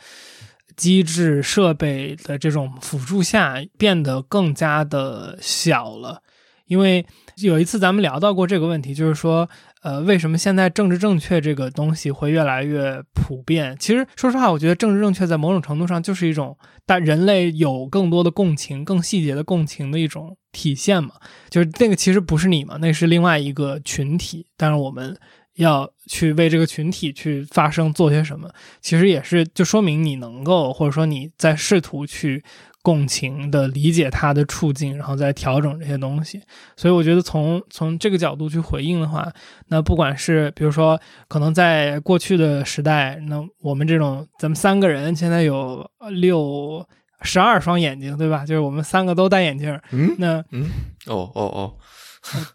[0.74, 6.22] 机制设备的这种辅助下，变得更加的小了。
[6.66, 7.06] 因为
[7.36, 9.48] 有一次咱们聊到过这个问题，就是说，
[9.82, 13.77] 呃，为什么现在政治正确这个东西会越来越普遍？
[13.78, 16.56] 其实说实话，我觉得政治正确在某种程度上就是一种
[16.86, 21.11] 大人类有更多的共情、更细节的共情的一种体现嘛。
[21.51, 25.16] 就是那个其实不是你嘛，那是另外一个群体，但是我们
[25.55, 28.48] 要去为这个群体去发声，做些什么，
[28.81, 32.44] 其实也是就说明你能够，或者说你在试图去。
[32.85, 36.39] 共情的理解他的处境，然后再调整这些东西。
[36.77, 39.27] 所以我觉得从从这个角度去回应的话，
[39.69, 46.86] 那不管是比如说可能在过去的时代，那我们这种咱们三个人现在有六
[47.23, 48.44] 十二双眼睛，对吧？
[48.44, 49.81] 就是我们三个都戴眼镜。
[49.90, 50.69] 嗯那嗯，
[51.06, 51.74] 哦哦哦，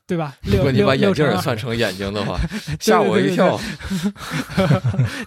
[0.07, 0.35] 对吧？
[0.43, 2.39] 如果你把眼镜也也算成眼睛的话，
[2.79, 3.59] 吓我一跳。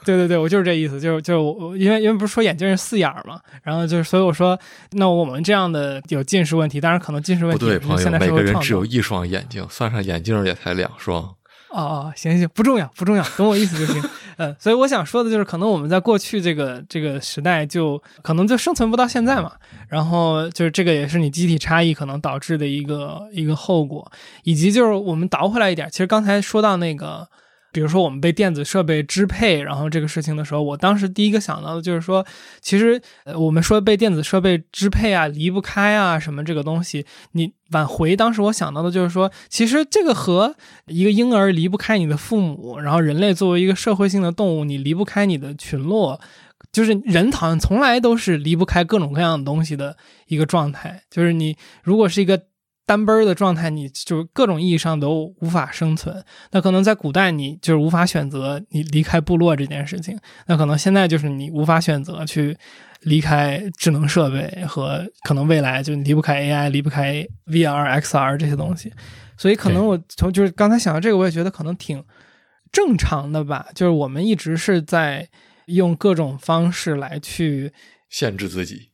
[0.04, 4.58] 对对对，我就是这意思，就是就是我因为因为不是说眼镜是四眼嘛，然后就是所以我说，
[4.92, 11.34] 那我们这样的有近视问题，当然可能近视问题不对，朋友，每个人只有一一双眼睛，算上眼镜也才两双。
[11.72, 14.02] 哦哦，行行，不重要不重要，懂我意思就行。
[14.36, 19.52] 呃，所以我想说的就是，可能我们在过去这个这个时代，就可能就生存不到现在嘛。
[19.88, 24.10] 然后就是这个也是你机体差异可能导致的一个一个后果，
[24.44, 27.28] 以及就是我们倒回来一点，其实刚才说到那个。
[27.72, 32.24] 比如说我们被电子设备支配，然后这个事情的时候，我当时第一个想到的就是说，
[32.60, 33.00] 其实
[33.34, 40.54] 我们说被电子设备支配啊，离不开啊什么这个东西，你挽回当时我想到的就是说，其实这个和
[40.86, 46.20] 一个婴儿离不开你的父母，然后人类作为一个社会性的动物，你离不开你的群落，
[46.70, 49.96] 就是人好像从来都是离不开各种各样的东西的
[50.26, 52.40] 一个状态，就是你如果是一个。
[52.84, 56.24] 单奔儿的状态，你就各种意义上都无法生存。
[56.50, 60.18] 那可能在古代，你就是无法选择你离开部落这件事情。
[60.46, 62.56] 那可能现在就是你无法选择去
[63.02, 68.92] 离开智能设备和可能未来就离不开 AI、离不开 VR、XR 这些东西。
[69.36, 72.04] 所以可能我从就是刚才想到这个，我也觉得可能挺
[72.70, 73.66] 正常的吧。
[73.74, 75.28] 就是我们一直是在
[75.66, 77.72] 用各种方式来去
[78.08, 78.91] 限制自己。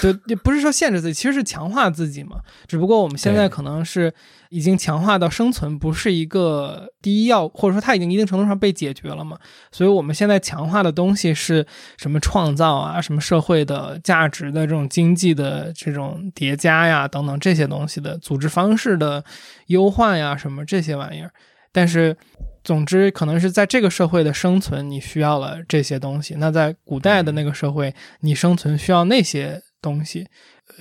[0.00, 2.36] 就也不是说限制自己，其实是强化自己嘛。
[2.68, 4.12] 只不过我们现在可能是
[4.50, 9.36] 已经强化到生存不是一个第一要，或者说它已经一定程度上被解决了嘛。
[9.72, 19.24] 所以我们现在强化的东西是什么创造啊，什么社会的价值的这种经济的这种叠加呀，等等这些东西的组织方式的
[19.66, 21.32] 优化呀，什么这些玩意儿。
[21.72, 22.16] 但是，
[22.62, 26.36] 总之，可能是在这个社会的生存，你需要了这些东西。
[26.38, 29.60] 那在古代的那个社会，你生存需要那些。
[29.80, 30.26] 东西，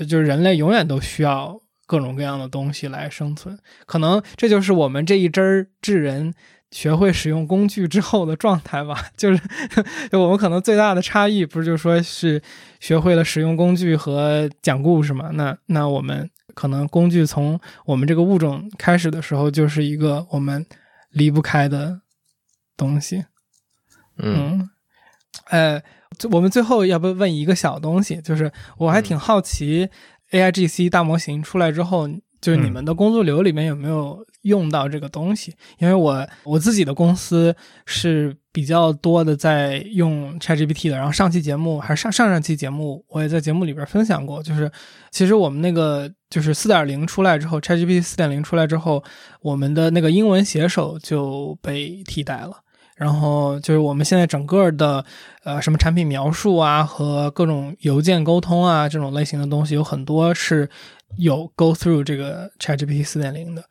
[0.08, 3.58] 就是人类永远都需要各种各样的东西来生存。
[3.86, 6.34] 可能这就是我们这一支儿智人
[6.72, 9.08] 学会使用工具之后的状态吧。
[9.18, 9.42] 就是，
[10.12, 12.42] 就我们可能最大的差异，不是就说是
[12.80, 15.30] 学会了使用工具和讲故事嘛？
[15.34, 20.66] 那那我们可能工具从我们这个物种开始的时候，就是一个我们
[21.10, 22.02] 离不开的
[22.76, 23.26] 东西。
[24.18, 24.70] 嗯，
[25.46, 25.82] 呃。
[26.32, 29.88] 我们最后要不问一个小东西，就是我还挺好奇
[30.32, 32.08] ，A I G C 大模型出来之后，
[32.42, 35.54] 就是你们的工作流里面有没有用到这个东西？
[35.78, 37.56] 因为我我自己的公司
[37.86, 44.72] 是比较多的在用 Chat G P T 的，然后上期节目还是上上上期节目，我也在节目里边分享过，就是
[45.12, 49.04] 其实我们那个就是四点零出来之后，Chat G P T 四点零出来之后，
[49.42, 52.64] 我们的那个英文写手就被替代了。
[53.00, 55.06] 然后就是我们现在整个的，
[55.46, 60.70] 呃，什么产品描述啊，和各种邮件沟通啊，这种类型的东西，有很多是
[61.18, 63.64] 有 go through 这个 ChatGPT 四点零的。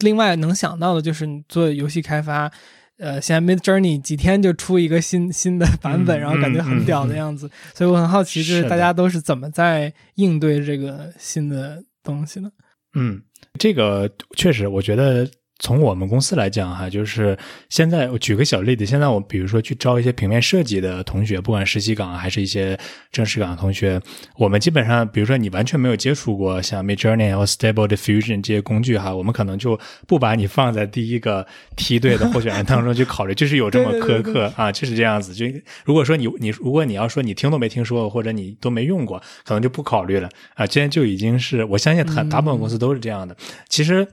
[0.00, 2.52] 另外能想到的就是你做游戏开发，
[2.98, 7.50] 呃，现在 Mid Journey 几天就出一个新新的版本，然后感觉很屌的样子。
[7.72, 12.50] 所以我很好奇，就是大家都是怎么在应对这个新的东西呢？
[12.94, 13.22] 嗯，
[13.58, 15.26] 这个确实，我觉得。
[15.60, 22.76] 从我们公司来讲，哈，就是现在我举个小例子，现在我比如说去招一些平面设计的同学，不管实习岗还是一些
[23.12, 24.00] 正式岗的同学，
[24.36, 29.78] 我们基本上，比如说你完全没有接触过像 Midjourney 或 Stable Diffusion 这些工具，哈，我们可能就
[30.08, 35.32] 不把你放在第一个梯队的候选人当中去考虑，就是有这么苛刻啊，就是这样子。
[35.32, 35.46] 就
[35.84, 40.66] 如果说你你如果你要说你听都没听说过，或者你都没用过，可能就不考虑了啊。
[40.66, 43.36] 今天就已经是我相信很大部分公司都是这样的。
[43.68, 44.06] 其实。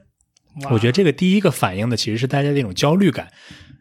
[0.70, 3.28] 我觉得这个第一个反映的其实是大家的一种焦虑感。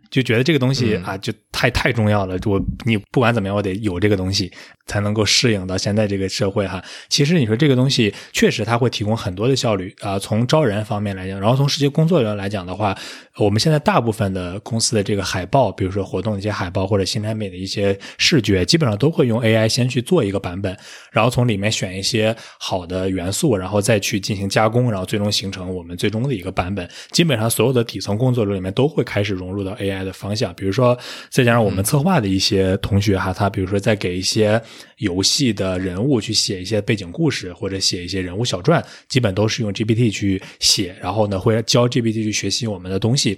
[0.10, 2.38] 就觉得这个东西啊，就太太重要了。
[2.46, 4.52] 我你不管怎么样，我得有这个东西，
[4.86, 6.84] 才能够适应到现在这个社会哈。
[7.08, 12.94] 其实你说这个东西确实它会提供很多的效率啊，从招人方面来讲，然后从实际工作人员来讲的话，
[13.38, 20.76] 我们现在大部分的公司的这个海报，比如说活动的一些海报或者新产品的一些视觉，基本上都会用 AI 先去做一个版本，
[21.12, 26.90] 然后从里面选一些好的元素，然后再去进行加工，然后最终形成我们最终的一个版本。
[27.12, 30.02] 基本上所有的底层工作流里面都会开始融入到 AI。
[30.02, 30.98] 的方向，比如说
[31.30, 34.60] 再加上我们策划的一些同学哈，他比如说在给一些
[34.98, 43.21] 游戏的人物去写一些背景故事，或者写一些人物小传，基本都是用 GPT 去写，然后呢会教 GPT 去学习我们的东西。
[43.22, 43.38] Michi,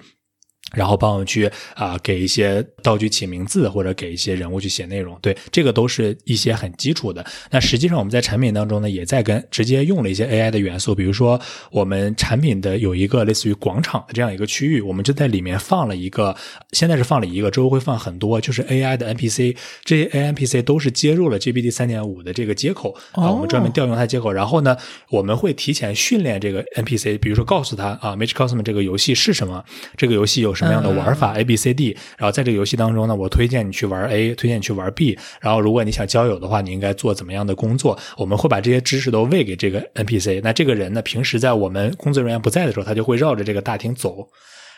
[0.73, 5.17] 然后帮我们去啊、给一些道具起名字，或者给一些人物去写内容。
[5.21, 7.25] 对，这个都是一些很基础的。
[7.51, 11.39] 那实际上我们在产品当中呢，也在跟直接用了一些 AI 的元素，比如说
[11.71, 16.35] 我们产品的有一个类似于广场的这样一个区域，我们就在里面放了一个，
[16.71, 24.75] 现在是放了一个，之后会放很多，就是 AI 的 NPC，这些 AI NPC 都是接入了 GPT 三点五的这个接口啊，我们专门调用它接口，然后呢，
[25.09, 29.63] 我们会提前训练这个 NPC，比如说告诉他啊，Magic Cosmo 这个游戏是什么，
[29.97, 37.97] 这个游戏有什么样的玩法、A B C D，然后在这个游戏当中呢，我推荐你去玩 A，推荐你去玩 B，然后如果你想交友的话，你应该做怎么样的工作？
[38.17, 40.41] 我们会把这些知识都喂给这个 NPC。
[40.43, 44.27] 那这个人呢，平时在我们工作人员不在的时候，他就会绕着这个大厅走，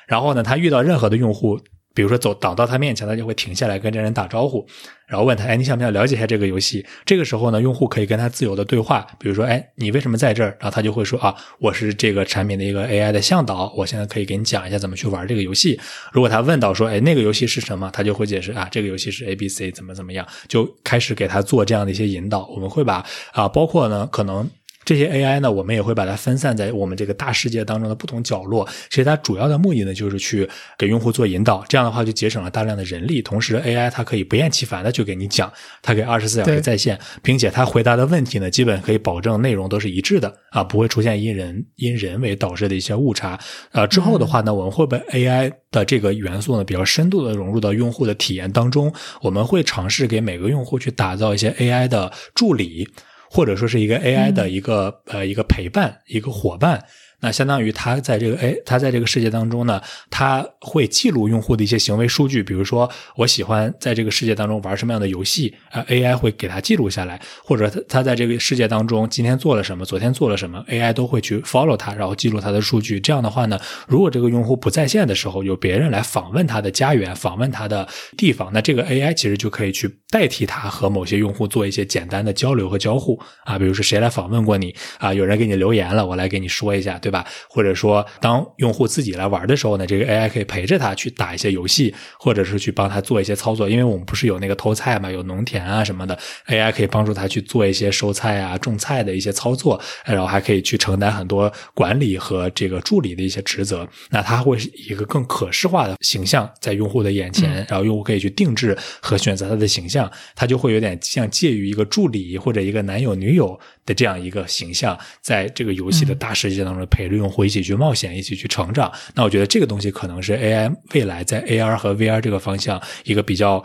[0.08, 1.60] 然后呢，他遇到任何的用户。
[1.96, 4.64] 比如说走挡到他面前，他就会停下来跟这人打招呼，
[5.08, 15.80] 然后问他：“哎，你想不想了解一下这个游戏？”这个时候呢，用户可以跟他自由的对话，比如说：“哎，你为什么在这儿？”然后他就会说：“啊，我是这个产品的一个 AI 的向导，我现在可以给你讲一下怎么去玩这个游戏。”
[16.12, 22.46] 如果他问到说：“哎，那个游戏是什么？”他就会解释：“啊，这个游戏是 A B C 怎么怎么样。”就开始给他做这样的一些引导。
[22.48, 24.50] 我们会把啊，包括呢，可能。
[24.86, 28.66] 这些 AI 呢，我们也会把它分散在我们这个大世界当中的不同角落。
[28.90, 30.48] 其实它主要的目的呢，就是去
[30.78, 31.66] 给用户做引导。
[31.68, 33.22] 这样的话，就节省了大量的人力。
[33.22, 35.52] 同时，AI 它可以不厌其烦的去给你讲，
[35.82, 43.40] 它可以二十四小时在线，并且它回答的问题呢，基本可以保证内容都是一致的啊，不会出现因人因人为导致的一些误差。
[43.72, 48.94] 呃，之后的话呢，我们会把 AI 的这个元素呢，比较深度的融入到用户的体验当中。
[49.22, 52.88] 我们会尝试给每个用户去打造一些 AI 的助理。
[53.36, 56.82] 或者说是一个 AI 的一个、嗯、呃一个陪伴一个伙伴，
[57.20, 73.02] 那相当于它在这个哎它在这个世界当中呢，它会记录用户的一些行为数据，比如说我喜欢在这个世界当中玩什么样的游戏啊、呃、，AI 会给它记录下来，或者它它在这个世界当中今天做了什么，昨天做了什么，AI 都会去 follow 它，然后记录它的数据。
[73.02, 77.86] 这样的话呢，如果这个用户不在线的时候，有别人来访问他的家园，访问他的
[78.16, 87.28] 地方，那这个 AI 其实就可以去代替他和某些用户做一些简单的交流和交互啊，比如说谁来访问过你啊，有人给你留言了，我来给你说一下，对吧？
[87.50, 96.18] 或者说当用户自己来玩的时候呢，这个 AI 可以陪着他去打一些游戏，或者是去帮他做一些操作，因为我们不是有那个偷菜嘛，有农田啊什么的
[96.48, 103.86] ，AI 可以帮助他去做一些收菜啊、种菜的一些操作，然后还可以去承担很多管理和这个助理的一些职责。
[104.10, 110.05] 那它会是一个更可视化的形象在用户的眼前，嗯、然后用户可以去定制和选择他的形象，
[110.36, 118.92] 它就会有点像介于一个助理或者一个男友女友的这样一个形象，在这个游戏的大世界当中陪着用户一起去冒险，一起去成长。
[119.14, 123.64] 那我觉得这个东西可能是 AI 未来在 AR 和 VR 这个方向一个比较。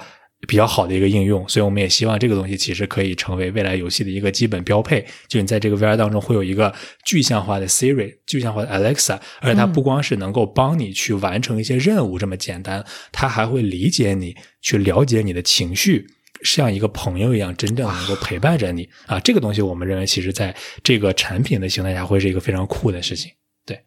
[0.48, 5.04] 比较好的一个应用，所以我们也希望这个东西其实可以成为未来游戏的一个基本标配。
[5.28, 16.06] 就你在这个 VR 当中会有一个具象化的 Siri、具象化的 Alexa，而且它不光是能够帮你去完成一些任务这么简单，它还会理解你，去了解你的情绪。
[16.44, 19.18] 像一个朋友一样，真正能够陪伴着你啊！
[19.20, 23.32] 这个东西，我们认为，其实在这个产品的形态下，会是一个非常酷的事情。
[23.66, 23.82] 对，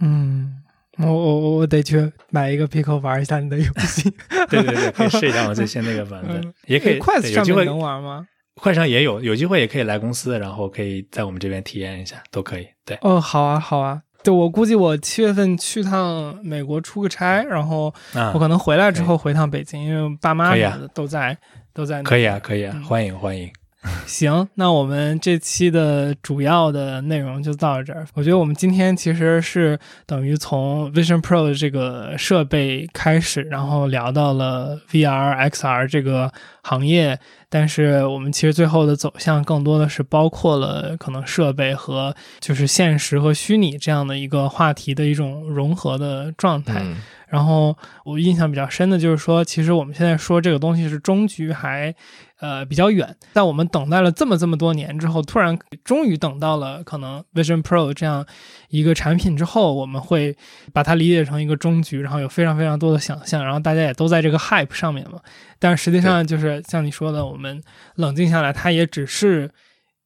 [0.00, 0.62] 嗯。
[0.98, 4.10] 我我我得去买一个 Pico 玩一下你的游戏。
[4.48, 6.96] 对对对，可以试一下我最新那个版本，嗯、也可以。
[6.98, 8.26] 快有机会能玩吗？
[8.54, 12.66] 快上也有，有机会也可以来公司，然后可以在我们这边体验一下，都可以。
[12.86, 14.00] 对，哦，好啊，好啊。
[14.24, 17.92] 对，我估计我七月份去趟美国出个差，然后
[18.32, 20.54] 我可能回来之后回趟北京，因为爸妈
[20.94, 21.36] 都在、啊、
[21.76, 22.02] 都在。
[22.02, 23.48] 可以啊，可以啊，嗯、欢迎欢迎。
[24.04, 28.04] 行，那我们这期的主要的内容就到这儿。
[28.14, 36.32] 我觉得我们今天其实是等于从 Vision Pro 的这个设备开始，然后聊到了 VR、XR 这个
[36.64, 37.16] 行业，
[37.48, 46.80] 但是我们其实最后的走向更多的是包括了可能设备和就是现实和虚拟这样的一个话题的一种融合的状态。
[46.82, 46.96] 嗯
[47.28, 51.92] 然后我印象比较深的就是说，其实我们现在说这个东西是终局还，
[52.38, 53.16] 呃比较远。
[53.32, 58.24] 在我们等待了这么这么多年之后，突然终于等到了可能 Vision Pro 这样
[58.68, 60.36] 一个产品之后，我们会
[60.72, 65.18] 把它理解成一个终局，然后有非常非常多的想象，然后大家也都在这个 hype 上面嘛。
[65.58, 67.60] 但是实际上就是像你说的，我们
[67.96, 69.50] 冷静下来，它也只是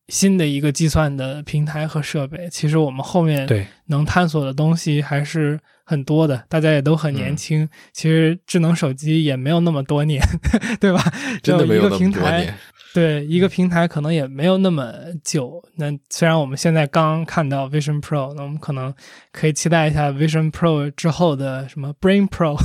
[0.08, 2.48] 新的一个计算的平台和设备。
[2.48, 5.60] 其实我们后面对能探索的东西还是。
[5.90, 7.64] 很多的，大家也都很年轻。
[7.64, 10.22] 嗯、其实智能手机也没有那么多年，
[10.78, 11.02] 对吧？
[11.42, 12.54] 真的没有一个平台，嗯
[12.94, 14.92] 对一个平台可能也没有那么
[15.24, 15.60] 久。
[15.76, 18.94] 那虽然我们现在刚看到 Vision Pro，那我们可能
[19.32, 22.56] 可以期待一下 Vision Pro 之后的什么 Brain Pro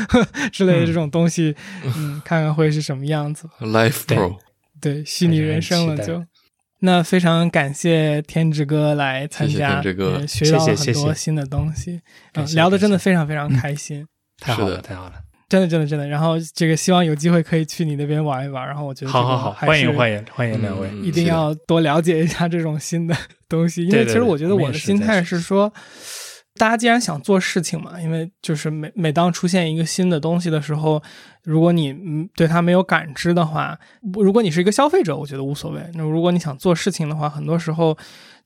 [0.52, 3.48] 之类的这种东西，嗯,嗯，看看会是什么样子。
[3.60, 4.36] Life Pro，
[4.78, 6.22] 对,对，虚拟人生了就。
[6.84, 11.98] 那非常感谢天之哥来参加，谢谢天志哥学到了很多新的东西，
[12.34, 14.06] 嗯，聊的真的非常非常开心。
[14.38, 15.14] 太好了，太好了。
[15.48, 16.06] 真的真的真的。
[16.06, 18.66] 然后这个希望有机会可以去你那边玩一玩。
[18.66, 20.88] 然后我觉得好好好，欢迎欢迎，欢迎两位。
[20.92, 23.16] 嗯一定要多了解一下这种新的
[23.48, 25.72] 东西，因为其实我觉得我的心态是说。
[26.56, 31.02] 大家既然想做事情嘛，因为就是每每当出现一个新的东西的时候，
[31.42, 33.76] 如果你嗯对它没有感知的话，
[34.14, 35.82] 如果你是一个消费者，我觉得无所谓。
[35.94, 37.96] 那如果你想做事情的话，很多时候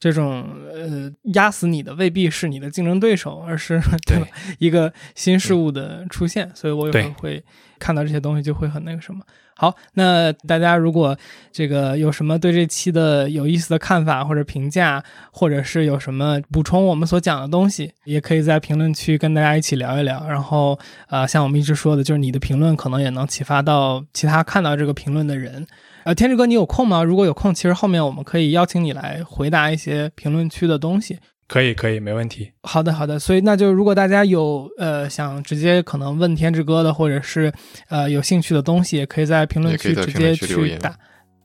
[0.01, 3.79] 这种呃压死你的未必是你的竞争对手，而是
[4.09, 4.27] 对吧
[4.59, 6.51] 一个新事物的出现。
[6.55, 7.45] 所以我有时候会
[7.79, 9.21] 看到这些东西就会很那个什么。
[9.61, 11.19] 好，那大家如果
[11.51, 15.03] 这个有什么对这期的有意思的看法或者评价，
[15.33, 20.25] 或者是有什么补充我们所讲的东西，也可以在评论区跟大家一起聊一聊。
[20.29, 20.79] 然后，
[21.09, 25.67] 呃，像我们一直说的，就是你的评论可能也能启发到其他看到这个评论的人。
[26.05, 27.03] 呃，天志哥，你有空吗？
[27.03, 31.19] 如果有空，其实后面我们可以邀请你来回答一些评论区的东西。
[31.49, 32.53] 可以可以，没问题。
[32.62, 33.19] 好的，好的。
[33.19, 37.51] 所以那就如果大家有呃想直接可能问天之哥的，或者是
[37.89, 40.95] 呃有兴趣的东西，也可以在评论区直接去打。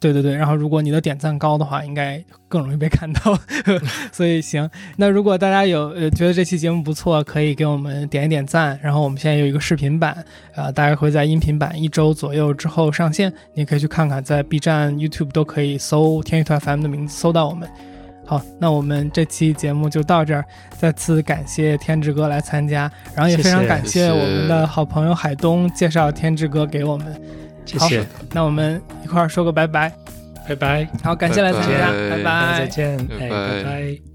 [0.02, 3.40] 对对对，然后如果你的点赞高的话，应该更容易被看到。
[4.12, 8.78] 所以行，那如果大家有呃觉得这期节目不错，可以给我们点一点赞。
[8.84, 10.22] 然后我们现在有一个视频版，
[10.54, 17.70] 呃，大概会在音频版一周左右之后上线，你可以去看看，在 B 站、YouTube 都可以搜天宇团 FM 的名字搜到我们。
[18.26, 20.44] 好，那我们这期节目就到这儿。
[20.78, 27.14] 再次感谢天志哥来参加，然后也非常感谢我们的好朋友海东介绍天志哥给我们。
[27.78, 29.92] 好谢谢，那我们一块儿说个拜拜。
[30.46, 34.13] 拜拜，好，感谢来参加，拜拜拜拜再见，哎，拜拜拜拜。